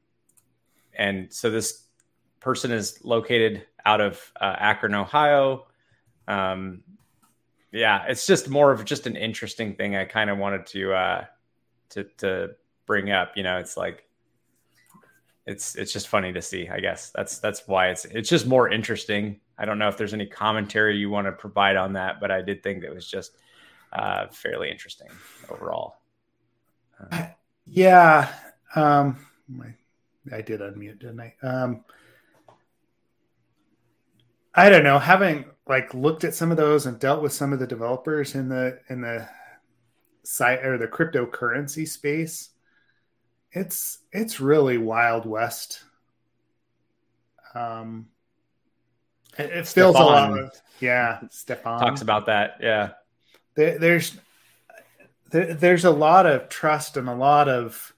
and 0.97 1.31
so 1.33 1.49
this 1.49 1.85
person 2.39 2.71
is 2.71 3.03
located 3.03 3.65
out 3.85 3.99
of 3.99 4.31
uh, 4.39 4.55
Akron, 4.57 4.93
Ohio. 4.93 5.65
Um, 6.27 6.83
yeah, 7.71 8.05
it's 8.07 8.25
just 8.25 8.47
more 8.47 8.71
of 8.71 8.85
just 8.85 9.07
an 9.07 9.15
interesting 9.15 9.75
thing. 9.75 9.95
I 9.95 10.05
kind 10.05 10.29
of 10.29 10.37
wanted 10.37 10.65
to 10.67 10.93
uh, 10.93 11.25
to 11.89 12.05
to 12.19 12.51
bring 12.85 13.11
up. 13.11 13.35
You 13.35 13.43
know, 13.43 13.57
it's 13.57 13.75
like 13.75 14.04
it's 15.45 15.75
it's 15.75 15.93
just 15.93 16.07
funny 16.07 16.33
to 16.33 16.41
see. 16.41 16.67
I 16.69 16.79
guess 16.79 17.11
that's 17.11 17.37
that's 17.37 17.67
why 17.67 17.89
it's 17.89 18.05
it's 18.05 18.29
just 18.29 18.47
more 18.47 18.69
interesting. 18.69 19.39
I 19.57 19.65
don't 19.65 19.77
know 19.77 19.87
if 19.87 19.97
there's 19.97 20.13
any 20.13 20.25
commentary 20.25 20.97
you 20.97 21.09
want 21.09 21.27
to 21.27 21.31
provide 21.31 21.75
on 21.75 21.93
that, 21.93 22.19
but 22.19 22.31
I 22.31 22.41
did 22.41 22.63
think 22.63 22.83
it 22.83 22.93
was 22.93 23.07
just 23.07 23.37
uh, 23.93 24.27
fairly 24.27 24.69
interesting 24.69 25.07
overall. 25.49 25.97
Uh, 27.11 27.27
yeah, 27.67 28.33
um, 28.75 29.17
I, 29.61 30.37
I 30.37 30.41
did 30.41 30.61
unmute, 30.61 30.99
didn't 30.99 31.21
I? 31.21 31.33
Um, 31.41 31.85
I 34.53 34.69
don't 34.69 34.83
know. 34.83 34.99
Having 34.99 35.45
like 35.67 35.93
looked 35.93 36.23
at 36.23 36.33
some 36.33 36.51
of 36.51 36.57
those 36.57 36.85
and 36.85 36.99
dealt 36.99 37.21
with 37.21 37.33
some 37.33 37.53
of 37.53 37.59
the 37.59 37.67
developers 37.67 38.35
in 38.35 38.49
the 38.49 38.79
in 38.89 39.01
the 39.01 39.27
site 40.23 40.65
or 40.65 40.77
the 40.77 40.87
cryptocurrency 40.87 41.87
space, 41.87 42.49
it's 43.55 43.99
it's 44.11 44.39
really 44.39 44.77
wild 44.77 45.25
west. 45.25 45.83
Um, 47.55 48.07
it, 49.37 49.49
it 49.49 49.67
feels 49.67 49.95
a 49.95 49.99
lot 49.99 50.37
of 50.37 50.51
yeah. 50.79 51.21
Stefan 51.31 51.79
talks 51.79 52.01
about 52.01 52.25
that. 52.27 52.57
Yeah, 52.61 52.91
there, 53.55 53.79
there's 53.79 54.17
there, 55.31 55.53
there's 55.53 55.85
a 55.85 55.91
lot 55.91 56.25
of 56.25 56.49
trust 56.49 56.97
and 56.97 57.07
a 57.07 57.15
lot 57.15 57.47
of 57.47 57.93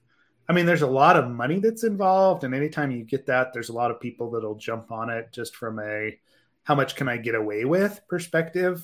I 0.50 0.54
mean, 0.54 0.66
there's 0.66 0.84
a 0.84 0.88
lot 0.88 1.18
of 1.18 1.30
money 1.30 1.60
that's 1.60 1.84
involved, 1.84 2.44
and 2.44 2.56
anytime 2.56 2.92
you 2.92 3.04
get 3.04 3.26
that, 3.26 3.52
there's 3.52 3.70
a 3.70 3.74
lot 3.74 3.92
of 3.92 4.00
people 4.00 4.32
that'll 4.32 4.56
jump 4.56 4.92
on 4.92 5.10
it 5.10 5.30
just 5.32 5.56
from 5.56 5.80
a 5.80 6.18
how 6.64 6.76
much 6.76 6.96
can 6.96 7.10
I 7.10 7.18
get 7.18 7.36
away 7.36 7.66
with 7.66 8.00
perspective. 8.08 8.84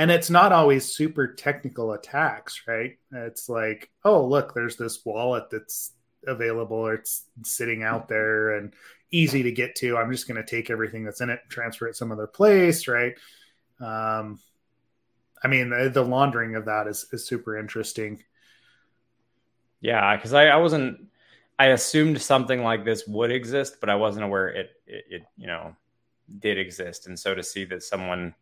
And 0.00 0.10
it's 0.10 0.30
not 0.30 0.50
always 0.50 0.96
super 0.96 1.26
technical 1.26 1.92
attacks, 1.92 2.62
right? 2.66 2.96
It's 3.12 3.50
like, 3.50 3.90
oh, 4.02 4.26
look, 4.26 4.54
there's 4.54 4.78
this 4.78 5.04
wallet 5.04 5.50
that's 5.50 5.92
available, 6.26 6.78
or 6.78 6.94
it's 6.94 7.24
sitting 7.44 7.82
out 7.82 8.08
there 8.08 8.56
and 8.56 8.72
easy 9.10 9.42
to 9.42 9.52
get 9.52 9.74
to. 9.74 9.98
I'm 9.98 10.10
just 10.10 10.26
going 10.26 10.42
to 10.42 10.50
take 10.50 10.70
everything 10.70 11.04
that's 11.04 11.20
in 11.20 11.28
it, 11.28 11.40
transfer 11.50 11.86
it 11.86 11.96
some 11.96 12.12
other 12.12 12.26
place, 12.26 12.88
right? 12.88 13.12
Um, 13.78 14.40
I 15.44 15.48
mean, 15.48 15.68
the, 15.68 15.90
the 15.92 16.02
laundering 16.02 16.54
of 16.54 16.64
that 16.64 16.86
is, 16.86 17.04
is 17.12 17.26
super 17.26 17.58
interesting. 17.58 18.24
Yeah, 19.82 20.16
because 20.16 20.32
I, 20.32 20.46
I 20.46 20.56
wasn't. 20.56 21.08
I 21.58 21.66
assumed 21.66 22.22
something 22.22 22.62
like 22.62 22.86
this 22.86 23.06
would 23.06 23.30
exist, 23.30 23.76
but 23.80 23.90
I 23.90 23.96
wasn't 23.96 24.24
aware 24.24 24.48
it, 24.48 24.70
it, 24.86 25.04
it 25.10 25.22
you 25.36 25.46
know 25.46 25.76
did 26.38 26.56
exist. 26.56 27.06
And 27.06 27.18
so 27.18 27.34
to 27.34 27.42
see 27.42 27.66
that 27.66 27.82
someone 27.82 28.34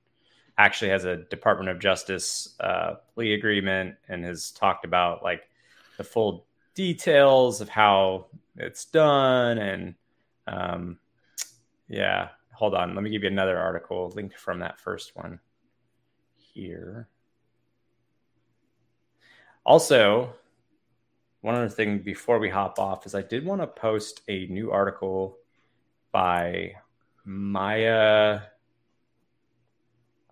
actually 0.58 0.90
has 0.90 1.04
a 1.04 1.16
Department 1.16 1.70
of 1.70 1.78
Justice 1.78 2.54
uh, 2.60 2.96
plea 3.14 3.34
agreement 3.34 3.94
and 4.08 4.24
has 4.24 4.50
talked 4.50 4.84
about 4.84 5.22
like 5.22 5.48
the 5.96 6.04
full 6.04 6.46
details 6.74 7.60
of 7.60 7.68
how 7.68 8.26
it's 8.56 8.84
done 8.84 9.58
and 9.58 9.94
um, 10.48 10.98
yeah, 11.88 12.28
hold 12.52 12.74
on. 12.74 12.94
Let 12.94 13.02
me 13.02 13.10
give 13.10 13.22
you 13.22 13.28
another 13.28 13.58
article 13.58 14.12
linked 14.14 14.36
from 14.36 14.60
that 14.60 14.80
first 14.80 15.16
one 15.16 15.38
here. 16.36 17.08
Also, 19.64 20.32
one 21.40 21.54
other 21.54 21.68
thing 21.68 21.98
before 21.98 22.38
we 22.38 22.48
hop 22.48 22.78
off 22.78 23.06
is 23.06 23.14
I 23.14 23.22
did 23.22 23.44
want 23.44 23.60
to 23.60 23.66
post 23.66 24.22
a 24.28 24.46
new 24.46 24.70
article 24.72 25.38
by 26.10 26.72
Maya. 27.24 28.40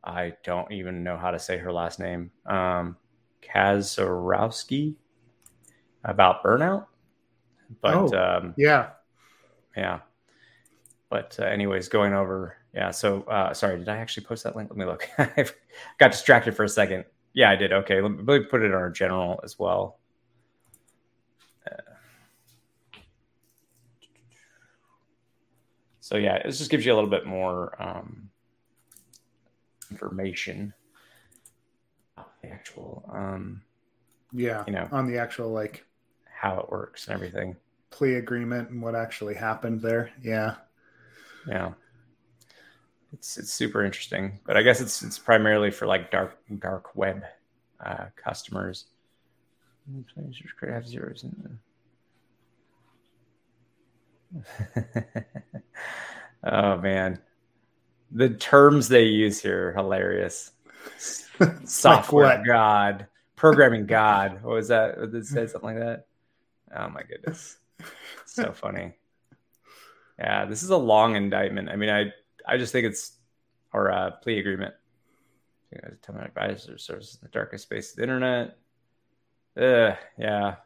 I 0.07 0.35
don't 0.45 0.71
even 0.73 1.03
know 1.03 1.17
how 1.17 1.33
to 1.33 1.39
say 1.39 1.59
her 1.59 1.73
last 1.73 1.99
name. 1.99 2.31
Um, 2.47 2.97
Kazarowski 3.43 4.95
about 6.05 6.45
burnout. 6.45 6.87
But 7.83 7.95
Oh. 8.15 8.39
um, 8.39 8.55
Yeah. 8.57 8.91
yeah. 9.77 10.01
But 11.11 11.37
uh, 11.41 11.45
anyways, 11.45 11.89
going 11.89 12.13
over. 12.15 12.57
Yeah. 12.73 12.91
So 12.93 13.23
uh, 13.23 13.53
sorry, 13.55 13.79
did 13.79 13.89
I 13.89 13.97
actually 13.97 14.27
post 14.27 14.45
that 14.45 14.55
link? 14.55 14.71
Let 14.71 14.77
me 14.79 14.85
look. 14.85 15.09
I 15.19 15.47
got 15.99 16.13
distracted 16.13 16.55
for 16.55 16.65
a 16.65 16.69
second. 16.69 17.05
Yeah, 17.33 17.51
I 17.51 17.57
did. 17.57 17.73
Okay, 17.73 18.01
let 18.01 18.11
me, 18.13 18.19
let 18.25 18.41
me 18.43 18.47
put 18.47 18.63
it 18.63 18.67
on 18.67 18.75
our 18.75 18.91
general 18.91 19.41
as 19.45 19.59
well. 19.59 19.99
Uh, 21.67 21.77
so 26.01 26.17
yeah, 26.17 26.37
it 26.37 26.47
just 26.51 26.71
gives 26.71 26.87
you 26.87 26.93
a 26.93 26.97
little 26.97 27.11
bit 27.11 27.27
more 27.27 27.75
um, 27.83 28.26
information. 29.91 30.73
The 32.43 32.49
actual, 32.49 33.09
um, 33.13 33.63
Yeah. 34.33 34.65
You 34.67 34.73
know. 34.73 34.89
on 34.93 35.07
the 35.07 35.19
actual 35.19 35.51
like 35.51 35.85
how 36.31 36.59
it 36.61 36.71
works 36.71 37.07
and 37.07 37.15
everything. 37.15 37.57
plea 37.91 38.15
agreement 38.15 38.71
and 38.71 38.83
what 38.83 38.95
actually 38.95 39.35
happened 39.35 39.81
there. 39.81 40.11
Yeah. 40.23 40.57
Yeah. 41.47 41.73
It's 43.13 43.39
it's 43.39 43.53
super 43.53 43.85
interesting, 43.85 44.41
but 44.47 44.57
I 44.57 44.63
guess 44.63 44.81
it's 44.81 45.03
it's 45.03 45.19
primarily 45.19 45.71
for 45.71 45.87
like 45.87 46.11
dark 46.11 46.37
dark 46.59 46.95
web 46.97 47.25
uh, 47.81 48.07
customers. 48.17 48.87
Could 50.59 50.69
have 50.71 50.87
zeros 50.87 51.23
in 51.25 51.59
oh 56.45 56.77
man, 56.79 57.19
the 58.11 58.31
terms 58.31 58.89
they 58.89 59.05
use 59.05 59.41
here 59.41 59.69
are 59.69 59.73
hilarious. 59.73 60.53
Software 61.65 62.39
what? 62.39 62.47
god, 62.47 63.07
programming 63.35 63.87
god. 63.87 64.43
What 64.43 64.55
was 64.55 64.69
that? 64.69 64.99
Did 64.99 65.15
it 65.15 65.27
say 65.27 65.47
something 65.47 65.71
like 65.71 65.79
that? 65.79 66.07
Oh 66.75 66.89
my 66.89 67.03
goodness, 67.03 67.59
so 68.25 68.53
funny. 68.53 68.95
Yeah, 70.19 70.47
this 70.47 70.63
is 70.63 70.71
a 70.71 70.77
long 70.77 71.17
indictment. 71.17 71.69
I 71.69 71.77
mean, 71.77 71.91
I 71.91 72.13
I 72.47 72.57
just 72.57 72.73
think 72.73 72.87
it's 72.87 73.17
or 73.73 73.89
a 73.89 74.19
plea 74.23 74.39
agreement. 74.39 74.75
You 75.73 75.81
know, 75.83 75.95
tell 76.01 76.15
my 76.15 76.25
advisor 76.25 76.79
services 76.79 77.19
in 77.21 77.27
the 77.27 77.33
darkest 77.33 77.65
space 77.65 77.91
of 77.91 77.97
the 77.97 78.03
internet. 78.03 78.57
Uh, 79.57 79.97
yeah. 80.19 80.57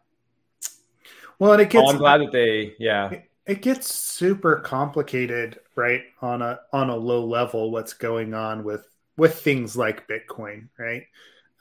Well, 1.39 1.53
and 1.53 1.63
it 1.63 1.71
gets 1.71 1.85
oh, 1.87 1.91
I'm 1.91 1.99
glad 1.99 2.21
that 2.21 2.33
they. 2.33 2.75
Yeah, 2.79 3.11
it 3.11 3.30
gets 3.63 3.95
super 3.95 4.57
complicated, 4.57 5.59
right? 5.77 6.03
On 6.21 6.43
a 6.43 6.61
on 6.73 6.91
a 6.91 6.97
low 6.97 7.25
level, 7.25 7.71
what's 7.71 7.95
going 7.95 8.35
on 8.35 8.65
with 8.65 8.87
with 9.17 9.41
things 9.41 9.77
like 9.77 10.09
Bitcoin, 10.09 10.69
right? 10.79 11.05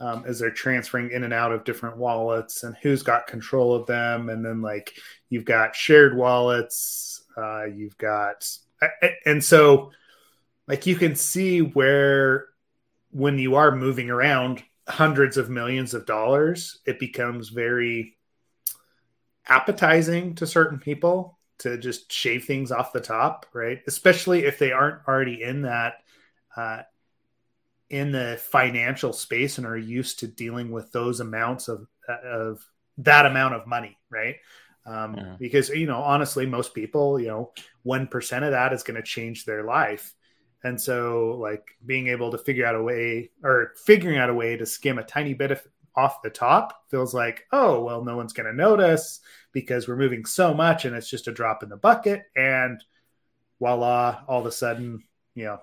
Um, 0.01 0.23
as 0.25 0.39
they're 0.39 0.51
transferring 0.51 1.11
in 1.11 1.23
and 1.23 1.34
out 1.34 1.51
of 1.51 1.65
different 1.65 1.97
wallets 1.97 2.63
and 2.63 2.75
who's 2.82 3.03
got 3.03 3.27
control 3.27 3.75
of 3.75 3.86
them, 3.86 4.30
and 4.30 4.45
then 4.45 4.61
like 4.61 4.93
you've 5.30 5.45
got 5.45 5.75
shared 5.75 6.15
wallets, 6.15 7.23
uh, 7.36 7.65
you've 7.65 7.97
got, 7.97 8.47
and 9.25 9.43
so 9.43 9.91
like 10.67 10.86
you 10.86 10.95
can 10.95 11.15
see 11.15 11.61
where 11.61 12.47
when 13.11 13.39
you 13.39 13.55
are 13.55 13.75
moving 13.75 14.09
around 14.09 14.63
hundreds 14.88 15.38
of 15.38 15.49
millions 15.49 15.93
of 15.93 16.05
dollars, 16.05 16.80
it 16.86 16.99
becomes 16.99 17.49
very 17.49 18.15
appetizing 19.47 20.36
to 20.36 20.45
certain 20.45 20.77
people 20.80 21.39
to 21.60 21.78
just 21.78 22.12
shave 22.12 22.45
things 22.45 22.72
off 22.72 22.93
the 22.93 23.01
top, 23.01 23.45
right? 23.53 23.82
Especially 23.88 24.45
if 24.45 24.60
they 24.60 24.72
aren't 24.72 25.07
already 25.07 25.43
in 25.43 25.64
that 25.64 25.95
uh, 26.55 26.82
in 27.89 28.12
the 28.12 28.39
financial 28.51 29.14
space 29.14 29.57
and 29.57 29.66
are 29.66 29.78
used 29.78 30.20
to 30.20 30.28
dealing 30.28 30.72
with 30.72 30.91
those 30.91 31.20
amounts 31.20 31.68
of 31.68 31.88
of 32.24 32.66
that 32.97 33.26
amount 33.26 33.55
of 33.55 33.68
money, 33.68 33.97
right? 34.10 34.36
Um, 34.86 35.16
Yeah. 35.16 35.36
Because 35.39 35.70
you 35.70 35.88
know, 35.88 36.01
honestly, 36.01 36.45
most 36.45 36.74
people, 36.74 37.20
you 37.20 37.28
know, 37.28 37.51
one 37.84 38.07
percent 38.07 38.45
of 38.45 38.51
that 38.51 38.74
is 38.74 38.84
going 38.84 38.97
to 38.97 39.03
change 39.03 39.45
their 39.45 39.64
life, 39.64 40.14
and 40.64 40.80
so 40.80 41.38
like 41.39 41.78
being 41.86 42.07
able 42.07 42.32
to 42.32 42.38
figure 42.38 42.66
out 42.66 42.76
a 42.76 42.84
way 42.84 43.32
or 43.43 43.74
figuring 43.86 44.18
out 44.18 44.30
a 44.30 44.34
way 44.34 44.57
to 44.57 44.66
skim 44.66 44.99
a 44.99 45.03
tiny 45.03 45.34
bit 45.34 45.51
of 45.51 45.62
off 45.95 46.22
the 46.22 46.30
top 46.30 46.86
feels 46.89 47.14
like, 47.14 47.45
oh 47.51 47.84
well, 47.84 48.03
no 48.03 48.16
one's 48.16 48.34
going 48.34 48.45
to 48.47 48.53
notice 48.53 49.22
because 49.52 49.88
we're 49.88 49.95
moving 49.95 50.26
so 50.26 50.54
much 50.54 50.86
and 50.86 50.95
it's 50.95 51.10
just 51.10 51.28
a 51.28 51.32
drop 51.32 51.64
in 51.64 51.70
the 51.70 51.78
bucket 51.78 52.24
and 52.36 52.84
voila 53.60 54.22
all 54.28 54.39
of 54.39 54.45
a 54.45 54.52
sudden 54.52 55.04
you 55.36 55.45
know 55.45 55.60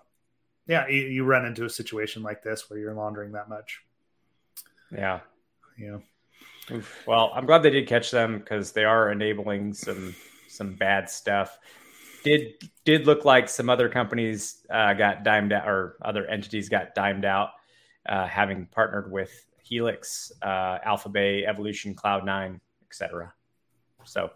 yeah 0.66 0.86
you, 0.88 1.02
you 1.02 1.24
run 1.24 1.44
into 1.44 1.64
a 1.64 1.70
situation 1.70 2.22
like 2.22 2.42
this 2.42 2.68
where 2.68 2.78
you're 2.78 2.94
laundering 2.94 3.32
that 3.32 3.48
much 3.48 3.82
yeah. 4.94 5.20
Yeah. 5.78 5.98
Well, 7.06 7.32
I'm 7.34 7.46
glad 7.46 7.62
they 7.62 7.70
did 7.70 7.86
catch 7.86 8.10
them 8.10 8.38
because 8.38 8.72
they 8.72 8.84
are 8.84 9.10
enabling 9.12 9.74
some 9.74 10.14
some 10.48 10.74
bad 10.74 11.08
stuff. 11.08 11.58
Did 12.24 12.54
did 12.84 13.06
look 13.06 13.24
like 13.24 13.48
some 13.48 13.70
other 13.70 13.88
companies 13.88 14.66
uh, 14.70 14.94
got 14.94 15.22
dimed 15.22 15.52
out, 15.52 15.68
or 15.68 15.96
other 16.02 16.26
entities 16.26 16.68
got 16.68 16.94
dimed 16.94 17.24
out, 17.24 17.50
uh, 18.08 18.26
having 18.26 18.66
partnered 18.66 19.12
with 19.12 19.46
Helix, 19.62 20.32
uh, 20.42 20.78
Alphabay, 20.84 21.46
Evolution, 21.46 21.94
Cloud9, 21.94 22.58
etc. 22.90 23.32
So, 24.06 24.30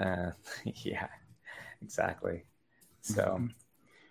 uh, 0.00 0.30
yeah, 0.64 1.08
exactly. 1.82 2.44
So, 3.02 3.48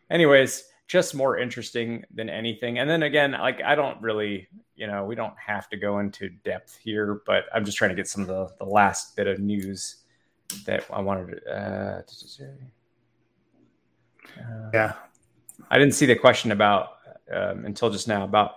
anyways, 0.09 0.65
just 0.87 1.15
more 1.15 1.37
interesting 1.37 2.03
than 2.13 2.29
anything. 2.29 2.79
And 2.79 2.89
then 2.89 3.03
again, 3.03 3.31
like 3.31 3.61
I 3.61 3.75
don't 3.75 4.01
really, 4.01 4.47
you 4.75 4.87
know, 4.87 5.03
we 5.05 5.15
don't 5.15 5.33
have 5.43 5.67
to 5.69 5.77
go 5.77 5.99
into 5.99 6.29
depth 6.43 6.77
here, 6.77 7.21
but 7.25 7.45
I'm 7.53 7.65
just 7.65 7.77
trying 7.77 7.89
to 7.89 7.95
get 7.95 8.07
some 8.07 8.21
of 8.21 8.27
the, 8.27 8.49
the 8.59 8.65
last 8.65 9.15
bit 9.15 9.27
of 9.27 9.39
news 9.39 9.97
that 10.65 10.85
I 10.91 11.01
wanted 11.01 11.41
to. 11.43 11.51
Uh, 11.51 12.01
uh, 14.37 14.69
yeah 14.73 14.93
I 15.69 15.77
didn't 15.77 15.93
see 15.93 16.05
the 16.05 16.15
question 16.15 16.51
about 16.51 16.97
um, 17.31 17.65
until 17.65 17.89
just 17.89 18.07
now 18.07 18.23
about 18.23 18.55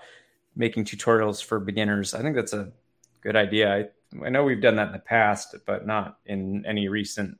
making 0.56 0.84
tutorials 0.84 1.42
for 1.42 1.60
beginners. 1.60 2.14
I 2.14 2.22
think 2.22 2.34
that's 2.34 2.52
a 2.52 2.72
good 3.20 3.36
idea. 3.36 3.74
I, 3.74 3.88
I 4.24 4.30
know 4.30 4.44
we've 4.44 4.60
done 4.60 4.76
that 4.76 4.88
in 4.88 4.92
the 4.92 4.98
past, 4.98 5.54
but 5.66 5.86
not 5.86 6.18
in 6.26 6.64
any 6.66 6.88
recent, 6.88 7.38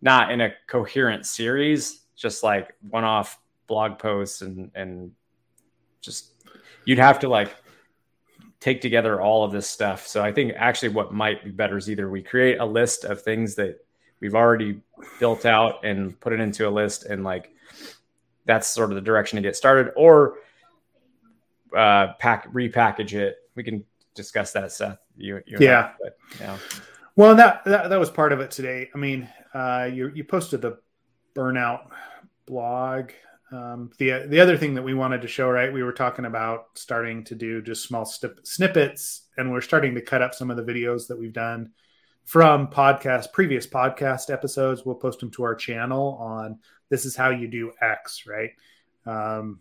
not 0.00 0.30
in 0.30 0.40
a 0.40 0.52
coherent 0.66 1.26
series, 1.26 2.02
just 2.16 2.42
like 2.42 2.74
one 2.88 3.04
off 3.04 3.38
blog 3.66 3.98
posts 3.98 4.42
and, 4.42 4.70
and 4.74 5.12
just 6.00 6.32
you'd 6.84 6.98
have 6.98 7.18
to 7.20 7.28
like 7.28 7.54
take 8.58 8.80
together 8.80 9.20
all 9.20 9.44
of 9.44 9.52
this 9.52 9.66
stuff. 9.66 10.06
So 10.06 10.22
I 10.22 10.32
think 10.32 10.52
actually 10.56 10.90
what 10.90 11.12
might 11.12 11.44
be 11.44 11.50
better 11.50 11.76
is 11.78 11.90
either 11.90 12.08
we 12.10 12.22
create 12.22 12.58
a 12.58 12.64
list 12.64 13.04
of 13.04 13.22
things 13.22 13.54
that 13.56 13.84
we've 14.20 14.34
already 14.34 14.80
built 15.18 15.46
out 15.46 15.84
and 15.84 16.18
put 16.20 16.32
it 16.32 16.40
into 16.40 16.68
a 16.68 16.70
list 16.70 17.04
and 17.06 17.24
like 17.24 17.52
that's 18.44 18.68
sort 18.68 18.90
of 18.90 18.94
the 18.94 19.00
direction 19.00 19.36
to 19.36 19.42
get 19.42 19.56
started 19.56 19.92
or 19.96 20.38
uh 21.76 22.12
pack 22.18 22.52
repackage 22.52 23.14
it 23.14 23.36
we 23.54 23.62
can 23.62 23.84
discuss 24.14 24.52
that 24.52 24.72
seth 24.72 24.98
you, 25.20 25.42
you 25.46 25.56
and 25.56 25.64
I, 25.64 25.64
Yeah. 25.64 25.92
but, 26.00 26.16
yeah. 26.40 26.58
Well 27.16 27.34
that, 27.34 27.64
that 27.64 27.90
that 27.90 28.00
was 28.00 28.10
part 28.10 28.32
of 28.32 28.40
it 28.40 28.50
today. 28.50 28.88
I 28.94 28.98
mean 28.98 29.28
uh 29.54 29.88
you 29.92 30.10
you 30.14 30.24
posted 30.24 30.62
the 30.62 30.78
burnout 31.34 31.88
blog. 32.46 33.10
Um 33.52 33.90
the 33.98 34.26
the 34.26 34.40
other 34.40 34.56
thing 34.56 34.74
that 34.74 34.82
we 34.82 34.94
wanted 34.94 35.22
to 35.22 35.28
show 35.28 35.50
right 35.50 35.72
we 35.72 35.82
were 35.82 35.92
talking 35.92 36.24
about 36.24 36.66
starting 36.74 37.24
to 37.24 37.34
do 37.34 37.60
just 37.62 37.84
small 37.86 38.04
snip, 38.04 38.40
snippets 38.44 39.22
and 39.36 39.50
we're 39.50 39.60
starting 39.60 39.94
to 39.96 40.00
cut 40.00 40.22
up 40.22 40.34
some 40.34 40.50
of 40.50 40.56
the 40.56 40.62
videos 40.62 41.08
that 41.08 41.18
we've 41.18 41.32
done 41.32 41.72
from 42.24 42.68
podcast 42.68 43.32
previous 43.32 43.66
podcast 43.66 44.30
episodes. 44.32 44.84
We'll 44.86 44.94
post 44.94 45.20
them 45.20 45.30
to 45.32 45.42
our 45.42 45.54
channel 45.56 46.16
on 46.20 46.60
this 46.90 47.04
is 47.04 47.16
how 47.16 47.30
you 47.30 47.48
do 47.48 47.72
x 47.82 48.24
right? 48.26 48.50
Um 49.04 49.60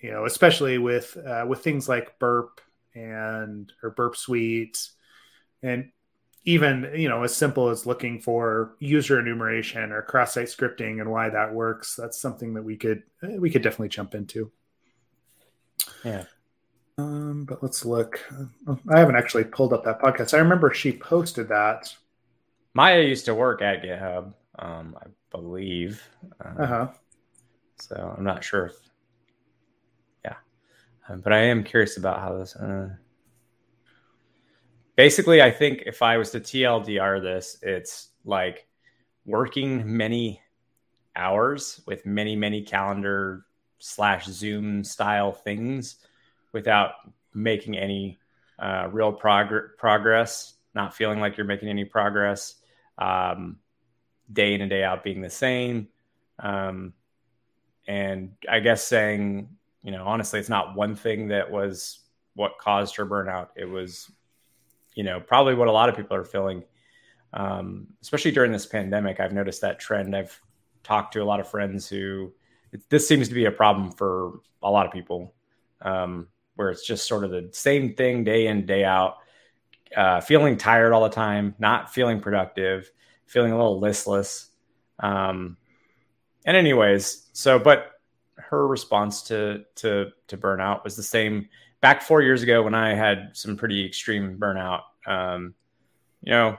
you 0.00 0.10
know 0.10 0.24
especially 0.24 0.78
with 0.78 1.16
uh, 1.16 1.44
with 1.48 1.62
things 1.62 1.88
like 1.88 2.18
burp 2.18 2.60
and 2.96 3.72
or 3.82 3.90
burp 3.90 4.16
suite 4.16 4.88
and 5.62 5.90
even 6.46 6.90
you 6.94 7.08
know 7.08 7.24
as 7.24 7.34
simple 7.34 7.68
as 7.68 7.86
looking 7.86 8.20
for 8.20 8.76
user 8.78 9.20
enumeration 9.20 9.92
or 9.92 10.00
cross-site 10.02 10.46
scripting 10.46 11.00
and 11.00 11.10
why 11.10 11.28
that 11.28 11.52
works 11.52 11.94
that's 11.96 12.18
something 12.18 12.54
that 12.54 12.62
we 12.62 12.76
could 12.76 13.02
we 13.38 13.50
could 13.50 13.62
definitely 13.62 13.88
jump 13.88 14.14
into. 14.14 14.50
Yeah. 16.04 16.24
um 16.98 17.44
but 17.44 17.62
let's 17.62 17.84
look. 17.84 18.20
I 18.88 18.98
haven't 18.98 19.16
actually 19.16 19.44
pulled 19.44 19.72
up 19.72 19.84
that 19.84 20.00
podcast. 20.00 20.34
I 20.34 20.38
remember 20.38 20.72
she 20.72 20.92
posted 20.92 21.48
that. 21.48 21.94
Maya 22.74 23.02
used 23.02 23.24
to 23.26 23.34
work 23.34 23.60
at 23.60 23.82
github 23.82 24.32
um 24.58 24.96
i 25.02 25.06
believe. 25.30 26.02
Uh, 26.42 26.62
uh-huh. 26.62 26.88
So 27.78 28.14
I'm 28.16 28.24
not 28.24 28.42
sure 28.42 28.66
if, 28.66 28.74
but 31.08 31.32
I 31.32 31.38
am 31.38 31.64
curious 31.64 31.96
about 31.96 32.20
how 32.20 32.38
this. 32.38 32.56
Uh, 32.56 32.90
basically, 34.96 35.42
I 35.42 35.50
think 35.50 35.84
if 35.86 36.02
I 36.02 36.16
was 36.16 36.30
to 36.32 36.40
TLDR 36.40 37.22
this, 37.22 37.58
it's 37.62 38.08
like 38.24 38.66
working 39.24 39.96
many 39.96 40.40
hours 41.14 41.80
with 41.86 42.04
many 42.04 42.36
many 42.36 42.62
calendar 42.62 43.46
slash 43.78 44.26
Zoom 44.26 44.84
style 44.84 45.32
things 45.32 45.96
without 46.52 46.92
making 47.34 47.76
any 47.76 48.18
uh, 48.58 48.88
real 48.90 49.12
prog- 49.12 49.76
progress, 49.76 50.54
not 50.74 50.94
feeling 50.94 51.20
like 51.20 51.36
you're 51.36 51.46
making 51.46 51.68
any 51.68 51.84
progress, 51.84 52.56
um, 52.98 53.58
day 54.32 54.54
in 54.54 54.60
and 54.62 54.70
day 54.70 54.82
out 54.82 55.04
being 55.04 55.20
the 55.20 55.30
same. 55.30 55.88
Um, 56.38 56.94
and 57.86 58.32
I 58.48 58.60
guess 58.60 58.86
saying, 58.86 59.48
you 59.86 59.92
know, 59.92 60.04
honestly, 60.04 60.40
it's 60.40 60.48
not 60.48 60.74
one 60.74 60.96
thing 60.96 61.28
that 61.28 61.48
was 61.48 62.00
what 62.34 62.58
caused 62.58 62.96
her 62.96 63.06
burnout. 63.06 63.50
It 63.54 63.66
was, 63.66 64.10
you 64.96 65.04
know, 65.04 65.20
probably 65.20 65.54
what 65.54 65.68
a 65.68 65.72
lot 65.72 65.88
of 65.88 65.94
people 65.94 66.16
are 66.16 66.24
feeling, 66.24 66.64
um, 67.32 67.86
especially 68.02 68.32
during 68.32 68.50
this 68.50 68.66
pandemic. 68.66 69.20
I've 69.20 69.32
noticed 69.32 69.60
that 69.60 69.78
trend. 69.78 70.16
I've 70.16 70.38
talked 70.82 71.12
to 71.12 71.22
a 71.22 71.24
lot 71.24 71.38
of 71.38 71.48
friends 71.48 71.88
who 71.88 72.32
this 72.88 73.06
seems 73.06 73.28
to 73.28 73.34
be 73.34 73.44
a 73.44 73.52
problem 73.52 73.92
for 73.92 74.40
a 74.60 74.68
lot 74.68 74.86
of 74.86 74.92
people, 74.92 75.32
um, 75.82 76.26
where 76.56 76.70
it's 76.70 76.84
just 76.84 77.06
sort 77.06 77.22
of 77.22 77.30
the 77.30 77.48
same 77.52 77.94
thing 77.94 78.24
day 78.24 78.48
in, 78.48 78.66
day 78.66 78.82
out, 78.82 79.18
uh, 79.96 80.20
feeling 80.20 80.56
tired 80.56 80.92
all 80.92 81.04
the 81.04 81.10
time, 81.10 81.54
not 81.60 81.94
feeling 81.94 82.20
productive, 82.20 82.90
feeling 83.26 83.52
a 83.52 83.56
little 83.56 83.78
listless. 83.78 84.50
Um, 84.98 85.56
and 86.44 86.56
anyways, 86.56 87.28
so 87.32 87.60
but 87.60 87.92
her 88.50 88.66
response 88.66 89.22
to 89.22 89.64
to 89.76 90.10
to 90.28 90.36
burnout 90.36 90.84
was 90.84 90.96
the 90.96 91.02
same 91.02 91.48
back 91.80 92.02
four 92.02 92.22
years 92.22 92.42
ago 92.42 92.62
when 92.62 92.74
I 92.74 92.94
had 92.94 93.30
some 93.32 93.56
pretty 93.56 93.84
extreme 93.84 94.38
burnout. 94.38 94.82
Um, 95.06 95.54
you 96.22 96.30
know, 96.30 96.58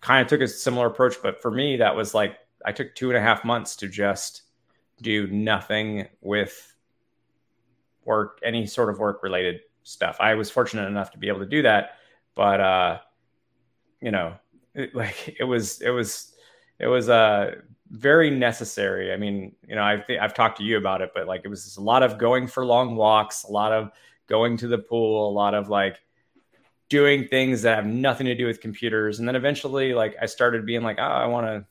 kind 0.00 0.22
of 0.22 0.28
took 0.28 0.40
a 0.40 0.48
similar 0.48 0.86
approach, 0.86 1.16
but 1.22 1.40
for 1.42 1.50
me, 1.50 1.76
that 1.78 1.94
was 1.94 2.14
like 2.14 2.38
I 2.64 2.72
took 2.72 2.94
two 2.94 3.10
and 3.10 3.16
a 3.16 3.20
half 3.20 3.44
months 3.44 3.76
to 3.76 3.88
just 3.88 4.42
do 5.02 5.26
nothing 5.28 6.08
with 6.20 6.74
work, 8.04 8.40
any 8.44 8.66
sort 8.66 8.88
of 8.88 8.98
work 8.98 9.22
related 9.22 9.60
stuff. 9.82 10.16
I 10.20 10.34
was 10.34 10.50
fortunate 10.50 10.86
enough 10.86 11.10
to 11.12 11.18
be 11.18 11.28
able 11.28 11.40
to 11.40 11.46
do 11.46 11.62
that, 11.62 11.98
but 12.34 12.60
uh, 12.60 12.98
you 14.00 14.10
know, 14.10 14.34
it, 14.74 14.94
like 14.94 15.36
it 15.38 15.44
was 15.44 15.80
it 15.80 15.90
was 15.90 16.34
it 16.78 16.86
was 16.86 17.08
uh 17.08 17.56
very 17.90 18.30
necessary. 18.30 19.12
I 19.12 19.16
mean, 19.16 19.54
you 19.66 19.74
know, 19.74 19.82
I've 19.82 20.04
I've 20.20 20.34
talked 20.34 20.58
to 20.58 20.64
you 20.64 20.76
about 20.76 21.02
it, 21.02 21.10
but 21.14 21.26
like 21.26 21.42
it 21.44 21.48
was 21.48 21.76
a 21.76 21.80
lot 21.80 22.02
of 22.02 22.18
going 22.18 22.46
for 22.46 22.64
long 22.64 22.96
walks, 22.96 23.44
a 23.44 23.52
lot 23.52 23.72
of 23.72 23.90
going 24.26 24.56
to 24.58 24.68
the 24.68 24.78
pool, 24.78 25.28
a 25.28 25.32
lot 25.32 25.54
of 25.54 25.68
like 25.68 26.00
doing 26.88 27.28
things 27.28 27.62
that 27.62 27.76
have 27.76 27.86
nothing 27.86 28.26
to 28.26 28.34
do 28.34 28.46
with 28.46 28.60
computers, 28.60 29.18
and 29.18 29.28
then 29.28 29.36
eventually, 29.36 29.94
like 29.94 30.16
I 30.20 30.26
started 30.26 30.66
being 30.66 30.82
like, 30.82 30.98
oh, 30.98 31.02
I 31.02 31.26
want 31.26 31.46
to. 31.46 31.64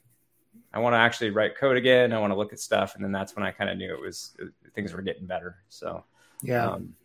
I 0.74 0.80
want 0.80 0.94
to 0.94 0.98
actually 0.98 1.30
write 1.30 1.56
code 1.58 1.78
again. 1.78 2.12
I 2.12 2.20
want 2.20 2.32
to 2.32 2.38
look 2.38 2.52
at 2.52 2.60
stuff, 2.60 2.96
and 2.96 3.04
then 3.04 3.14
that's 3.14 3.34
when 3.34 3.46
I 3.46 3.52
kind 3.52 3.70
of 3.70 3.78
knew 3.78 3.94
it 3.94 4.02
was 4.02 4.36
things 4.74 4.92
were 4.92 5.02
getting 5.02 5.26
better. 5.26 5.56
So, 5.70 6.04
yeah. 6.44 6.72
Um, 6.72 6.96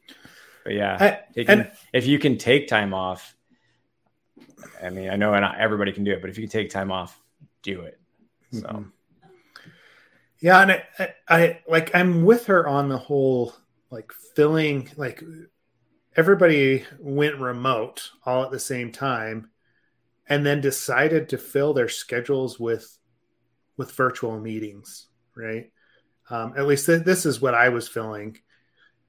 but 0.64 0.72
yeah, 0.72 0.96
I, 0.98 1.32
taking, 1.32 1.60
and, 1.60 1.72
if 1.92 2.04
you 2.04 2.18
can 2.18 2.36
take 2.36 2.66
time 2.66 2.92
off, 2.92 3.36
I 4.82 4.90
mean, 4.90 5.08
I 5.08 5.14
know 5.14 5.38
not 5.38 5.60
everybody 5.60 5.92
can 5.92 6.02
do 6.02 6.10
it, 6.10 6.20
but 6.20 6.30
if 6.30 6.36
you 6.36 6.42
can 6.42 6.50
take 6.50 6.70
time 6.70 6.90
off, 6.90 7.16
do 7.62 7.82
it. 7.82 8.00
So. 8.50 8.60
Mm-hmm. 8.60 8.82
Yeah, 10.40 10.62
and 10.62 10.82
I, 10.98 11.14
I, 11.28 11.60
like 11.68 11.94
I'm 11.94 12.24
with 12.24 12.46
her 12.46 12.66
on 12.66 12.88
the 12.88 12.98
whole 12.98 13.54
like 13.90 14.12
filling 14.34 14.88
like 14.96 15.22
everybody 16.16 16.84
went 16.98 17.40
remote 17.40 18.10
all 18.24 18.44
at 18.44 18.50
the 18.50 18.58
same 18.58 18.92
time 18.92 19.50
and 20.28 20.46
then 20.46 20.60
decided 20.60 21.28
to 21.28 21.38
fill 21.38 21.74
their 21.74 21.88
schedules 21.88 22.58
with 22.58 22.98
with 23.76 23.92
virtual 23.92 24.38
meetings 24.40 25.08
right? 25.36 25.70
Um, 26.28 26.54
at 26.56 26.66
least 26.66 26.86
th- 26.86 27.02
this 27.04 27.26
is 27.26 27.40
what 27.40 27.54
i 27.54 27.70
was 27.70 27.88
feeling 27.88 28.38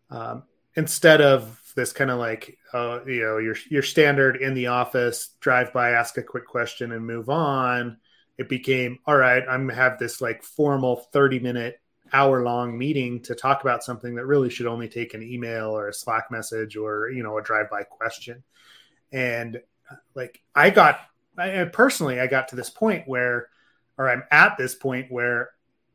um, 0.09 0.43
instead 0.75 1.21
of 1.21 1.59
this 1.75 1.93
kind 1.93 2.09
of 2.09 2.17
like 2.17 2.57
uh, 2.73 2.99
you 3.05 3.21
know 3.21 3.37
your 3.37 3.55
your 3.69 3.83
standard 3.83 4.37
in 4.37 4.55
the 4.55 4.67
office 4.67 5.29
drive 5.39 5.71
by 5.71 5.91
ask 5.91 6.17
a 6.17 6.23
quick 6.23 6.47
question 6.47 6.91
and 6.91 7.05
move 7.05 7.29
on 7.29 7.97
it 8.41 8.49
became 8.49 8.97
all 9.05 9.15
right 9.15 9.43
i'm 9.47 9.67
gonna 9.67 9.75
have 9.75 9.99
this 9.99 10.19
like 10.19 10.43
formal 10.43 10.95
30 11.13 11.39
minute 11.39 11.79
hour 12.11 12.43
long 12.43 12.77
meeting 12.77 13.21
to 13.21 13.35
talk 13.35 13.61
about 13.61 13.83
something 13.83 14.15
that 14.15 14.25
really 14.25 14.49
should 14.49 14.65
only 14.65 14.89
take 14.89 15.13
an 15.13 15.21
email 15.21 15.69
or 15.69 15.87
a 15.87 15.93
slack 15.93 16.29
message 16.31 16.75
or 16.75 17.09
you 17.11 17.23
know 17.23 17.37
a 17.37 17.43
drive 17.43 17.69
by 17.69 17.83
question 17.83 18.43
and 19.11 19.61
uh, 19.89 19.95
like 20.15 20.41
i 20.55 20.69
got 20.69 20.99
I, 21.37 21.63
personally 21.65 22.19
i 22.19 22.27
got 22.27 22.49
to 22.49 22.55
this 22.55 22.69
point 22.69 23.07
where 23.07 23.47
or 23.97 24.09
i'm 24.09 24.23
at 24.31 24.57
this 24.57 24.73
point 24.75 25.11
where 25.11 25.51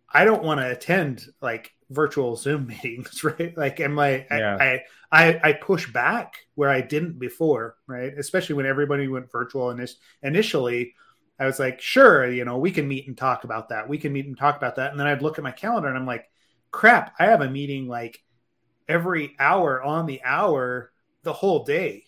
i 0.08 0.24
don't 0.24 0.44
want 0.44 0.60
to 0.60 0.70
attend 0.70 1.26
like 1.42 1.72
virtual 1.90 2.34
Zoom 2.34 2.66
meetings, 2.82 3.22
right? 3.22 3.56
Like, 3.56 3.78
am 3.80 3.96
I, 3.98 4.26
yeah. 4.30 4.56
I, 4.60 4.82
I, 5.12 5.40
I 5.42 5.52
push 5.52 5.90
back 5.92 6.46
where 6.54 6.68
I 6.68 6.80
didn't 6.80 7.18
before, 7.18 7.76
right? 7.86 8.12
Especially 8.18 8.56
when 8.56 8.66
everybody 8.66 9.06
went 9.08 9.30
virtual 9.30 9.76
initially, 10.22 10.94
I 11.38 11.46
was 11.46 11.58
like, 11.58 11.80
sure, 11.80 12.30
you 12.30 12.44
know, 12.44 12.58
we 12.58 12.70
can 12.70 12.88
meet 12.88 13.06
and 13.06 13.16
talk 13.16 13.44
about 13.44 13.68
that. 13.68 13.88
We 13.88 13.98
can 13.98 14.12
meet 14.12 14.26
and 14.26 14.38
talk 14.38 14.56
about 14.56 14.76
that. 14.76 14.90
And 14.90 14.98
then 14.98 15.06
I'd 15.06 15.22
look 15.22 15.38
at 15.38 15.44
my 15.44 15.50
calendar 15.50 15.88
and 15.88 15.96
I'm 15.96 16.06
like, 16.06 16.30
crap, 16.70 17.14
I 17.18 17.26
have 17.26 17.42
a 17.42 17.50
meeting 17.50 17.88
like 17.88 18.22
every 18.88 19.36
hour 19.38 19.82
on 19.82 20.06
the 20.06 20.22
hour 20.24 20.92
the 21.22 21.32
whole 21.32 21.64
day. 21.64 22.04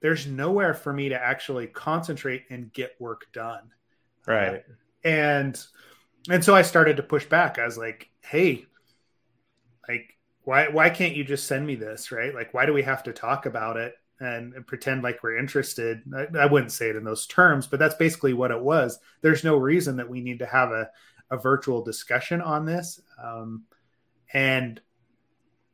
There's 0.00 0.26
nowhere 0.26 0.74
for 0.74 0.92
me 0.92 1.08
to 1.08 1.20
actually 1.20 1.66
concentrate 1.68 2.44
and 2.50 2.72
get 2.72 3.00
work 3.00 3.26
done. 3.32 3.70
Right. 4.26 4.54
Uh, 4.54 5.08
and 5.08 5.66
and 6.30 6.44
so 6.44 6.54
I 6.54 6.62
started 6.62 6.96
to 6.98 7.02
push 7.02 7.24
back. 7.26 7.58
I 7.58 7.64
was 7.64 7.78
like, 7.78 8.10
hey, 8.20 8.66
like 9.88 10.16
why 10.44 10.68
why 10.68 10.90
can't 10.90 11.16
you 11.16 11.24
just 11.24 11.46
send 11.46 11.66
me 11.66 11.74
this 11.74 12.10
right 12.12 12.34
like 12.34 12.52
why 12.54 12.66
do 12.66 12.72
we 12.72 12.82
have 12.82 13.02
to 13.02 13.12
talk 13.12 13.46
about 13.46 13.76
it 13.76 13.94
and, 14.20 14.66
pretend 14.66 15.02
like 15.02 15.22
we're 15.22 15.38
interested. 15.38 16.02
I, 16.14 16.26
I, 16.38 16.46
wouldn't 16.46 16.72
say 16.72 16.90
it 16.90 16.96
in 16.96 17.04
those 17.04 17.26
terms 17.26 17.66
but 17.66 17.78
that's 17.78 17.94
basically 17.96 18.32
what 18.32 18.50
it 18.50 18.60
was. 18.60 18.98
There's 19.20 19.44
no 19.44 19.56
reason 19.56 19.96
that 19.96 20.08
we 20.08 20.20
need 20.20 20.38
to 20.40 20.46
have 20.46 20.70
a, 20.70 20.90
a 21.30 21.36
virtual 21.36 21.82
discussion 21.82 22.40
on 22.40 22.66
this. 22.66 23.00
Um, 23.22 23.64
and 24.32 24.80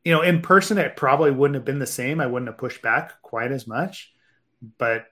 you 0.03 0.13
know 0.13 0.21
in 0.21 0.41
person 0.41 0.77
it 0.77 0.95
probably 0.95 1.31
wouldn't 1.31 1.55
have 1.55 1.65
been 1.65 1.79
the 1.79 1.85
same. 1.85 2.19
I 2.19 2.27
wouldn't 2.27 2.49
have 2.49 2.57
pushed 2.57 2.81
back 2.81 3.21
quite 3.21 3.51
as 3.51 3.67
much 3.67 4.13
but 4.77 5.05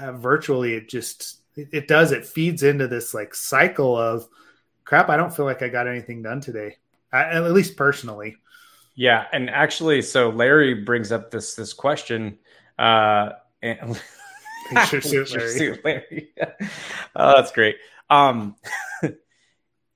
uh, 0.00 0.12
virtually 0.12 0.72
it 0.72 0.88
just 0.88 1.42
it, 1.56 1.68
it 1.72 1.88
does 1.88 2.10
it 2.10 2.24
feeds 2.24 2.62
into 2.62 2.88
this 2.88 3.12
like 3.12 3.34
cycle 3.34 3.98
of 3.98 4.26
crap 4.84 5.10
i 5.10 5.16
don't 5.18 5.36
feel 5.36 5.44
like 5.44 5.60
i 5.60 5.68
got 5.68 5.86
anything 5.86 6.22
done 6.22 6.40
today 6.40 6.78
at 7.14 7.52
least 7.52 7.76
personally. 7.76 8.36
Yeah, 8.96 9.26
and 9.32 9.50
actually, 9.50 10.02
so 10.02 10.30
Larry 10.30 10.74
brings 10.74 11.12
up 11.12 11.30
this 11.30 11.54
this 11.54 11.72
question. 11.72 12.38
Uh, 12.78 13.30
and 13.62 14.00
Larry. 14.72 15.80
Larry. 15.84 16.32
oh, 17.16 17.36
that's 17.36 17.52
great. 17.52 17.76
Um, 18.10 18.56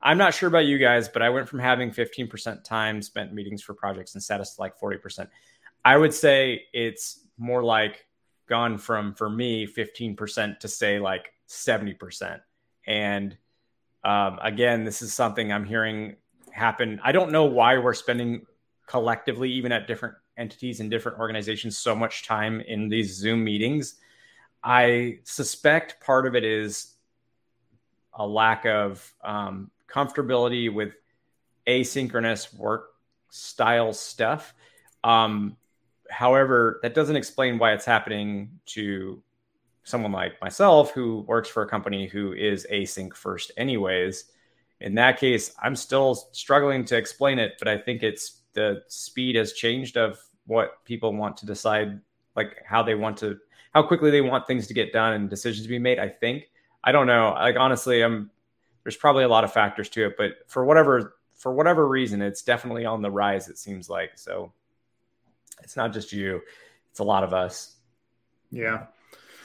I'm 0.01 0.19
not 0.19 0.35
sure 0.35 0.49
about 0.49 0.67
you 0.67 0.79
guys, 0.79 1.09
but 1.09 1.23
I 1.23 1.31
went 1.31 1.49
from 1.49 1.59
having 1.59 1.91
15% 1.91 2.65
time 2.65 3.03
spent 3.03 3.33
meetings 3.33 3.63
for 3.63 3.75
projects 3.75 4.15
and 4.15 4.23
status 4.23 4.55
to 4.55 4.61
like 4.61 4.79
40%. 4.79 5.29
I 5.85 5.97
would 5.97 6.15
say 6.15 6.63
it's 6.73 7.21
more 7.37 7.65
like 7.65 8.07
gone 8.49 8.79
from 8.79 9.15
for 9.15 9.29
me 9.29 9.67
15% 9.67 10.61
to 10.61 10.69
say 10.69 10.99
like 10.99 11.33
70%. 11.49 12.41
And 12.87 13.37
um, 14.05 14.39
again, 14.41 14.85
this 14.85 15.03
is 15.03 15.13
something 15.13 15.53
I'm 15.53 15.65
hearing 15.65 16.17
happen. 16.53 17.01
I 17.03 17.13
don't 17.13 17.33
know 17.33 17.45
why 17.45 17.79
we're 17.79 17.95
spending 17.95 18.47
collectively, 18.87 19.51
even 19.53 19.73
at 19.73 19.87
different 19.87 20.15
entities 20.39 20.81
and 20.81 20.91
different 20.91 21.19
organizations, 21.19 21.77
so 21.77 21.95
much 21.95 22.27
time 22.27 22.61
in 22.61 22.89
these 22.89 23.15
Zoom 23.15 23.45
meetings. 23.45 23.97
I 24.63 25.19
suspect 25.25 26.01
part 26.01 26.27
of 26.27 26.35
it 26.35 26.45
is 26.45 26.95
a 28.15 28.27
lack 28.27 28.65
of 28.65 29.15
um, 29.23 29.71
comfortability 29.89 30.73
with 30.73 30.95
asynchronous 31.67 32.55
work 32.57 32.91
style 33.31 33.93
stuff. 33.93 34.55
Um, 35.05 35.57
however, 36.11 36.81
that 36.83 36.95
doesn't 36.95 37.17
explain 37.17 37.59
why 37.59 37.73
it's 37.73 37.85
happening 37.85 38.59
to 38.67 39.23
someone 39.85 40.13
like 40.13 40.41
myself 40.41 40.91
who 40.93 41.21
works 41.21 41.49
for 41.49 41.63
a 41.63 41.69
company 41.69 42.07
who 42.07 42.33
is 42.33 42.67
async 42.71 43.15
first, 43.15 43.53
anyways. 43.57 44.25
In 44.81 44.95
that 44.95 45.19
case, 45.19 45.55
I'm 45.61 45.77
still 45.77 46.15
struggling 46.15 46.85
to 46.87 46.97
explain 46.97 47.39
it, 47.39 47.55
but 47.59 47.69
I 47.69 47.79
think 47.79 48.03
it's 48.03 48.43
the 48.53 48.83
speed 48.89 49.37
has 49.37 49.53
changed 49.53 49.97
of 49.97 50.19
what 50.49 50.85
people 50.85 51.13
want 51.13 51.37
to 51.37 51.47
decide, 51.47 52.01
like 52.35 52.57
how 52.67 52.83
they 52.83 52.97
want 52.97 53.19
to, 53.19 53.39
how 53.73 53.85
quickly 53.85 54.11
they 54.11 54.21
want 54.21 54.49
things 54.49 54.67
to 54.67 54.75
get 54.75 54.93
done 54.93 55.13
and 55.13 55.31
decisions 55.31 55.63
to 55.63 55.69
be 55.69 55.79
made. 55.79 56.01
I 56.01 56.09
think 56.09 56.51
I 56.83 56.91
don't 56.91 57.07
know. 57.07 57.35
Like 57.35 57.57
honestly, 57.57 58.03
I'm 58.03 58.31
there's 58.83 58.97
probably 58.97 59.25
a 59.25 59.29
lot 59.29 59.45
of 59.45 59.53
factors 59.53 59.89
to 59.91 60.07
it, 60.07 60.15
but 60.19 60.33
for 60.49 60.65
whatever 60.65 61.15
for 61.37 61.53
whatever 61.53 61.87
reason, 61.87 62.21
it's 62.23 62.43
definitely 62.43 62.85
on 62.85 63.03
the 63.03 63.11
rise. 63.11 63.49
It 63.49 63.59
seems 63.59 63.89
like 63.89 64.13
so. 64.17 64.53
It's 65.63 65.77
not 65.77 65.93
just 65.93 66.13
you; 66.13 66.41
it's 66.91 67.01
a 67.01 67.05
lot 67.05 67.23
of 67.23 67.33
us. 67.33 67.77
Yeah, 68.51 68.87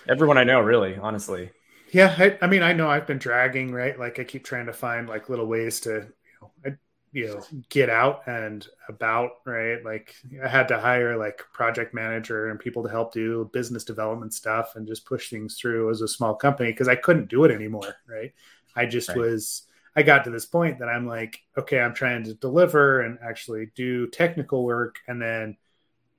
everyone 0.08 0.38
I 0.38 0.44
know, 0.44 0.62
really, 0.62 0.96
honestly. 0.96 1.52
Yeah, 1.92 2.16
I, 2.18 2.38
I 2.42 2.48
mean, 2.48 2.64
I 2.64 2.74
know 2.74 2.90
I've 2.90 3.06
been 3.06 3.20
dragging, 3.20 3.72
right? 3.72 3.98
Like 3.98 4.20
I 4.20 4.24
keep 4.24 4.44
trying 4.44 4.66
to 4.66 4.74
find 4.74 5.08
like 5.08 5.30
little 5.30 5.46
ways 5.46 5.80
to, 5.82 5.92
you 5.92 6.34
know, 6.42 6.52
I, 6.66 6.70
you 7.14 7.28
know, 7.28 7.44
get 7.70 7.90
out 7.90 8.28
and 8.28 8.68
about, 8.90 9.32
right? 9.46 9.84
Like 9.86 10.16
I 10.44 10.48
had 10.48 10.68
to 10.70 10.80
hire 10.80 11.16
like 11.18 11.38
project 11.54 11.94
manager 11.94 12.50
and 12.50 12.60
people 12.60 12.84
to 12.84 12.90
help 12.90 13.14
do 13.14 13.50
business 13.54 13.84
development 13.84 14.34
stuff 14.34 14.76
and 14.76 14.88
just 14.88 15.06
push 15.06 15.30
things 15.30 15.58
through 15.58 15.90
as 15.92 16.02
a 16.02 16.08
small 16.08 16.36
company 16.36 16.72
because 16.72 16.88
I 16.88 16.96
couldn't 16.96 17.30
do 17.30 17.44
it 17.44 17.52
anymore, 17.52 17.96
right? 18.08 18.34
I 18.76 18.88
just 18.88 19.10
right. 19.10 19.18
was 19.18 19.64
I 19.96 20.02
got 20.02 20.24
to 20.24 20.32
this 20.32 20.48
point 20.48 20.80
that 20.80 20.90
I'm 20.90 21.08
like, 21.08 21.40
okay, 21.58 21.80
I'm 21.80 21.94
trying 21.94 22.24
to 22.24 22.34
deliver 22.34 23.02
and 23.02 23.20
actually 23.24 23.72
do 23.76 24.08
technical 24.08 24.66
work 24.66 24.98
and 25.08 25.22
then 25.22 25.56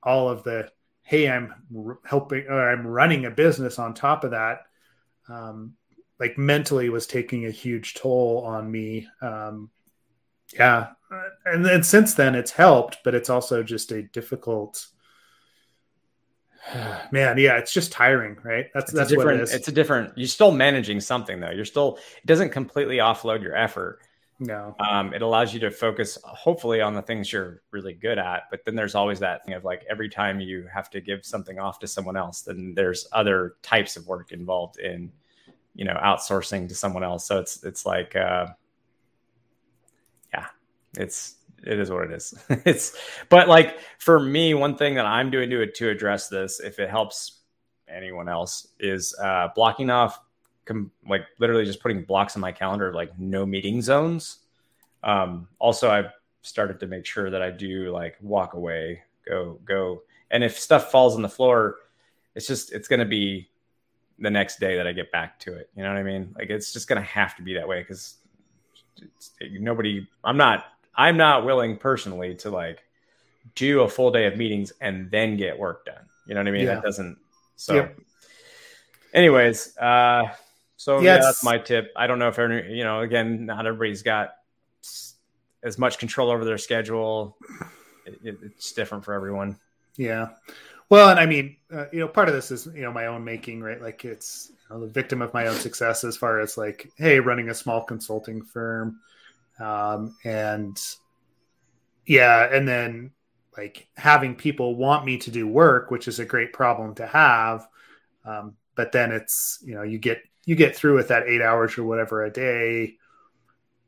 all 0.01 0.29
of 0.29 0.43
the 0.43 0.71
hey, 1.03 1.29
I'm 1.29 1.53
helping 2.03 2.47
or 2.47 2.71
I'm 2.71 2.87
running 2.87 3.25
a 3.25 3.31
business 3.31 3.77
on 3.77 3.93
top 3.93 4.23
of 4.23 4.31
that 4.31 4.61
um, 5.29 5.73
like 6.19 6.37
mentally 6.37 6.89
was 6.89 7.07
taking 7.07 7.45
a 7.45 7.51
huge 7.51 7.95
toll 7.95 8.43
on 8.45 8.71
me. 8.71 9.07
Um, 9.21 9.69
yeah, 10.55 10.89
and 11.45 11.65
then 11.65 11.83
since 11.83 12.13
then 12.13 12.35
it's 12.35 12.51
helped, 12.51 12.99
but 13.03 13.15
it's 13.15 13.29
also 13.29 13.63
just 13.63 13.91
a 13.91 14.03
difficult. 14.03 14.87
Man, 17.11 17.37
yeah, 17.37 17.57
it's 17.57 17.73
just 17.73 17.91
tiring, 17.91 18.37
right? 18.43 18.67
That's 18.73 18.91
it's 18.91 19.11
that's 19.11 19.15
what 19.15 19.33
it 19.33 19.39
is. 19.39 19.53
It's 19.53 19.67
a 19.67 19.71
different. 19.71 20.17
You're 20.17 20.27
still 20.27 20.51
managing 20.51 20.99
something 20.99 21.39
though. 21.39 21.51
You're 21.51 21.65
still. 21.65 21.97
It 22.17 22.25
doesn't 22.25 22.49
completely 22.49 22.97
offload 22.97 23.41
your 23.41 23.55
effort. 23.55 23.99
No. 24.37 24.75
Um, 24.79 25.13
it 25.13 25.21
allows 25.21 25.53
you 25.53 25.61
to 25.61 25.71
focus, 25.71 26.17
hopefully, 26.25 26.81
on 26.81 26.93
the 26.93 27.01
things 27.01 27.31
you're 27.31 27.61
really 27.71 27.93
good 27.93 28.17
at. 28.17 28.43
But 28.51 28.65
then 28.65 28.75
there's 28.75 28.93
always 28.93 29.19
that 29.19 29.45
thing 29.45 29.53
of 29.53 29.63
like 29.63 29.85
every 29.89 30.09
time 30.09 30.41
you 30.41 30.67
have 30.73 30.89
to 30.89 30.99
give 30.99 31.25
something 31.25 31.57
off 31.57 31.79
to 31.79 31.87
someone 31.87 32.17
else, 32.17 32.41
then 32.41 32.73
there's 32.75 33.07
other 33.13 33.55
types 33.61 33.95
of 33.95 34.07
work 34.07 34.33
involved 34.33 34.77
in 34.77 35.11
you 35.75 35.83
know 35.83 35.99
outsourcing 36.01 36.67
to 36.69 36.73
someone 36.73 37.03
else 37.03 37.27
so 37.27 37.37
it's 37.37 37.63
it's 37.63 37.85
like 37.85 38.15
uh 38.15 38.47
it's 40.97 41.35
it 41.65 41.79
is 41.79 41.89
what 41.89 42.03
it 42.03 42.11
is 42.11 42.33
it's 42.65 42.95
but 43.29 43.47
like 43.47 43.79
for 43.99 44.19
me 44.19 44.53
one 44.53 44.75
thing 44.75 44.95
that 44.95 45.05
i'm 45.05 45.29
doing 45.29 45.49
to 45.49 45.65
to 45.71 45.89
address 45.89 46.27
this 46.27 46.59
if 46.59 46.79
it 46.79 46.89
helps 46.89 47.41
anyone 47.87 48.27
else 48.27 48.67
is 48.79 49.15
uh 49.21 49.47
blocking 49.55 49.89
off 49.89 50.19
com- 50.65 50.91
like 51.07 51.23
literally 51.39 51.65
just 51.65 51.79
putting 51.79 52.03
blocks 52.03 52.35
in 52.35 52.41
my 52.41 52.51
calendar 52.51 52.93
like 52.93 53.17
no 53.19 53.45
meeting 53.45 53.81
zones 53.81 54.39
um 55.03 55.47
also 55.59 55.89
i've 55.89 56.11
started 56.41 56.79
to 56.79 56.87
make 56.87 57.05
sure 57.05 57.29
that 57.29 57.41
i 57.41 57.49
do 57.49 57.91
like 57.91 58.15
walk 58.21 58.53
away 58.53 59.01
go 59.27 59.59
go 59.65 60.01
and 60.31 60.43
if 60.43 60.59
stuff 60.59 60.91
falls 60.91 61.15
on 61.15 61.21
the 61.21 61.29
floor 61.29 61.77
it's 62.35 62.47
just 62.47 62.73
it's 62.73 62.87
going 62.87 62.99
to 62.99 63.05
be 63.05 63.49
the 64.19 64.29
next 64.29 64.59
day 64.59 64.77
that 64.77 64.87
I 64.87 64.93
get 64.93 65.11
back 65.11 65.39
to 65.41 65.53
it. 65.53 65.69
You 65.75 65.83
know 65.83 65.89
what 65.89 65.97
I 65.97 66.03
mean? 66.03 66.33
Like 66.37 66.49
it's 66.49 66.71
just 66.71 66.87
gonna 66.87 67.01
have 67.01 67.35
to 67.37 67.41
be 67.41 67.53
that 67.55 67.67
way 67.67 67.81
because 67.81 68.17
nobody. 69.41 70.07
I'm 70.23 70.37
not. 70.37 70.65
I'm 70.97 71.17
not 71.17 71.45
willing 71.45 71.77
personally 71.77 72.35
to 72.35 72.49
like 72.49 72.83
do 73.55 73.81
a 73.81 73.89
full 73.89 74.11
day 74.11 74.25
of 74.25 74.37
meetings 74.37 74.73
and 74.81 75.09
then 75.11 75.37
get 75.37 75.57
work 75.57 75.85
done. 75.85 76.05
You 76.27 76.33
know 76.33 76.41
what 76.41 76.47
I 76.47 76.51
mean? 76.51 76.65
Yeah. 76.65 76.75
That 76.75 76.83
doesn't. 76.83 77.17
So, 77.55 77.75
yep. 77.75 77.99
anyways, 79.13 79.77
uh, 79.77 80.29
so 80.77 80.99
yeah, 80.99 81.17
that's 81.17 81.43
my 81.43 81.57
tip. 81.57 81.91
I 81.95 82.07
don't 82.07 82.19
know 82.19 82.27
if 82.27 82.37
any, 82.39 82.75
you 82.75 82.83
know. 82.83 83.01
Again, 83.01 83.45
not 83.45 83.65
everybody's 83.65 84.03
got 84.03 84.35
as 85.63 85.77
much 85.77 85.97
control 85.97 86.29
over 86.29 86.43
their 86.43 86.57
schedule. 86.57 87.37
It, 88.05 88.19
it, 88.23 88.37
it's 88.43 88.71
different 88.73 89.05
for 89.05 89.13
everyone. 89.13 89.57
Yeah. 89.97 90.29
Well, 90.89 91.09
and 91.09 91.19
I 91.19 91.25
mean, 91.25 91.55
uh, 91.73 91.85
you 91.91 91.99
know, 91.99 92.07
part 92.07 92.27
of 92.27 92.35
this 92.35 92.51
is 92.51 92.67
you 92.67 92.81
know 92.81 92.91
my 92.91 93.07
own 93.07 93.23
making, 93.23 93.61
right? 93.61 93.81
Like 93.81 94.05
it's 94.05 94.51
you 94.69 94.75
know, 94.75 94.81
the 94.81 94.91
victim 94.91 95.21
of 95.21 95.33
my 95.33 95.47
own 95.47 95.55
success 95.55 96.03
as 96.03 96.17
far 96.17 96.39
as 96.39 96.57
like, 96.57 96.91
hey, 96.97 97.19
running 97.19 97.49
a 97.49 97.55
small 97.55 97.83
consulting 97.83 98.43
firm, 98.43 98.99
um, 99.59 100.15
and 100.23 100.81
yeah, 102.05 102.53
and 102.53 102.67
then 102.67 103.11
like 103.57 103.87
having 103.95 104.35
people 104.35 104.75
want 104.75 105.05
me 105.05 105.17
to 105.17 105.31
do 105.31 105.47
work, 105.47 105.91
which 105.91 106.07
is 106.07 106.19
a 106.19 106.25
great 106.25 106.53
problem 106.53 106.95
to 106.95 107.07
have. 107.07 107.67
Um, 108.25 108.55
but 108.75 108.91
then 108.91 109.11
it's 109.11 109.59
you 109.63 109.75
know 109.75 109.83
you 109.83 109.97
get 109.97 110.21
you 110.45 110.55
get 110.55 110.75
through 110.75 110.95
with 110.95 111.07
that 111.07 111.27
eight 111.27 111.41
hours 111.41 111.77
or 111.77 111.83
whatever 111.83 112.23
a 112.23 112.31
day 112.31 112.97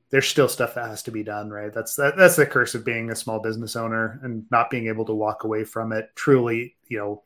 there's 0.10 0.28
still 0.28 0.48
stuff 0.48 0.76
that 0.76 0.88
has 0.88 1.04
to 1.04 1.12
be 1.12 1.24
done, 1.24 1.50
right? 1.50 1.74
That's 1.74 1.96
that, 1.96 2.16
that's 2.16 2.38
the 2.38 2.46
curse 2.46 2.76
of 2.76 2.86
being 2.86 3.10
a 3.10 3.16
small 3.16 3.40
business 3.40 3.76
owner 3.76 4.20
and 4.24 4.46
not 4.50 4.70
being 4.70 4.88
able 4.88 5.06
to 5.06 5.14
walk 5.14 5.44
away 5.44 5.66
from 5.66 5.92
it 5.92 6.10
truly, 6.16 6.76
you 6.88 6.98
know, 6.98 7.24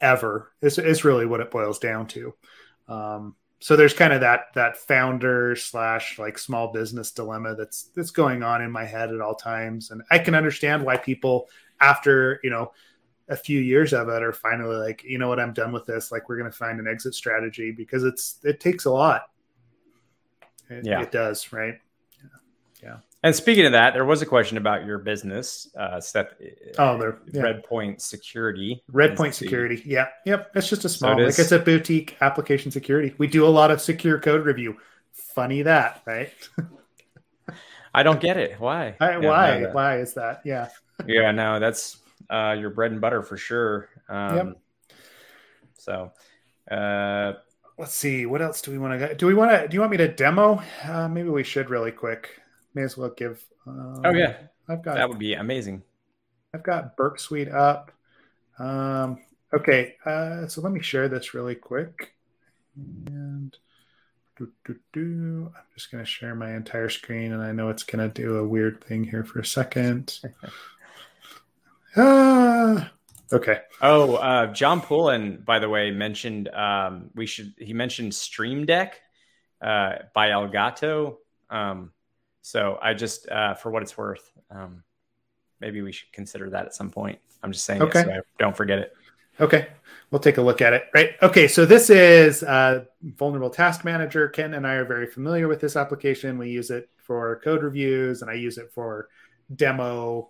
ever. 0.00 0.50
Is 0.62 0.78
is 0.78 1.04
really 1.04 1.26
what 1.26 1.40
it 1.40 1.50
boils 1.50 1.78
down 1.78 2.06
to. 2.08 2.34
Um, 2.88 3.36
so 3.60 3.76
there's 3.76 3.92
kind 3.92 4.12
of 4.12 4.20
that 4.20 4.46
that 4.54 4.76
founder 4.78 5.54
slash 5.54 6.18
like 6.18 6.38
small 6.38 6.72
business 6.72 7.12
dilemma 7.12 7.54
that's 7.54 7.84
that's 7.94 8.10
going 8.10 8.42
on 8.42 8.62
in 8.62 8.70
my 8.70 8.84
head 8.84 9.12
at 9.12 9.20
all 9.20 9.34
times, 9.34 9.90
and 9.90 10.02
I 10.10 10.18
can 10.18 10.34
understand 10.34 10.84
why 10.84 10.96
people 10.96 11.48
after 11.80 12.40
you 12.42 12.50
know 12.50 12.72
a 13.28 13.36
few 13.36 13.60
years 13.60 13.92
of 13.92 14.08
it 14.08 14.22
are 14.22 14.32
finally 14.32 14.76
like, 14.76 15.04
you 15.04 15.16
know 15.16 15.28
what, 15.28 15.38
I'm 15.38 15.52
done 15.52 15.72
with 15.72 15.86
this. 15.86 16.10
Like 16.10 16.28
we're 16.28 16.36
going 16.36 16.50
to 16.50 16.56
find 16.56 16.80
an 16.80 16.88
exit 16.88 17.14
strategy 17.14 17.70
because 17.70 18.02
it's 18.02 18.38
it 18.42 18.60
takes 18.60 18.86
a 18.86 18.90
lot. 18.90 19.26
It, 20.68 20.84
yeah, 20.84 21.02
it 21.02 21.12
does, 21.12 21.52
right? 21.52 21.78
And 23.22 23.34
speaking 23.34 23.66
of 23.66 23.72
that, 23.72 23.92
there 23.92 24.06
was 24.06 24.22
a 24.22 24.26
question 24.26 24.56
about 24.56 24.86
your 24.86 24.96
business, 24.98 25.68
uh, 25.78 26.00
Steph. 26.00 26.28
Oh, 26.78 26.96
there. 26.96 27.18
Yeah. 27.30 27.42
Redpoint 27.42 28.00
Security. 28.00 28.82
Redpoint 28.90 29.34
Security. 29.34 29.82
Yeah. 29.84 30.08
Yep. 30.24 30.52
It's 30.54 30.68
just 30.70 30.86
a 30.86 30.88
small, 30.88 31.16
so 31.16 31.22
it 31.22 31.26
like 31.26 31.38
it's 31.38 31.52
a 31.52 31.58
boutique 31.58 32.16
application 32.22 32.70
security. 32.70 33.14
We 33.18 33.26
do 33.26 33.46
a 33.46 33.48
lot 33.48 33.70
of 33.70 33.82
secure 33.82 34.18
code 34.18 34.46
review. 34.46 34.78
Funny 35.12 35.62
that, 35.62 36.02
right? 36.06 36.32
I 37.94 38.02
don't 38.02 38.20
get 38.20 38.38
it. 38.38 38.58
Why? 38.58 38.96
I, 39.00 39.18
yeah, 39.18 39.28
why? 39.28 39.64
Why 39.72 39.98
is 39.98 40.14
that? 40.14 40.40
Yeah. 40.46 40.68
yeah. 41.06 41.30
No, 41.30 41.60
that's 41.60 41.98
uh, 42.30 42.56
your 42.58 42.70
bread 42.70 42.92
and 42.92 43.02
butter 43.02 43.22
for 43.22 43.36
sure. 43.36 43.90
Um, 44.08 44.36
yep. 44.36 44.58
So, 45.76 46.12
uh, 46.70 47.34
let's 47.76 47.94
see. 47.94 48.24
What 48.24 48.40
else 48.40 48.62
do 48.62 48.70
we 48.70 48.78
want 48.78 48.98
to? 48.98 49.14
Do 49.14 49.26
we 49.26 49.34
want 49.34 49.50
to? 49.50 49.68
Do 49.68 49.74
you 49.74 49.80
want 49.80 49.90
me 49.90 49.98
to 49.98 50.08
demo? 50.08 50.62
Uh, 50.84 51.08
maybe 51.08 51.28
we 51.28 51.42
should 51.42 51.68
really 51.68 51.92
quick 51.92 52.40
may 52.74 52.82
as 52.82 52.96
well 52.96 53.10
give. 53.16 53.44
Um, 53.66 54.02
oh 54.04 54.12
yeah, 54.12 54.36
I've 54.68 54.82
got 54.82 54.96
that 54.96 55.08
would 55.08 55.18
be 55.18 55.34
amazing. 55.34 55.82
I've 56.54 56.62
got 56.62 56.96
Burp 56.96 57.20
Suite 57.20 57.48
up. 57.48 57.92
Um, 58.58 59.18
okay, 59.52 59.96
uh, 60.04 60.46
so 60.46 60.60
let 60.60 60.72
me 60.72 60.82
share 60.82 61.08
this 61.08 61.34
really 61.34 61.54
quick. 61.54 62.14
And 62.76 63.56
do, 64.36 64.50
do, 64.64 64.76
do. 64.92 65.52
I'm 65.54 65.62
just 65.74 65.90
going 65.90 66.02
to 66.02 66.10
share 66.10 66.34
my 66.34 66.54
entire 66.54 66.88
screen, 66.88 67.32
and 67.32 67.42
I 67.42 67.52
know 67.52 67.68
it's 67.68 67.82
going 67.82 68.08
to 68.08 68.22
do 68.22 68.38
a 68.38 68.46
weird 68.46 68.82
thing 68.82 69.04
here 69.04 69.24
for 69.24 69.40
a 69.40 69.44
second. 69.44 70.18
ah, 71.96 72.90
okay. 73.32 73.60
Oh, 73.80 74.14
uh, 74.16 74.52
John 74.52 74.80
Pullen, 74.80 75.42
by 75.44 75.58
the 75.58 75.68
way, 75.68 75.90
mentioned 75.90 76.48
um, 76.48 77.10
we 77.14 77.26
should. 77.26 77.54
He 77.58 77.74
mentioned 77.74 78.14
Stream 78.14 78.66
Deck 78.66 79.00
uh, 79.60 79.96
by 80.14 80.30
Elgato. 80.30 81.16
Um, 81.50 81.92
so 82.42 82.78
I 82.80 82.94
just, 82.94 83.28
uh, 83.28 83.54
for 83.54 83.70
what 83.70 83.82
it's 83.82 83.96
worth, 83.96 84.32
um, 84.50 84.82
maybe 85.60 85.82
we 85.82 85.92
should 85.92 86.12
consider 86.12 86.50
that 86.50 86.66
at 86.66 86.74
some 86.74 86.90
point. 86.90 87.18
I'm 87.42 87.52
just 87.52 87.64
saying, 87.64 87.82
okay. 87.82 88.04
So 88.04 88.10
I 88.10 88.20
don't 88.38 88.56
forget 88.56 88.78
it. 88.78 88.94
Okay, 89.40 89.68
we'll 90.10 90.20
take 90.20 90.36
a 90.36 90.42
look 90.42 90.60
at 90.60 90.74
it. 90.74 90.84
Right. 90.92 91.12
Okay, 91.22 91.48
so 91.48 91.64
this 91.64 91.88
is 91.88 92.42
uh, 92.42 92.84
Vulnerable 93.02 93.48
Task 93.48 93.84
Manager. 93.84 94.28
Ken 94.28 94.52
and 94.52 94.66
I 94.66 94.74
are 94.74 94.84
very 94.84 95.06
familiar 95.06 95.48
with 95.48 95.60
this 95.60 95.76
application. 95.76 96.36
We 96.36 96.50
use 96.50 96.70
it 96.70 96.90
for 96.98 97.40
code 97.42 97.62
reviews, 97.62 98.20
and 98.20 98.30
I 98.30 98.34
use 98.34 98.58
it 98.58 98.70
for 98.70 99.08
demo 99.56 100.28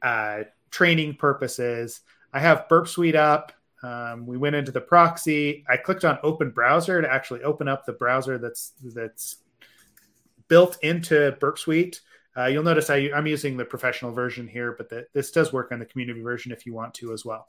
uh, 0.00 0.44
training 0.70 1.16
purposes. 1.16 2.00
I 2.32 2.40
have 2.40 2.68
Burp 2.68 2.88
Suite 2.88 3.14
up. 3.14 3.52
Um, 3.82 4.26
we 4.26 4.38
went 4.38 4.56
into 4.56 4.72
the 4.72 4.80
proxy. 4.80 5.64
I 5.68 5.76
clicked 5.76 6.04
on 6.04 6.18
Open 6.22 6.50
Browser 6.50 7.02
to 7.02 7.12
actually 7.12 7.42
open 7.42 7.68
up 7.68 7.84
the 7.84 7.92
browser 7.92 8.38
that's 8.38 8.72
that's 8.82 9.36
built 10.48 10.78
into 10.82 11.36
Burp 11.40 11.58
Suite. 11.58 12.00
Uh, 12.36 12.46
you'll 12.46 12.62
notice 12.62 12.90
I, 12.90 13.08
am 13.14 13.26
using 13.26 13.56
the 13.56 13.64
professional 13.64 14.12
version 14.12 14.46
here, 14.46 14.74
but 14.76 14.88
the, 14.90 15.06
this 15.14 15.30
does 15.30 15.52
work 15.52 15.72
on 15.72 15.78
the 15.78 15.86
community 15.86 16.20
version 16.20 16.52
if 16.52 16.66
you 16.66 16.74
want 16.74 16.92
to 16.94 17.12
as 17.12 17.24
well. 17.24 17.48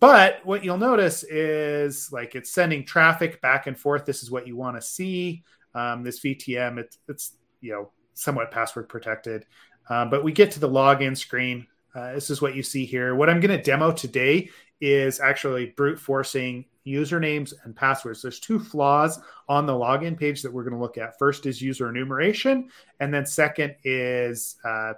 But 0.00 0.44
what 0.44 0.64
you'll 0.64 0.78
notice 0.78 1.22
is 1.24 2.12
like 2.12 2.34
it's 2.34 2.52
sending 2.52 2.84
traffic 2.84 3.40
back 3.40 3.66
and 3.66 3.78
forth. 3.78 4.04
This 4.04 4.22
is 4.22 4.30
what 4.30 4.46
you 4.46 4.56
want 4.56 4.76
to 4.76 4.82
see. 4.82 5.42
Um, 5.74 6.02
this 6.02 6.20
VTM, 6.20 6.78
it's, 6.78 6.98
it's 7.08 7.36
you 7.60 7.72
know 7.72 7.90
somewhat 8.14 8.50
password 8.50 8.88
protected. 8.88 9.46
Um, 9.88 10.10
but 10.10 10.22
we 10.22 10.32
get 10.32 10.50
to 10.52 10.60
the 10.60 10.68
login 10.68 11.16
screen. 11.16 11.66
Uh, 11.94 12.12
this 12.12 12.30
is 12.30 12.42
what 12.42 12.54
you 12.54 12.62
see 12.62 12.84
here. 12.84 13.14
What 13.14 13.30
I'm 13.30 13.40
going 13.40 13.56
to 13.56 13.62
demo 13.62 13.92
today 13.92 14.50
is 14.80 15.20
actually 15.20 15.66
brute 15.66 15.98
forcing 15.98 16.64
usernames 16.86 17.52
and 17.64 17.74
passwords. 17.74 18.22
There's 18.22 18.40
two 18.40 18.58
flaws 18.58 19.20
on 19.48 19.66
the 19.66 19.72
login 19.72 20.18
page 20.18 20.42
that 20.42 20.52
we're 20.52 20.64
going 20.64 20.74
to 20.74 20.80
look 20.80 20.98
at. 20.98 21.18
First 21.18 21.46
is 21.46 21.60
user 21.60 21.88
enumeration, 21.88 22.70
and 23.00 23.12
then 23.12 23.26
second 23.26 23.76
is 23.84 24.56
uh, 24.64 24.94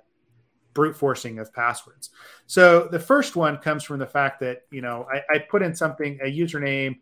brute 0.74 0.96
forcing 0.96 1.38
of 1.38 1.52
passwords. 1.52 2.10
So 2.46 2.88
the 2.90 2.98
first 2.98 3.36
one 3.36 3.58
comes 3.58 3.84
from 3.84 3.98
the 3.98 4.06
fact 4.06 4.40
that 4.40 4.62
you 4.70 4.82
know 4.82 5.06
I, 5.12 5.34
I 5.34 5.38
put 5.38 5.62
in 5.62 5.74
something 5.74 6.18
a 6.22 6.26
username, 6.26 7.00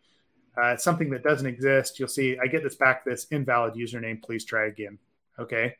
uh, 0.61 0.75
something 0.77 1.09
that 1.11 1.23
doesn't 1.23 1.47
exist. 1.47 1.99
You'll 1.99 2.07
see 2.07 2.37
I 2.41 2.47
get 2.47 2.63
this 2.63 2.75
back 2.75 3.05
this 3.05 3.25
invalid 3.31 3.75
username. 3.75 4.21
Please 4.21 4.45
try 4.45 4.67
again. 4.67 4.97
Okay. 5.39 5.75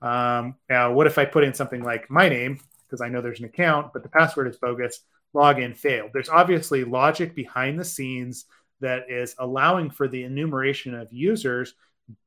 Um, 0.00 0.56
now, 0.68 0.92
what 0.92 1.06
if 1.06 1.16
I 1.16 1.24
put 1.24 1.44
in 1.44 1.54
something 1.54 1.82
like 1.82 2.10
my 2.10 2.28
name 2.28 2.58
because 2.84 3.00
I 3.00 3.08
know 3.08 3.22
there's 3.22 3.38
an 3.38 3.44
account, 3.46 3.92
but 3.92 4.02
the 4.02 4.08
password 4.08 4.48
is 4.48 4.56
bogus? 4.56 5.00
Login 5.34 5.76
failed. 5.76 6.10
There's 6.12 6.28
obviously 6.28 6.84
logic 6.84 7.34
behind 7.34 7.78
the 7.78 7.84
scenes 7.84 8.46
that 8.80 9.10
is 9.10 9.34
allowing 9.38 9.90
for 9.90 10.08
the 10.08 10.24
enumeration 10.24 10.94
of 10.94 11.12
users 11.12 11.74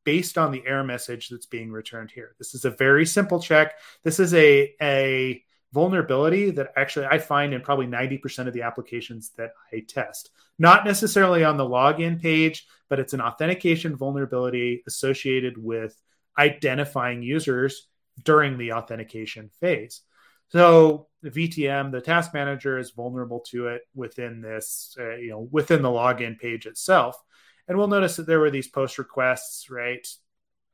based 0.03 0.37
on 0.37 0.51
the 0.51 0.63
error 0.65 0.83
message 0.83 1.29
that's 1.29 1.45
being 1.45 1.71
returned 1.71 2.11
here. 2.11 2.35
This 2.37 2.55
is 2.55 2.65
a 2.65 2.71
very 2.71 3.05
simple 3.05 3.39
check. 3.39 3.73
This 4.03 4.19
is 4.19 4.33
a, 4.33 4.73
a 4.81 5.43
vulnerability 5.73 6.51
that 6.51 6.71
actually 6.77 7.05
I 7.05 7.19
find 7.19 7.53
in 7.53 7.61
probably 7.61 7.87
90% 7.87 8.47
of 8.47 8.53
the 8.53 8.61
applications 8.61 9.31
that 9.37 9.51
I 9.73 9.83
test. 9.87 10.31
Not 10.57 10.85
necessarily 10.85 11.43
on 11.43 11.57
the 11.57 11.65
login 11.65 12.21
page, 12.21 12.65
but 12.89 12.99
it's 12.99 13.13
an 13.13 13.21
authentication 13.21 13.95
vulnerability 13.95 14.83
associated 14.87 15.57
with 15.57 16.01
identifying 16.37 17.21
users 17.21 17.87
during 18.23 18.57
the 18.57 18.73
authentication 18.73 19.49
phase. 19.59 20.01
So 20.49 21.07
the 21.21 21.31
VTM, 21.31 21.91
the 21.91 22.01
task 22.01 22.33
manager, 22.33 22.77
is 22.77 22.91
vulnerable 22.91 23.41
to 23.51 23.67
it 23.67 23.81
within 23.93 24.41
this, 24.41 24.95
uh, 24.99 25.15
you 25.15 25.29
know, 25.31 25.47
within 25.51 25.81
the 25.81 25.89
login 25.89 26.39
page 26.39 26.65
itself. 26.65 27.21
And 27.67 27.77
we'll 27.77 27.87
notice 27.87 28.17
that 28.17 28.27
there 28.27 28.39
were 28.39 28.51
these 28.51 28.67
post 28.67 28.97
requests, 28.99 29.69
right, 29.69 30.07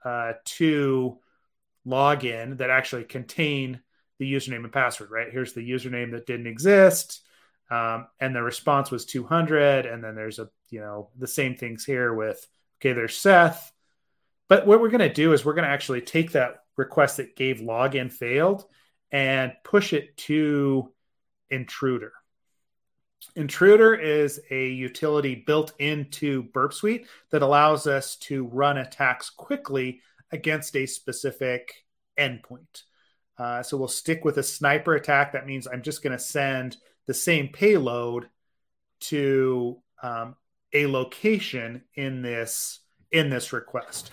uh, 0.03 0.33
to 0.43 1.19
login 1.87 2.57
that 2.57 2.69
actually 2.69 3.05
contain 3.05 3.79
the 4.19 4.31
username 4.31 4.63
and 4.63 4.73
password, 4.73 5.09
right? 5.09 5.31
Here's 5.31 5.53
the 5.53 5.67
username 5.67 6.11
that 6.11 6.27
didn't 6.27 6.47
exist. 6.47 7.21
Um, 7.71 8.07
and 8.19 8.35
the 8.35 8.43
response 8.43 8.91
was 8.91 9.05
200. 9.05 9.85
And 9.85 10.03
then 10.03 10.15
there's 10.15 10.37
a, 10.37 10.49
you 10.69 10.81
know, 10.81 11.09
the 11.17 11.27
same 11.27 11.55
things 11.55 11.85
here 11.85 12.13
with, 12.13 12.45
okay, 12.79 12.93
there's 12.93 13.17
Seth. 13.17 13.71
But 14.49 14.67
what 14.67 14.81
we're 14.81 14.89
going 14.89 14.99
to 14.99 15.13
do 15.13 15.31
is 15.31 15.45
we're 15.45 15.53
going 15.53 15.67
to 15.67 15.71
actually 15.71 16.01
take 16.01 16.33
that 16.33 16.57
request 16.75 17.17
that 17.17 17.37
gave 17.37 17.59
login 17.59 18.11
failed 18.11 18.65
and 19.11 19.53
push 19.63 19.93
it 19.93 20.15
to 20.17 20.91
intruder. 21.49 22.13
Intruder 23.35 23.93
is 23.93 24.41
a 24.49 24.69
utility 24.69 25.35
built 25.35 25.73
into 25.79 26.43
Burp 26.43 26.73
Suite 26.73 27.07
that 27.29 27.41
allows 27.41 27.87
us 27.87 28.15
to 28.17 28.45
run 28.47 28.77
attacks 28.77 29.29
quickly 29.29 30.01
against 30.31 30.75
a 30.75 30.85
specific 30.85 31.85
endpoint. 32.17 32.83
Uh, 33.37 33.63
so 33.63 33.77
we'll 33.77 33.87
stick 33.87 34.25
with 34.25 34.37
a 34.37 34.43
sniper 34.43 34.95
attack. 34.95 35.33
That 35.33 35.47
means 35.47 35.67
I'm 35.67 35.81
just 35.81 36.03
going 36.03 36.17
to 36.17 36.23
send 36.23 36.77
the 37.07 37.13
same 37.13 37.49
payload 37.49 38.29
to 39.01 39.81
um, 40.03 40.35
a 40.73 40.85
location 40.87 41.83
in 41.95 42.21
this 42.21 42.79
in 43.11 43.29
this 43.29 43.51
request. 43.51 44.11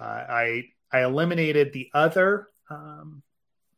Uh, 0.00 0.04
I 0.04 0.64
I 0.92 1.02
eliminated 1.02 1.72
the 1.72 1.90
other 1.94 2.48
um, 2.70 3.22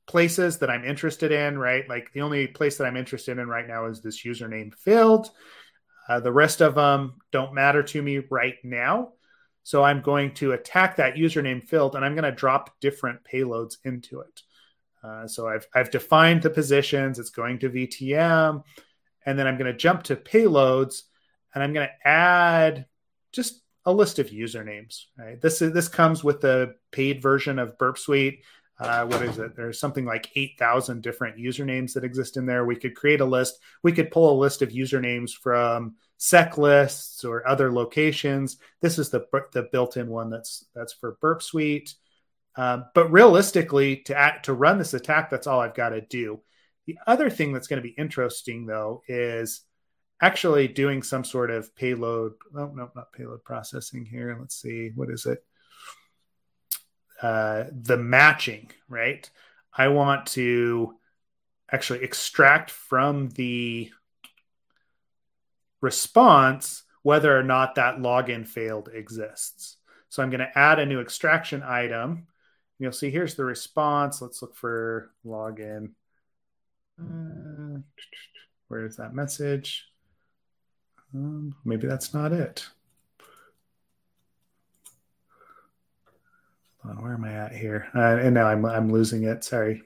places 0.07 0.59
that 0.59 0.71
I'm 0.71 0.85
interested 0.85 1.33
in, 1.33 1.59
right? 1.59 1.89
Like 1.89 2.13
the 2.13 2.23
only 2.23 2.47
place 2.47 2.79
that 2.79 2.87
I'm 2.87 2.97
interested 2.97 3.39
in 3.39 3.49
right 3.49 3.67
now 3.67 3.87
is 3.87 4.01
this 4.01 4.25
username 4.25 4.75
field. 4.75 5.31
Uh, 6.09 6.21
the 6.21 6.33
rest 6.33 6.61
of 6.61 6.75
them 6.75 7.15
don't 7.31 7.55
matter 7.55 7.83
to 7.83 8.03
me 8.03 8.19
right 8.31 8.57
now. 8.65 9.13
So 9.63 9.85
I'm 9.85 10.01
going 10.01 10.35
to 10.35 10.53
attack 10.53 10.97
that 10.97 11.15
username 11.15 11.63
field 11.63 11.95
and 11.95 12.05
I'm 12.05 12.15
going 12.15 12.25
to 12.25 12.33
drop 12.33 12.81
different 12.81 13.21
payloads 13.25 13.77
into 13.85 14.21
it. 14.21 14.43
Uh, 15.05 15.27
so 15.27 15.49
I've, 15.49 15.67
I've 15.75 15.91
defined 15.91 16.43
the 16.43 16.51
positions, 16.51 17.19
it's 17.19 17.31
going 17.31 17.59
to 17.61 17.71
VTM, 17.71 18.63
and 19.25 19.39
then 19.39 19.47
I'm 19.47 19.59
going 19.59 19.71
to 19.71 19.77
jump 19.79 20.05
to 20.05 20.17
payloads 20.17 21.03
and 21.55 21.63
I'm 21.63 21.73
going 21.73 21.89
to 21.89 22.09
add 22.09 22.87
just 23.31 23.63
a 23.85 23.93
list 23.93 24.19
of 24.19 24.31
usernames. 24.31 25.05
Right? 25.19 25.41
This 25.41 25.63
is 25.63 25.73
this 25.73 25.89
comes 25.89 26.23
with 26.23 26.41
the 26.41 26.75
paid 26.91 27.23
version 27.23 27.59
of 27.59 27.79
Burp 27.79 27.99
Suite. 27.99 28.43
Uh, 28.83 29.07
what 29.07 29.23
is 29.23 29.39
it? 29.39 29.55
There's 29.55 29.79
something 29.79 30.05
like 30.05 30.31
8,000 30.35 31.03
different 31.03 31.39
usernames 31.39 31.93
that 31.93 32.03
exist 32.03 32.37
in 32.37 32.47
there. 32.47 32.65
We 32.65 32.75
could 32.75 32.97
create 32.97 33.21
a 33.21 33.25
list. 33.25 33.59
We 33.83 33.93
could 33.93 34.11
pull 34.11 34.33
a 34.33 34.41
list 34.41 34.61
of 34.61 34.71
usernames 34.71 35.31
from 35.31 35.95
sec 36.19 36.59
lists 36.59 37.25
or 37.25 37.47
other 37.47 37.73
locations. 37.73 38.59
This 38.81 38.99
is 38.99 39.11
the, 39.11 39.25
the 39.53 39.69
built-in 39.71 40.09
one 40.09 40.31
that's 40.31 40.65
that's 40.75 40.93
for 40.93 41.17
Burp 41.21 41.43
Suite. 41.43 41.95
Um, 42.57 42.87
but 42.95 43.13
realistically, 43.13 43.99
to 44.07 44.17
act, 44.17 44.47
to 44.47 44.53
run 44.53 44.79
this 44.79 44.95
attack, 44.95 45.31
that's 45.31 45.47
all 45.47 45.61
I've 45.61 45.75
got 45.75 45.91
to 45.91 46.01
do. 46.01 46.41
The 46.87 46.99
other 47.07 47.31
thing 47.31 47.53
that's 47.53 47.69
going 47.69 47.81
to 47.81 47.89
be 47.89 47.95
interesting, 47.97 48.67
though, 48.67 49.03
is 49.07 49.63
actually 50.21 50.69
doing 50.69 51.03
some 51.03 51.25
sort 51.25 51.51
of 51.51 51.75
payload. 51.77 52.33
Oh, 52.55 52.73
no, 52.75 52.91
not 52.95 53.13
payload 53.13 53.45
processing 53.45 54.05
here. 54.05 54.37
Let's 54.39 54.61
see. 54.61 54.91
What 54.95 55.11
is 55.11 55.25
it? 55.27 55.45
Uh, 57.23 57.65
the 57.71 57.97
matching, 57.97 58.69
right? 58.89 59.31
I 59.73 59.89
want 59.89 60.27
to 60.27 60.97
actually 61.71 62.03
extract 62.03 62.71
from 62.71 63.29
the 63.31 63.91
response 65.81 66.83
whether 67.03 67.37
or 67.37 67.45
not 67.45 67.77
that 67.77 67.99
login 67.99 68.47
failed 68.47 68.91
exists. 68.93 69.77
So 70.09 70.23
I'm 70.23 70.31
going 70.31 70.41
to 70.41 70.59
add 70.59 70.81
a 70.81 70.87
new 70.87 71.01
extraction 71.01 71.63
item. 71.63 72.27
You'll 72.81 72.91
see 72.91 73.11
here's 73.11 73.37
the 73.37 73.45
response. 73.45 74.21
Let's 74.21 74.43
look 74.43 74.57
for 74.57 75.13
login. 75.25 75.93
Uh, 77.01 77.83
where 78.67 78.85
is 78.85 78.97
that 78.97 79.15
message? 79.15 79.87
Um, 81.15 81.55
maybe 81.65 81.87
that's 81.87 82.13
not 82.13 82.33
it. 82.33 82.67
On, 86.85 87.03
where 87.03 87.15
am 87.15 87.25
I 87.25 87.33
at 87.33 87.53
here? 87.53 87.89
Uh, 87.95 88.19
and 88.21 88.35
now 88.35 88.47
I'm 88.47 88.65
I'm 88.65 88.91
losing 88.91 89.25
it. 89.25 89.45
Sorry. 89.45 89.83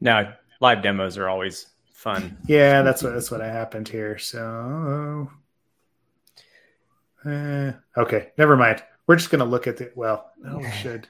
Now 0.00 0.34
live 0.60 0.82
demos 0.82 1.18
are 1.18 1.28
always 1.28 1.66
fun. 1.92 2.38
Yeah, 2.46 2.82
that's 2.82 3.02
what 3.02 3.14
that's 3.14 3.30
what 3.30 3.40
happened 3.40 3.88
here. 3.88 4.18
So, 4.18 5.30
uh, 7.24 7.72
okay, 7.96 8.30
never 8.38 8.56
mind. 8.56 8.82
We're 9.06 9.16
just 9.16 9.30
gonna 9.30 9.44
look 9.44 9.66
at 9.66 9.76
the. 9.76 9.90
Well, 9.94 10.30
no, 10.38 10.58
we 10.58 10.70
should. 10.82 11.08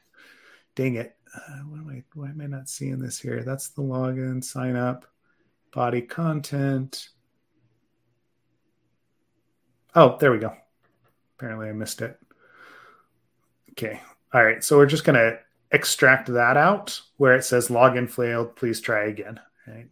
Dang 0.74 0.94
it! 0.94 1.16
Uh, 1.34 1.58
why 1.68 1.78
am 1.78 1.88
I 1.90 2.02
why 2.14 2.28
am 2.28 2.40
I 2.40 2.46
not 2.46 2.68
seeing 2.68 2.98
this 2.98 3.18
here? 3.18 3.42
That's 3.42 3.68
the 3.68 3.82
login, 3.82 4.42
sign 4.42 4.76
up, 4.76 5.06
body 5.72 6.02
content. 6.02 7.10
Oh, 9.94 10.16
there 10.20 10.30
we 10.30 10.38
go. 10.38 10.54
Apparently, 11.36 11.68
I 11.68 11.72
missed 11.72 12.02
it. 12.02 12.18
Okay. 13.78 14.00
All 14.34 14.44
right. 14.44 14.62
So 14.64 14.76
we're 14.76 14.86
just 14.86 15.04
going 15.04 15.14
to 15.14 15.38
extract 15.70 16.26
that 16.32 16.56
out 16.56 17.00
where 17.16 17.36
it 17.36 17.44
says 17.44 17.68
login 17.68 18.10
failed. 18.10 18.56
Please 18.56 18.80
try 18.80 19.04
again. 19.04 19.38
Right. 19.68 19.88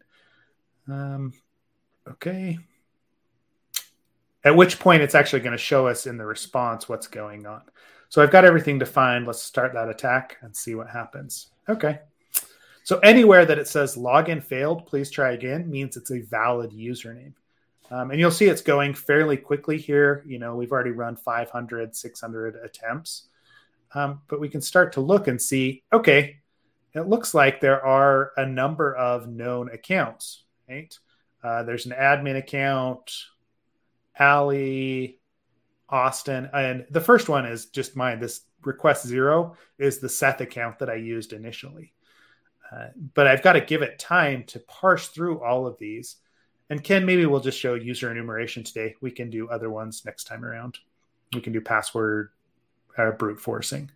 Um, 0.88 1.32
okay. 2.08 2.58
At 4.42 4.56
which 4.56 4.80
point 4.80 5.02
it's 5.02 5.14
actually 5.14 5.40
going 5.40 5.52
to 5.52 5.58
show 5.58 5.86
us 5.86 6.06
in 6.06 6.16
the 6.16 6.26
response 6.26 6.88
what's 6.88 7.06
going 7.06 7.46
on. 7.46 7.62
So 8.08 8.22
I've 8.22 8.32
got 8.32 8.44
everything 8.44 8.80
defined. 8.80 9.24
Let's 9.26 9.42
start 9.42 9.72
that 9.74 9.88
attack 9.88 10.38
and 10.42 10.56
see 10.56 10.74
what 10.74 10.90
happens. 10.90 11.50
Okay. 11.68 12.00
So 12.82 12.98
anywhere 13.00 13.44
that 13.44 13.58
it 13.58 13.68
says 13.68 13.96
login 13.96 14.42
failed, 14.42 14.86
please 14.86 15.12
try 15.12 15.32
again 15.32 15.70
means 15.70 15.96
it's 15.96 16.10
a 16.10 16.20
valid 16.20 16.72
username. 16.72 17.34
Um, 17.90 18.10
and 18.10 18.18
you'll 18.18 18.32
see 18.32 18.46
it's 18.46 18.62
going 18.62 18.94
fairly 18.94 19.36
quickly 19.36 19.78
here. 19.78 20.24
You 20.26 20.40
know, 20.40 20.56
we've 20.56 20.72
already 20.72 20.90
run 20.90 21.14
500, 21.14 21.94
600 21.94 22.56
attempts. 22.56 23.28
Um, 23.94 24.20
but 24.28 24.40
we 24.40 24.48
can 24.48 24.60
start 24.60 24.92
to 24.94 25.00
look 25.00 25.28
and 25.28 25.40
see 25.40 25.82
okay, 25.92 26.38
it 26.94 27.08
looks 27.08 27.34
like 27.34 27.60
there 27.60 27.84
are 27.84 28.32
a 28.36 28.46
number 28.46 28.94
of 28.94 29.28
known 29.28 29.70
accounts, 29.70 30.44
right? 30.68 30.98
Uh, 31.42 31.62
there's 31.62 31.86
an 31.86 31.92
admin 31.92 32.36
account, 32.36 33.12
Ali, 34.18 35.20
Austin, 35.88 36.48
and 36.52 36.86
the 36.90 37.00
first 37.00 37.28
one 37.28 37.46
is 37.46 37.66
just 37.66 37.96
mine. 37.96 38.18
This 38.18 38.40
request 38.62 39.06
zero 39.06 39.56
is 39.78 39.98
the 39.98 40.08
Seth 40.08 40.40
account 40.40 40.78
that 40.80 40.90
I 40.90 40.94
used 40.94 41.32
initially. 41.32 41.92
Uh, 42.72 42.88
but 43.14 43.26
I've 43.26 43.42
got 43.42 43.52
to 43.52 43.60
give 43.60 43.82
it 43.82 43.98
time 43.98 44.44
to 44.44 44.58
parse 44.60 45.08
through 45.08 45.42
all 45.42 45.66
of 45.66 45.78
these. 45.78 46.16
And 46.68 46.82
Ken, 46.82 47.06
maybe 47.06 47.26
we'll 47.26 47.40
just 47.40 47.60
show 47.60 47.74
user 47.74 48.10
enumeration 48.10 48.64
today. 48.64 48.96
We 49.00 49.12
can 49.12 49.30
do 49.30 49.48
other 49.48 49.70
ones 49.70 50.02
next 50.04 50.24
time 50.24 50.44
around. 50.44 50.78
We 51.32 51.40
can 51.40 51.52
do 51.52 51.60
password 51.60 52.30
uh, 52.96 53.10
brute 53.12 53.40
forcing, 53.40 53.90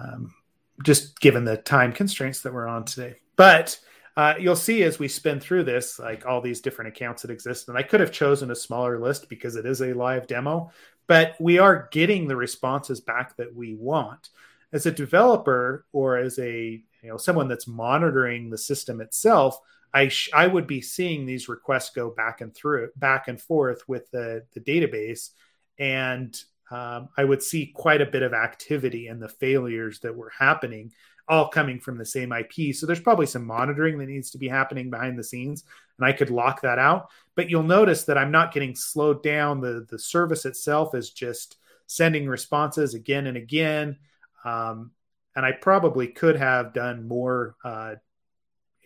um, 0.00 0.34
just 0.82 1.20
given 1.20 1.44
the 1.44 1.56
time 1.56 1.92
constraints 1.92 2.42
that 2.42 2.52
we're 2.52 2.68
on 2.68 2.84
today. 2.84 3.16
But 3.36 3.78
uh, 4.18 4.34
you'll 4.38 4.56
see 4.56 4.82
as 4.82 4.98
we 4.98 5.06
spin 5.06 5.38
through 5.38 5.62
this, 5.62 6.00
like 6.00 6.26
all 6.26 6.40
these 6.40 6.60
different 6.60 6.88
accounts 6.88 7.22
that 7.22 7.30
exist. 7.30 7.68
And 7.68 7.78
I 7.78 7.84
could 7.84 8.00
have 8.00 8.10
chosen 8.10 8.50
a 8.50 8.56
smaller 8.56 8.98
list 8.98 9.28
because 9.28 9.54
it 9.54 9.64
is 9.64 9.80
a 9.80 9.92
live 9.92 10.26
demo, 10.26 10.72
but 11.06 11.36
we 11.38 11.58
are 11.58 11.88
getting 11.92 12.26
the 12.26 12.34
responses 12.34 13.00
back 13.00 13.36
that 13.36 13.54
we 13.54 13.76
want. 13.76 14.30
As 14.72 14.86
a 14.86 14.90
developer 14.90 15.86
or 15.92 16.18
as 16.18 16.38
a 16.40 16.82
you 17.02 17.08
know 17.08 17.16
someone 17.16 17.46
that's 17.46 17.68
monitoring 17.68 18.50
the 18.50 18.58
system 18.58 19.00
itself, 19.00 19.58
I 19.94 20.08
sh- 20.08 20.30
I 20.34 20.46
would 20.46 20.66
be 20.66 20.80
seeing 20.80 21.24
these 21.24 21.48
requests 21.48 21.90
go 21.90 22.10
back 22.10 22.40
and 22.40 22.54
through 22.54 22.90
back 22.96 23.28
and 23.28 23.40
forth 23.40 23.88
with 23.88 24.10
the 24.10 24.44
the 24.52 24.60
database, 24.60 25.30
and 25.78 26.36
um, 26.70 27.08
I 27.16 27.24
would 27.24 27.42
see 27.42 27.66
quite 27.66 28.00
a 28.00 28.06
bit 28.06 28.22
of 28.22 28.34
activity 28.34 29.08
and 29.08 29.20
the 29.22 29.28
failures 29.28 30.00
that 30.00 30.16
were 30.16 30.32
happening 30.38 30.92
all 31.28 31.48
coming 31.48 31.78
from 31.78 31.98
the 31.98 32.04
same 32.04 32.32
IP. 32.32 32.74
So 32.74 32.86
there's 32.86 33.00
probably 33.00 33.26
some 33.26 33.46
monitoring 33.46 33.98
that 33.98 34.08
needs 34.08 34.30
to 34.30 34.38
be 34.38 34.48
happening 34.48 34.88
behind 34.90 35.18
the 35.18 35.24
scenes, 35.24 35.64
and 35.98 36.06
I 36.06 36.12
could 36.12 36.30
lock 36.30 36.62
that 36.62 36.78
out. 36.78 37.10
But 37.34 37.50
you'll 37.50 37.62
notice 37.62 38.04
that 38.04 38.18
I'm 38.18 38.30
not 38.30 38.52
getting 38.52 38.74
slowed 38.74 39.22
down. 39.22 39.60
The 39.60 39.86
the 39.88 39.98
service 39.98 40.44
itself 40.46 40.94
is 40.94 41.10
just 41.10 41.56
sending 41.86 42.26
responses 42.26 42.94
again 42.94 43.26
and 43.26 43.36
again. 43.36 43.98
Um, 44.44 44.92
and 45.36 45.44
I 45.44 45.52
probably 45.52 46.08
could 46.08 46.36
have 46.36 46.72
done 46.72 47.06
more, 47.06 47.54
uh, 47.62 47.94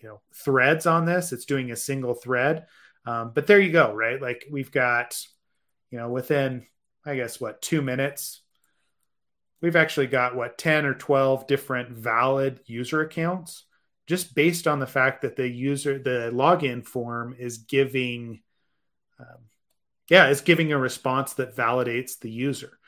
you 0.02 0.08
know, 0.08 0.20
threads 0.34 0.86
on 0.86 1.06
this. 1.06 1.32
It's 1.32 1.44
doing 1.44 1.70
a 1.70 1.76
single 1.76 2.14
thread, 2.14 2.66
um, 3.06 3.32
but 3.34 3.46
there 3.46 3.60
you 3.60 3.72
go, 3.72 3.92
right? 3.92 4.20
Like 4.20 4.46
we've 4.50 4.72
got, 4.72 5.16
you 5.90 5.98
know, 5.98 6.08
within 6.08 6.66
I 7.04 7.16
guess 7.16 7.40
what 7.40 7.62
two 7.62 7.82
minutes? 7.82 8.40
We've 9.60 9.76
actually 9.76 10.08
got 10.08 10.34
what 10.34 10.58
10 10.58 10.86
or 10.86 10.94
12 10.94 11.46
different 11.46 11.90
valid 11.90 12.60
user 12.66 13.00
accounts 13.00 13.64
just 14.08 14.34
based 14.34 14.66
on 14.66 14.80
the 14.80 14.86
fact 14.86 15.22
that 15.22 15.36
the 15.36 15.48
user 15.48 15.98
the 15.98 16.30
login 16.32 16.84
form 16.84 17.36
is 17.38 17.58
giving 17.58 18.40
um, 19.20 19.46
yeah 20.10 20.28
is 20.28 20.40
giving 20.40 20.72
a 20.72 20.78
response 20.78 21.34
that 21.34 21.56
validates 21.56 22.18
the 22.18 22.30
user. 22.30 22.78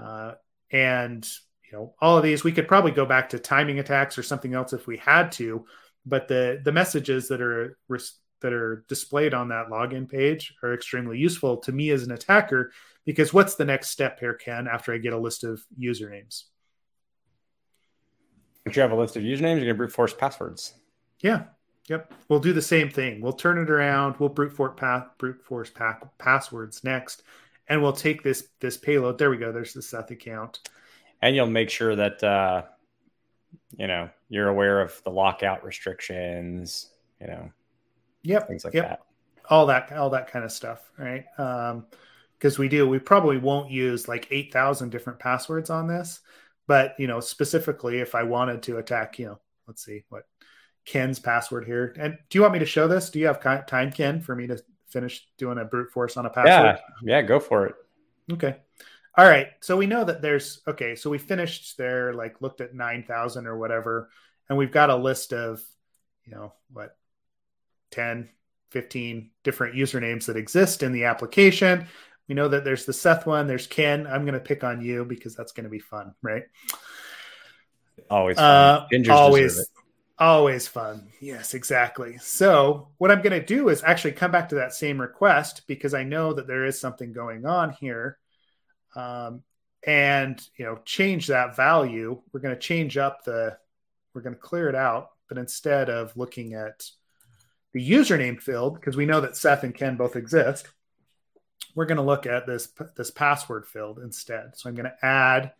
Uh, 0.00 0.34
and 0.70 1.28
you 1.64 1.76
know 1.76 1.94
all 2.00 2.16
of 2.16 2.22
these 2.22 2.44
we 2.44 2.52
could 2.52 2.68
probably 2.68 2.92
go 2.92 3.04
back 3.04 3.30
to 3.30 3.38
timing 3.38 3.78
attacks 3.78 4.16
or 4.16 4.22
something 4.22 4.54
else 4.54 4.72
if 4.72 4.86
we 4.86 4.96
had 4.96 5.32
to 5.32 5.66
but 6.06 6.28
the 6.28 6.60
the 6.64 6.72
messages 6.72 7.28
that 7.28 7.40
are 7.40 7.76
that 8.40 8.52
are 8.52 8.84
displayed 8.88 9.34
on 9.34 9.48
that 9.48 9.68
login 9.68 10.08
page 10.08 10.54
are 10.62 10.74
extremely 10.74 11.18
useful 11.18 11.58
to 11.58 11.72
me 11.72 11.90
as 11.90 12.02
an 12.02 12.12
attacker 12.12 12.72
because 13.04 13.32
what's 13.32 13.54
the 13.54 13.64
next 13.64 13.90
step 13.90 14.20
here, 14.20 14.34
Ken, 14.34 14.68
after 14.68 14.92
I 14.92 14.98
get 14.98 15.12
a 15.12 15.18
list 15.18 15.44
of 15.44 15.62
usernames? 15.78 16.44
If 18.66 18.76
you 18.76 18.82
have 18.82 18.92
a 18.92 18.96
list 18.96 19.16
of 19.16 19.22
usernames, 19.22 19.56
you're 19.56 19.60
going 19.60 19.68
to 19.68 19.74
brute 19.74 19.92
force 19.92 20.14
passwords. 20.14 20.74
Yeah. 21.20 21.44
Yep. 21.88 22.12
We'll 22.28 22.40
do 22.40 22.52
the 22.52 22.62
same 22.62 22.90
thing. 22.90 23.20
We'll 23.20 23.32
turn 23.32 23.58
it 23.58 23.70
around. 23.70 24.16
We'll 24.18 24.28
brute 24.28 24.52
force, 24.52 24.74
path, 24.76 25.08
brute 25.18 25.42
force 25.42 25.70
pack, 25.70 26.02
passwords 26.18 26.84
next. 26.84 27.22
And 27.68 27.82
we'll 27.82 27.92
take 27.92 28.22
this 28.22 28.48
this 28.60 28.76
payload. 28.76 29.18
There 29.18 29.30
we 29.30 29.38
go. 29.38 29.50
There's 29.50 29.72
the 29.72 29.82
Seth 29.82 30.10
account. 30.10 30.60
And 31.22 31.34
you'll 31.34 31.46
make 31.46 31.70
sure 31.70 31.96
that 31.96 32.22
uh, 32.22 32.62
you 33.76 33.86
know 33.86 34.10
you're 34.28 34.48
aware 34.48 34.80
of 34.80 35.00
the 35.04 35.10
lockout 35.10 35.64
restrictions. 35.64 36.90
You 37.20 37.28
know, 37.28 37.50
yep, 38.22 38.48
things 38.48 38.64
like 38.64 38.74
yep. 38.74 38.88
that. 38.88 39.00
All 39.48 39.66
that, 39.66 39.92
all 39.92 40.10
that 40.10 40.30
kind 40.30 40.44
of 40.44 40.52
stuff, 40.52 40.80
right? 40.96 41.24
Um, 41.38 41.86
because 42.40 42.58
we 42.58 42.68
do 42.68 42.88
we 42.88 42.98
probably 42.98 43.38
won't 43.38 43.70
use 43.70 44.08
like 44.08 44.26
8000 44.30 44.90
different 44.90 45.18
passwords 45.18 45.70
on 45.70 45.86
this 45.86 46.20
but 46.66 46.94
you 46.98 47.06
know 47.06 47.20
specifically 47.20 48.00
if 48.00 48.14
i 48.14 48.22
wanted 48.22 48.62
to 48.62 48.78
attack 48.78 49.18
you 49.18 49.26
know 49.26 49.38
let's 49.68 49.84
see 49.84 50.04
what 50.08 50.26
ken's 50.84 51.18
password 51.18 51.66
here 51.66 51.94
and 51.98 52.16
do 52.30 52.38
you 52.38 52.42
want 52.42 52.54
me 52.54 52.58
to 52.58 52.66
show 52.66 52.88
this 52.88 53.10
do 53.10 53.18
you 53.18 53.26
have 53.26 53.66
time 53.66 53.92
ken 53.92 54.20
for 54.20 54.34
me 54.34 54.46
to 54.46 54.60
finish 54.88 55.26
doing 55.38 55.58
a 55.58 55.64
brute 55.64 55.90
force 55.90 56.16
on 56.16 56.26
a 56.26 56.30
password 56.30 56.80
yeah 57.04 57.16
yeah 57.16 57.22
go 57.22 57.38
for 57.38 57.66
it 57.66 57.74
okay 58.32 58.56
all 59.16 59.28
right 59.28 59.48
so 59.60 59.76
we 59.76 59.86
know 59.86 60.02
that 60.02 60.22
there's 60.22 60.62
okay 60.66 60.96
so 60.96 61.10
we 61.10 61.18
finished 61.18 61.76
there 61.76 62.14
like 62.14 62.40
looked 62.40 62.60
at 62.60 62.74
9000 62.74 63.46
or 63.46 63.58
whatever 63.58 64.08
and 64.48 64.56
we've 64.56 64.72
got 64.72 64.90
a 64.90 64.96
list 64.96 65.32
of 65.32 65.62
you 66.24 66.32
know 66.32 66.52
what 66.72 66.96
10 67.90 68.28
15 68.70 69.30
different 69.42 69.74
usernames 69.74 70.26
that 70.26 70.36
exist 70.36 70.82
in 70.82 70.92
the 70.92 71.04
application 71.04 71.88
we 72.30 72.36
know 72.36 72.46
that 72.46 72.62
there's 72.62 72.84
the 72.84 72.92
Seth 72.92 73.26
one, 73.26 73.48
there's 73.48 73.66
Ken. 73.66 74.06
I'm 74.06 74.22
going 74.22 74.34
to 74.34 74.40
pick 74.40 74.62
on 74.62 74.80
you 74.80 75.04
because 75.04 75.34
that's 75.34 75.50
going 75.50 75.64
to 75.64 75.70
be 75.70 75.80
fun, 75.80 76.14
right? 76.22 76.44
Always 78.08 78.36
fun. 78.36 78.46
Uh, 78.46 78.86
always, 79.10 79.68
always 80.16 80.68
fun. 80.68 81.08
Yes, 81.20 81.54
exactly. 81.54 82.18
So, 82.18 82.90
what 82.98 83.10
I'm 83.10 83.20
going 83.20 83.32
to 83.32 83.44
do 83.44 83.68
is 83.68 83.82
actually 83.82 84.12
come 84.12 84.30
back 84.30 84.50
to 84.50 84.54
that 84.54 84.74
same 84.74 85.00
request 85.00 85.62
because 85.66 85.92
I 85.92 86.04
know 86.04 86.32
that 86.32 86.46
there 86.46 86.64
is 86.64 86.80
something 86.80 87.12
going 87.12 87.46
on 87.46 87.72
here. 87.72 88.16
Um, 88.94 89.42
and 89.84 90.40
you 90.56 90.64
know, 90.64 90.78
change 90.84 91.26
that 91.26 91.56
value. 91.56 92.22
We're 92.32 92.38
going 92.38 92.54
to 92.54 92.60
change 92.60 92.96
up 92.96 93.24
the, 93.24 93.58
we're 94.14 94.22
going 94.22 94.36
to 94.36 94.40
clear 94.40 94.68
it 94.68 94.76
out, 94.76 95.08
but 95.28 95.36
instead 95.36 95.90
of 95.90 96.16
looking 96.16 96.54
at 96.54 96.84
the 97.72 97.90
username 97.90 98.40
field, 98.40 98.74
because 98.74 98.96
we 98.96 99.06
know 99.06 99.20
that 99.20 99.36
Seth 99.36 99.62
and 99.62 99.74
Ken 99.74 99.96
both 99.96 100.16
exist, 100.16 100.66
we're 101.74 101.86
going 101.86 101.96
to 101.96 102.02
look 102.02 102.26
at 102.26 102.46
this 102.46 102.68
this 102.96 103.10
password 103.10 103.66
field 103.66 103.98
instead. 103.98 104.56
So 104.56 104.68
I'm 104.68 104.74
going 104.74 104.90
to 104.90 105.06
add 105.06 105.52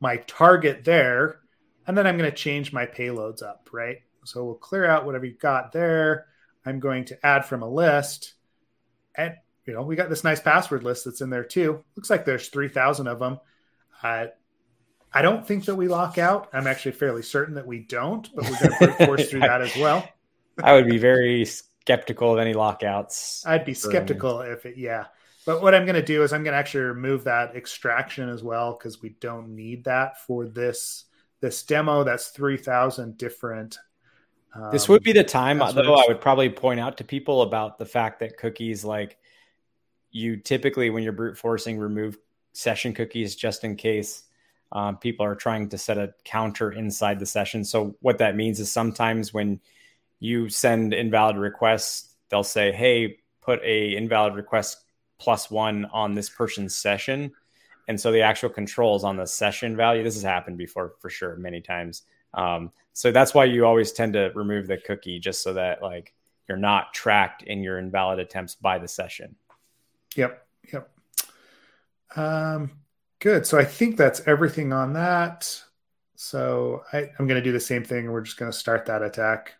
my 0.00 0.16
target 0.18 0.84
there, 0.84 1.40
and 1.86 1.96
then 1.96 2.06
I'm 2.06 2.16
going 2.16 2.30
to 2.30 2.36
change 2.36 2.72
my 2.72 2.86
payloads 2.86 3.42
up, 3.42 3.68
right? 3.72 3.98
So 4.24 4.44
we'll 4.44 4.54
clear 4.54 4.86
out 4.86 5.04
whatever 5.04 5.26
you've 5.26 5.38
got 5.38 5.72
there. 5.72 6.26
I'm 6.64 6.80
going 6.80 7.06
to 7.06 7.26
add 7.26 7.44
from 7.44 7.62
a 7.62 7.68
list, 7.68 8.34
and 9.14 9.34
you 9.66 9.74
know 9.74 9.82
we 9.82 9.96
got 9.96 10.08
this 10.08 10.24
nice 10.24 10.40
password 10.40 10.82
list 10.82 11.04
that's 11.04 11.20
in 11.20 11.30
there 11.30 11.44
too. 11.44 11.84
Looks 11.96 12.10
like 12.10 12.24
there's 12.24 12.48
three 12.48 12.68
thousand 12.68 13.06
of 13.06 13.18
them. 13.18 13.40
Uh, 14.02 14.26
I 15.12 15.22
don't 15.22 15.46
think 15.46 15.64
that 15.64 15.74
we 15.74 15.88
lock 15.88 16.18
out. 16.18 16.48
I'm 16.52 16.66
actually 16.66 16.92
fairly 16.92 17.22
certain 17.22 17.54
that 17.54 17.66
we 17.66 17.80
don't, 17.80 18.28
but 18.34 18.44
we're 18.44 18.58
going 18.58 18.70
to 18.70 18.76
brute 18.78 19.06
force 19.08 19.30
through 19.30 19.40
that 19.40 19.60
as 19.60 19.74
well. 19.76 20.08
I 20.64 20.74
would 20.74 20.88
be 20.88 20.98
very 20.98 21.44
skeptical 21.44 22.32
of 22.32 22.38
any 22.38 22.54
lockouts. 22.54 23.44
I'd 23.46 23.64
be 23.64 23.74
skeptical 23.74 24.40
if 24.40 24.66
it, 24.66 24.76
yeah. 24.76 25.06
But 25.46 25.62
what 25.62 25.74
I'm 25.74 25.84
going 25.84 25.96
to 25.96 26.02
do 26.02 26.22
is 26.22 26.32
I'm 26.32 26.44
going 26.44 26.52
to 26.52 26.58
actually 26.58 26.84
remove 26.84 27.24
that 27.24 27.56
extraction 27.56 28.28
as 28.28 28.42
well 28.42 28.72
because 28.72 29.00
we 29.00 29.10
don't 29.20 29.54
need 29.54 29.84
that 29.84 30.20
for 30.20 30.46
this 30.46 31.06
this 31.40 31.62
demo. 31.62 32.04
That's 32.04 32.28
three 32.28 32.56
thousand 32.56 33.16
different. 33.16 33.78
Um, 34.54 34.70
this 34.70 34.88
would 34.88 35.02
be 35.02 35.12
the 35.12 35.24
time, 35.24 35.58
though. 35.58 35.94
I 35.94 36.04
would 36.08 36.20
probably 36.20 36.50
point 36.50 36.80
out 36.80 36.98
to 36.98 37.04
people 37.04 37.42
about 37.42 37.78
the 37.78 37.86
fact 37.86 38.20
that 38.20 38.36
cookies, 38.36 38.84
like 38.84 39.16
you 40.10 40.36
typically, 40.36 40.90
when 40.90 41.02
you're 41.02 41.12
brute 41.12 41.38
forcing, 41.38 41.78
remove 41.78 42.18
session 42.52 42.92
cookies 42.92 43.36
just 43.36 43.64
in 43.64 43.76
case 43.76 44.24
um, 44.72 44.96
people 44.98 45.24
are 45.24 45.34
trying 45.34 45.68
to 45.68 45.78
set 45.78 45.98
a 45.98 46.12
counter 46.24 46.72
inside 46.72 47.18
the 47.18 47.26
session. 47.26 47.64
So 47.64 47.96
what 48.00 48.18
that 48.18 48.36
means 48.36 48.60
is 48.60 48.70
sometimes 48.70 49.32
when 49.32 49.60
you 50.20 50.48
send 50.48 50.94
invalid 50.94 51.36
requests, 51.36 52.14
they'll 52.28 52.44
say, 52.44 52.70
"Hey, 52.72 53.18
put 53.40 53.60
a 53.64 53.96
invalid 53.96 54.34
request 54.34 54.84
plus 55.18 55.50
one 55.50 55.86
on 55.92 56.14
this 56.14 56.28
person's 56.28 56.76
session. 56.76 57.32
And 57.88 58.00
so 58.00 58.12
the 58.12 58.22
actual 58.22 58.48
controls 58.48 59.04
on 59.04 59.16
the 59.16 59.26
session 59.26 59.76
value, 59.76 60.02
this 60.02 60.14
has 60.14 60.22
happened 60.22 60.56
before 60.56 60.94
for 61.00 61.10
sure, 61.10 61.36
many 61.36 61.60
times. 61.60 62.02
Um, 62.34 62.72
so 62.92 63.12
that's 63.12 63.34
why 63.34 63.44
you 63.44 63.66
always 63.66 63.92
tend 63.92 64.14
to 64.14 64.30
remove 64.34 64.66
the 64.66 64.78
cookie 64.78 65.18
just 65.18 65.42
so 65.42 65.54
that 65.54 65.82
like 65.82 66.14
you're 66.48 66.58
not 66.58 66.94
tracked 66.94 67.42
in 67.42 67.62
your 67.62 67.78
invalid 67.78 68.18
attempts 68.18 68.54
by 68.54 68.78
the 68.78 68.88
session. 68.88 69.34
Yep. 70.16 70.46
Yep. 70.72 70.90
Um, 72.16 72.70
good. 73.18 73.46
So 73.46 73.58
I 73.58 73.64
think 73.64 73.96
that's 73.96 74.26
everything 74.26 74.72
on 74.72 74.94
that. 74.94 75.62
So 76.16 76.82
I, 76.92 77.10
I'm 77.18 77.26
going 77.26 77.40
to 77.40 77.42
do 77.42 77.52
the 77.52 77.60
same 77.60 77.84
thing. 77.84 78.10
We're 78.10 78.20
just 78.20 78.36
going 78.36 78.50
to 78.50 78.56
start 78.56 78.86
that 78.86 79.02
attack. 79.02 79.54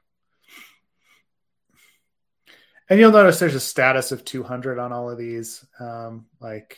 And 2.90 2.98
you'll 2.98 3.12
notice 3.12 3.38
there's 3.38 3.54
a 3.54 3.60
status 3.60 4.10
of 4.10 4.24
200 4.24 4.80
on 4.80 4.92
all 4.92 5.08
of 5.08 5.16
these. 5.16 5.64
Um, 5.78 6.26
like 6.40 6.76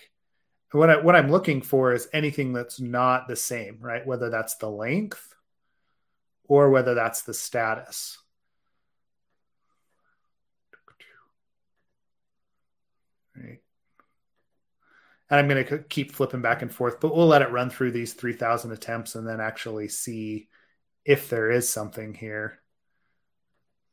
what 0.70 0.90
I, 0.90 0.96
what 0.98 1.16
I'm 1.16 1.30
looking 1.30 1.62
for 1.62 1.94
is 1.94 2.06
anything 2.12 2.52
that's 2.52 2.78
not 2.78 3.28
the 3.28 3.36
same, 3.36 3.78
right? 3.80 4.06
Whether 4.06 4.28
that's 4.28 4.56
the 4.56 4.68
length 4.68 5.34
or 6.44 6.68
whether 6.68 6.92
that's 6.94 7.22
the 7.22 7.32
status. 7.32 8.18
Right. 13.34 13.62
And 15.30 15.40
I'm 15.40 15.48
going 15.48 15.64
to 15.64 15.78
keep 15.78 16.12
flipping 16.12 16.42
back 16.42 16.60
and 16.60 16.70
forth, 16.70 17.00
but 17.00 17.16
we'll 17.16 17.26
let 17.26 17.40
it 17.40 17.50
run 17.50 17.70
through 17.70 17.92
these 17.92 18.12
3,000 18.12 18.70
attempts 18.70 19.14
and 19.14 19.26
then 19.26 19.40
actually 19.40 19.88
see 19.88 20.50
if 21.06 21.30
there 21.30 21.50
is 21.50 21.70
something 21.70 22.12
here 22.12 22.58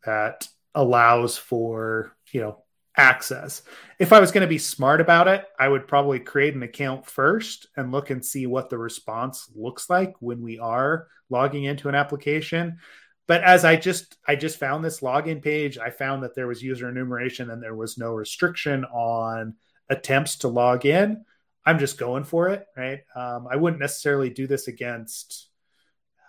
that 0.06 0.50
allows 0.76 1.38
for 1.38 2.16
you 2.32 2.42
know 2.42 2.64
access. 2.98 3.62
If 3.98 4.12
I 4.12 4.20
was 4.20 4.32
going 4.32 4.42
to 4.42 4.48
be 4.48 4.58
smart 4.58 5.00
about 5.00 5.28
it, 5.28 5.46
I 5.58 5.70
would 5.70 5.88
probably 5.88 6.20
create 6.20 6.56
an 6.56 6.64
account 6.64 7.06
first 7.06 7.68
and 7.78 7.92
look 7.92 8.10
and 8.10 8.26
see 8.26 8.46
what 8.46 8.70
the 8.70 8.78
response 8.78 9.50
looks 9.56 9.90
like 9.90 10.16
when 10.20 10.42
we 10.42 10.60
are 10.60 11.08
logging 11.30 11.64
into 11.64 11.90
an 11.90 11.96
application. 11.96 12.80
but 13.28 13.44
as 13.44 13.64
I 13.64 13.76
just 13.76 14.18
I 14.28 14.36
just 14.36 14.58
found 14.60 14.84
this 14.84 15.02
login 15.02 15.42
page, 15.42 15.78
I 15.78 15.92
found 15.92 16.24
that 16.24 16.36
there 16.36 16.48
was 16.48 16.64
user 16.64 16.90
enumeration 16.90 17.52
and 17.52 17.62
there 17.62 17.76
was 17.76 17.98
no 17.98 18.12
restriction 18.12 18.86
on 18.86 19.56
attempts 19.90 20.40
to 20.40 20.48
log 20.48 20.86
in. 20.86 21.24
I'm 21.66 21.78
just 21.80 22.00
going 22.00 22.24
for 22.24 22.50
it, 22.50 22.66
right? 22.76 23.02
Um, 23.16 23.48
I 23.50 23.56
wouldn't 23.56 23.82
necessarily 23.82 24.32
do 24.32 24.48
this 24.48 24.68
against 24.68 25.50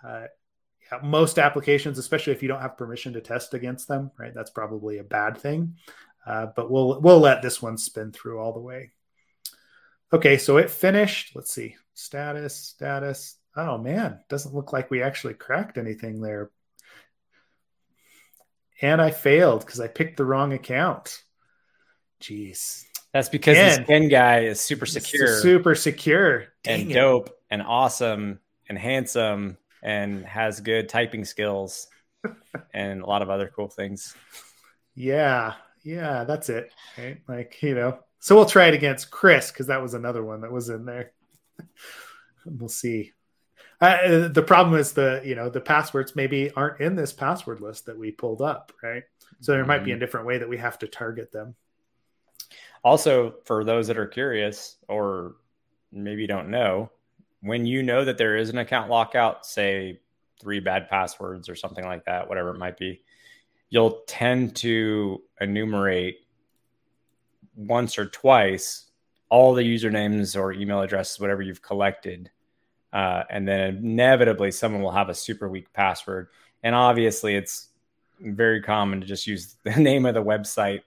uh, 0.05 0.25
most 1.03 1.39
applications, 1.39 1.97
especially 1.97 2.33
if 2.33 2.41
you 2.41 2.47
don't 2.47 2.61
have 2.61 2.77
permission 2.77 3.13
to 3.13 3.21
test 3.21 3.53
against 3.53 3.87
them, 3.87 4.11
right? 4.17 4.33
That's 4.33 4.51
probably 4.51 4.97
a 4.97 5.03
bad 5.03 5.37
thing. 5.37 5.75
Uh, 6.25 6.47
but 6.55 6.69
we'll 6.69 7.01
we'll 7.01 7.19
let 7.19 7.41
this 7.41 7.61
one 7.61 7.77
spin 7.77 8.11
through 8.11 8.39
all 8.39 8.53
the 8.53 8.59
way. 8.59 8.91
Okay, 10.13 10.37
so 10.37 10.57
it 10.57 10.69
finished. 10.69 11.35
Let's 11.35 11.53
see, 11.53 11.75
status, 11.93 12.55
status. 12.55 13.37
Oh 13.55 13.77
man, 13.77 14.19
doesn't 14.29 14.53
look 14.53 14.71
like 14.73 14.91
we 14.91 15.01
actually 15.01 15.33
cracked 15.33 15.77
anything 15.77 16.21
there 16.21 16.51
and 18.81 19.01
I 19.01 19.11
failed 19.11 19.65
because 19.65 19.79
I 19.79 19.87
picked 19.87 20.17
the 20.17 20.25
wrong 20.25 20.53
account. 20.53 21.23
Jeez. 22.21 22.85
That's 23.13 23.29
because 23.29 23.55
Ken, 23.57 23.79
this 23.79 23.87
Ken 23.87 24.09
guy 24.09 24.41
is 24.41 24.59
super 24.59 24.85
secure, 24.85 25.39
super 25.39 25.75
secure, 25.75 26.45
Dang 26.63 26.81
and 26.81 26.91
it. 26.91 26.93
dope, 26.93 27.29
and 27.49 27.61
awesome, 27.61 28.39
and 28.69 28.77
handsome, 28.77 29.57
and 29.81 30.25
has 30.25 30.59
good 30.59 30.89
typing 30.89 31.25
skills, 31.25 31.87
and 32.73 33.01
a 33.01 33.05
lot 33.05 33.21
of 33.21 33.29
other 33.29 33.51
cool 33.55 33.67
things. 33.67 34.15
Yeah, 34.95 35.53
yeah, 35.83 36.23
that's 36.23 36.49
it. 36.49 36.71
Right, 36.97 37.19
like 37.27 37.61
you 37.61 37.75
know. 37.75 37.99
So 38.19 38.35
we'll 38.35 38.45
try 38.45 38.67
it 38.67 38.75
against 38.75 39.09
Chris 39.09 39.51
because 39.51 39.67
that 39.67 39.81
was 39.81 39.95
another 39.95 40.23
one 40.23 40.41
that 40.41 40.51
was 40.51 40.69
in 40.69 40.85
there. 40.85 41.11
we'll 42.45 42.69
see. 42.69 43.13
Uh, 43.79 44.27
the 44.27 44.43
problem 44.43 44.79
is 44.79 44.93
the 44.93 45.21
you 45.25 45.33
know 45.33 45.49
the 45.49 45.59
passwords 45.59 46.15
maybe 46.15 46.51
aren't 46.51 46.81
in 46.81 46.95
this 46.95 47.11
password 47.11 47.61
list 47.61 47.87
that 47.87 47.97
we 47.97 48.11
pulled 48.11 48.41
up, 48.41 48.71
right? 48.83 49.03
So 49.39 49.51
there 49.51 49.61
mm-hmm. 49.61 49.67
might 49.67 49.83
be 49.83 49.91
a 49.91 49.95
mm-hmm. 49.95 50.01
different 50.01 50.27
way 50.27 50.37
that 50.37 50.49
we 50.49 50.57
have 50.57 50.77
to 50.79 50.87
target 50.87 51.31
them. 51.31 51.55
Also, 52.83 53.35
for 53.45 53.63
those 53.63 53.87
that 53.87 53.97
are 53.97 54.07
curious 54.07 54.77
or 54.87 55.35
maybe 55.91 56.27
don't 56.27 56.49
know, 56.49 56.91
when 57.41 57.65
you 57.65 57.83
know 57.83 58.05
that 58.05 58.17
there 58.17 58.37
is 58.37 58.49
an 58.49 58.57
account 58.57 58.89
lockout, 58.89 59.45
say 59.45 59.99
three 60.39 60.59
bad 60.59 60.89
passwords 60.89 61.49
or 61.49 61.55
something 61.55 61.85
like 61.85 62.05
that, 62.05 62.27
whatever 62.27 62.49
it 62.49 62.57
might 62.57 62.77
be, 62.77 63.01
you'll 63.69 64.01
tend 64.07 64.55
to 64.57 65.21
enumerate 65.39 66.17
once 67.55 67.97
or 67.97 68.05
twice 68.05 68.91
all 69.29 69.53
the 69.53 69.63
usernames 69.63 70.39
or 70.39 70.51
email 70.51 70.81
addresses, 70.81 71.19
whatever 71.19 71.41
you've 71.41 71.61
collected 71.61 72.29
uh, 72.93 73.23
and 73.29 73.47
then 73.47 73.77
inevitably 73.77 74.51
someone 74.51 74.81
will 74.81 74.91
have 74.91 75.09
a 75.09 75.15
super 75.15 75.47
weak 75.49 75.71
password. 75.73 76.27
And 76.63 76.75
obviously, 76.75 77.35
it's 77.35 77.69
very 78.19 78.61
common 78.61 79.01
to 79.01 79.07
just 79.07 79.27
use 79.27 79.55
the 79.63 79.71
name 79.77 80.05
of 80.05 80.13
the 80.13 80.23
website 80.23 80.81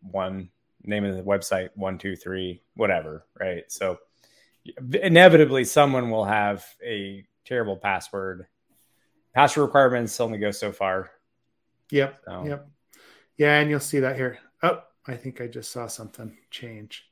one, 0.00 0.50
name 0.82 1.04
of 1.04 1.16
the 1.16 1.22
website 1.22 1.70
one, 1.74 1.98
two, 1.98 2.16
three, 2.16 2.62
whatever, 2.74 3.26
right? 3.38 3.64
So 3.68 3.98
inevitably, 4.92 5.64
someone 5.64 6.10
will 6.10 6.24
have 6.24 6.64
a 6.84 7.24
terrible 7.44 7.76
password. 7.76 8.46
Password 9.34 9.66
requirements 9.66 10.20
only 10.20 10.38
go 10.38 10.50
so 10.50 10.72
far. 10.72 11.10
Yep. 11.90 12.20
So. 12.24 12.44
Yep. 12.46 12.68
Yeah, 13.36 13.58
and 13.58 13.68
you'll 13.68 13.80
see 13.80 14.00
that 14.00 14.16
here. 14.16 14.38
Oh, 14.62 14.82
I 15.06 15.16
think 15.16 15.40
I 15.40 15.46
just 15.46 15.72
saw 15.72 15.86
something 15.86 16.36
change. 16.50 17.06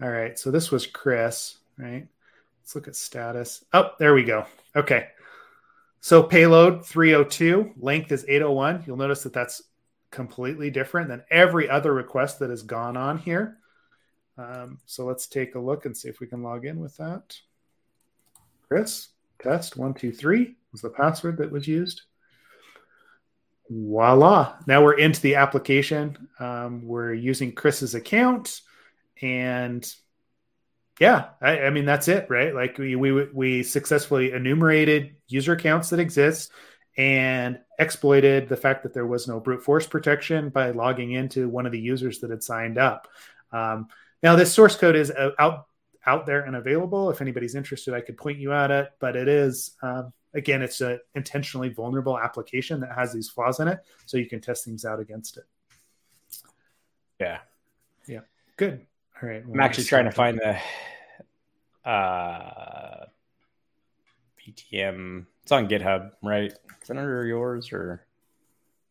All 0.00 0.10
right. 0.10 0.38
So 0.38 0.50
this 0.50 0.70
was 0.70 0.86
Chris, 0.86 1.58
right? 1.76 2.06
Let's 2.60 2.74
look 2.74 2.88
at 2.88 2.96
status. 2.96 3.64
Oh, 3.72 3.90
there 3.98 4.14
we 4.14 4.24
go. 4.24 4.46
Okay. 4.74 5.08
So 6.00 6.22
payload 6.22 6.86
302, 6.86 7.74
length 7.76 8.12
is 8.12 8.24
801. 8.28 8.84
You'll 8.86 8.96
notice 8.96 9.22
that 9.24 9.32
that's 9.32 9.62
completely 10.10 10.70
different 10.70 11.08
than 11.08 11.24
every 11.30 11.68
other 11.68 11.92
request 11.92 12.38
that 12.38 12.50
has 12.50 12.62
gone 12.62 12.96
on 12.96 13.18
here. 13.18 13.58
Um, 14.38 14.78
so 14.86 15.04
let's 15.04 15.26
take 15.26 15.56
a 15.56 15.60
look 15.60 15.84
and 15.84 15.96
see 15.96 16.08
if 16.08 16.20
we 16.20 16.26
can 16.26 16.42
log 16.42 16.64
in 16.64 16.78
with 16.78 16.96
that. 16.96 17.36
Chris, 18.68 19.08
test 19.42 19.76
one, 19.76 19.94
two, 19.94 20.12
three 20.12 20.56
was 20.72 20.80
the 20.80 20.90
password 20.90 21.38
that 21.38 21.50
was 21.50 21.66
used. 21.66 22.02
Voila. 23.68 24.54
Now 24.66 24.82
we're 24.82 24.98
into 24.98 25.20
the 25.20 25.34
application. 25.34 26.28
Um, 26.38 26.86
we're 26.86 27.12
using 27.12 27.52
Chris's 27.52 27.94
account 27.94 28.60
and 29.20 29.92
yeah, 31.00 31.28
I, 31.40 31.62
I, 31.62 31.70
mean 31.70 31.84
that's 31.84 32.08
it, 32.08 32.26
right? 32.28 32.54
Like 32.54 32.76
we, 32.78 32.96
we 32.96 33.26
we 33.26 33.62
successfully 33.62 34.32
enumerated 34.32 35.14
user 35.28 35.52
accounts 35.52 35.90
that 35.90 36.00
exist 36.00 36.50
and 36.96 37.60
exploited 37.78 38.48
the 38.48 38.56
fact 38.56 38.82
that 38.82 38.94
there 38.94 39.06
was 39.06 39.28
no 39.28 39.38
brute 39.38 39.62
force 39.62 39.86
protection 39.86 40.48
by 40.48 40.70
logging 40.70 41.12
into 41.12 41.48
one 41.48 41.66
of 41.66 41.72
the 41.72 41.78
users 41.78 42.18
that 42.20 42.30
had 42.30 42.42
signed 42.42 42.78
up. 42.78 43.06
Um, 43.52 43.88
now 44.22 44.36
this 44.36 44.52
source 44.52 44.76
code 44.76 44.96
is 44.96 45.10
uh, 45.10 45.30
out 45.38 45.66
out 46.06 46.26
there 46.26 46.40
and 46.40 46.56
available. 46.56 47.10
If 47.10 47.20
anybody's 47.20 47.54
interested, 47.54 47.94
I 47.94 48.00
could 48.00 48.16
point 48.16 48.38
you 48.38 48.52
at 48.52 48.70
it. 48.70 48.90
But 48.98 49.16
it 49.16 49.28
is 49.28 49.76
um, 49.82 50.12
again, 50.34 50.62
it's 50.62 50.80
an 50.80 51.00
intentionally 51.14 51.68
vulnerable 51.68 52.18
application 52.18 52.80
that 52.80 52.92
has 52.92 53.12
these 53.12 53.28
flaws 53.28 53.60
in 53.60 53.68
it, 53.68 53.80
so 54.06 54.16
you 54.16 54.26
can 54.26 54.40
test 54.40 54.64
things 54.64 54.84
out 54.84 55.00
against 55.00 55.36
it. 55.36 55.44
Yeah, 57.20 57.38
yeah, 58.06 58.20
good. 58.56 58.86
All 59.20 59.28
right. 59.28 59.44
Well, 59.44 59.54
I'm 59.54 59.60
actually 59.60 59.84
trying 59.84 60.04
to 60.04 60.12
find 60.12 60.38
the 60.38 61.88
uh, 61.88 63.06
VTM. 64.40 65.26
It's 65.42 65.52
on 65.52 65.68
GitHub, 65.68 66.12
right? 66.22 66.52
Is 66.52 66.90
it 66.90 66.96
under 66.96 67.24
yours 67.26 67.72
or? 67.72 68.06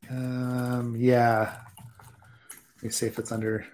Um. 0.09 0.95
Yeah. 0.97 1.57
Let 2.77 2.83
me 2.83 2.89
see 2.89 3.07
if 3.07 3.17
it's 3.17 3.31
under. 3.31 3.65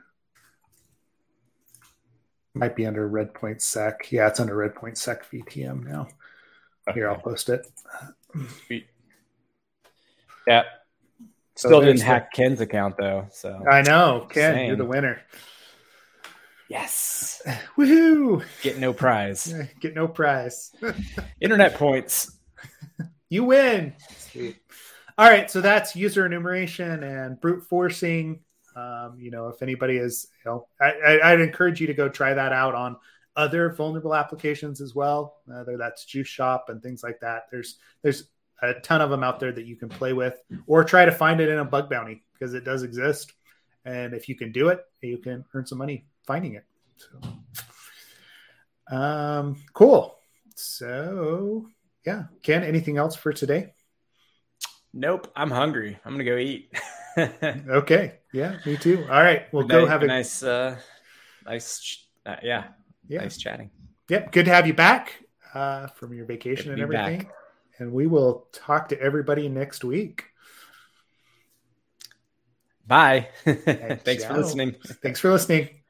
Might 2.56 2.76
be 2.76 2.86
under 2.86 3.10
Redpoint 3.10 3.62
Sec. 3.62 4.12
Yeah, 4.12 4.28
it's 4.28 4.40
under 4.40 4.56
Redpoint 4.56 4.98
Sec 4.98 5.30
VTM 5.32 5.84
now. 5.86 6.08
Okay. 6.88 7.00
Here, 7.00 7.10
I'll 7.10 7.20
post 7.20 7.50
it. 7.50 7.66
Sweet. 8.66 8.88
Yeah. 10.48 10.64
Still 11.56 11.82
so 11.82 11.86
didn't 11.86 12.02
hack 12.02 12.34
Ken's 12.34 12.62
account 12.62 12.98
though. 12.98 13.28
So 13.32 13.64
I 13.70 13.82
know, 13.82 14.28
Ken, 14.30 14.54
Same. 14.54 14.68
you're 14.68 14.76
the 14.76 14.86
winner. 14.86 15.22
Yes. 16.68 17.42
Woohoo. 17.78 18.44
Get 18.62 18.80
no 18.80 18.94
prize. 18.94 19.54
Get 19.80 19.96
no 19.96 20.08
prize. 20.08 20.76
Internet 21.42 21.76
points. 21.76 22.38
you 23.30 23.44
win. 23.44 23.94
Sweet. 24.18 24.58
All 25.18 25.30
right. 25.30 25.50
So 25.50 25.62
that's 25.62 25.96
user 25.96 26.26
enumeration 26.26 27.04
and 27.04 27.40
brute 27.40 27.64
forcing. 27.70 28.40
Um, 28.76 29.18
you 29.20 29.32
know, 29.32 29.50
if 29.50 29.62
anybody 29.62 29.98
is, 29.98 30.28
you 30.44 30.52
know, 30.52 30.68
I, 30.82 31.32
would 31.32 31.42
encourage 31.42 31.80
you 31.80 31.88
to 31.88 31.94
go 31.94 32.10
try 32.10 32.34
that 32.34 32.52
out 32.52 32.76
on 32.76 32.98
other 33.36 33.74
vulnerable 33.74 34.16
applications 34.16 34.82
as 34.82 34.96
well. 34.96 35.38
Whether 35.46 35.78
that's 35.78 36.06
Juice 36.06 36.28
Shop 36.28 36.66
and 36.70 36.82
things 36.82 37.04
like 37.04 37.20
that. 37.22 37.44
There's 37.52 37.78
there's 38.02 38.30
a 38.62 38.76
ton 38.76 39.02
of 39.02 39.10
them 39.10 39.24
out 39.24 39.40
there 39.40 39.52
that 39.52 39.66
you 39.66 39.76
can 39.76 39.90
play 39.90 40.14
with, 40.14 40.42
or 40.68 40.84
try 40.84 41.06
to 41.06 41.12
find 41.12 41.42
it 41.42 41.50
in 41.50 41.60
a 41.60 41.66
bug 41.66 41.90
bounty 41.90 42.24
because 42.34 42.54
it 42.54 42.64
does 42.64 42.84
exist. 42.84 43.34
And 43.86 44.14
if 44.14 44.30
you 44.30 44.36
can 44.36 44.52
do 44.52 44.70
it, 44.70 44.80
you 45.02 45.18
can 45.18 45.44
earn 45.54 45.66
some 45.66 45.78
money 45.78 46.06
finding 46.26 46.56
it. 46.56 46.66
So, 46.96 48.96
um, 48.96 49.58
cool. 49.74 50.18
So, 50.56 51.68
yeah, 52.06 52.26
Ken, 52.42 52.64
anything 52.64 52.98
else 52.98 53.16
for 53.16 53.34
today? 53.34 53.74
Nope, 54.94 55.32
I'm 55.36 55.52
hungry. 55.52 55.98
I'm 56.06 56.14
gonna 56.14 56.24
go 56.24 56.38
eat. 56.38 56.72
okay, 57.18 58.20
yeah, 58.32 58.58
me 58.66 58.78
too. 58.78 59.06
All 59.10 59.22
right, 59.22 59.52
we'll 59.52 59.68
go 59.68 59.86
have 59.86 60.04
a 60.04 60.08
nice, 60.08 60.44
uh, 60.44 60.78
nice, 61.46 62.06
uh, 62.26 62.36
yeah, 62.44 62.66
yeah, 63.08 63.22
nice 63.22 63.38
chatting. 63.38 63.70
Yep, 64.10 64.32
good 64.32 64.46
to 64.46 64.52
have 64.52 64.68
you 64.68 64.74
back 64.74 65.24
uh, 65.54 65.88
from 65.88 66.14
your 66.14 66.26
vacation 66.26 66.72
and 66.72 66.82
everything. 66.82 67.20
Back. 67.20 67.34
And 67.80 67.92
we 67.92 68.08
will 68.08 68.48
talk 68.52 68.90
to 68.90 69.00
everybody 69.00 69.50
next 69.50 69.84
week. 69.84 70.26
Bye. 72.86 73.30
Thanks 73.46 74.24
for 74.26 74.38
listening. 74.38 74.76
Thanks 75.02 75.20
for 75.20 75.32
listening. 75.32 75.83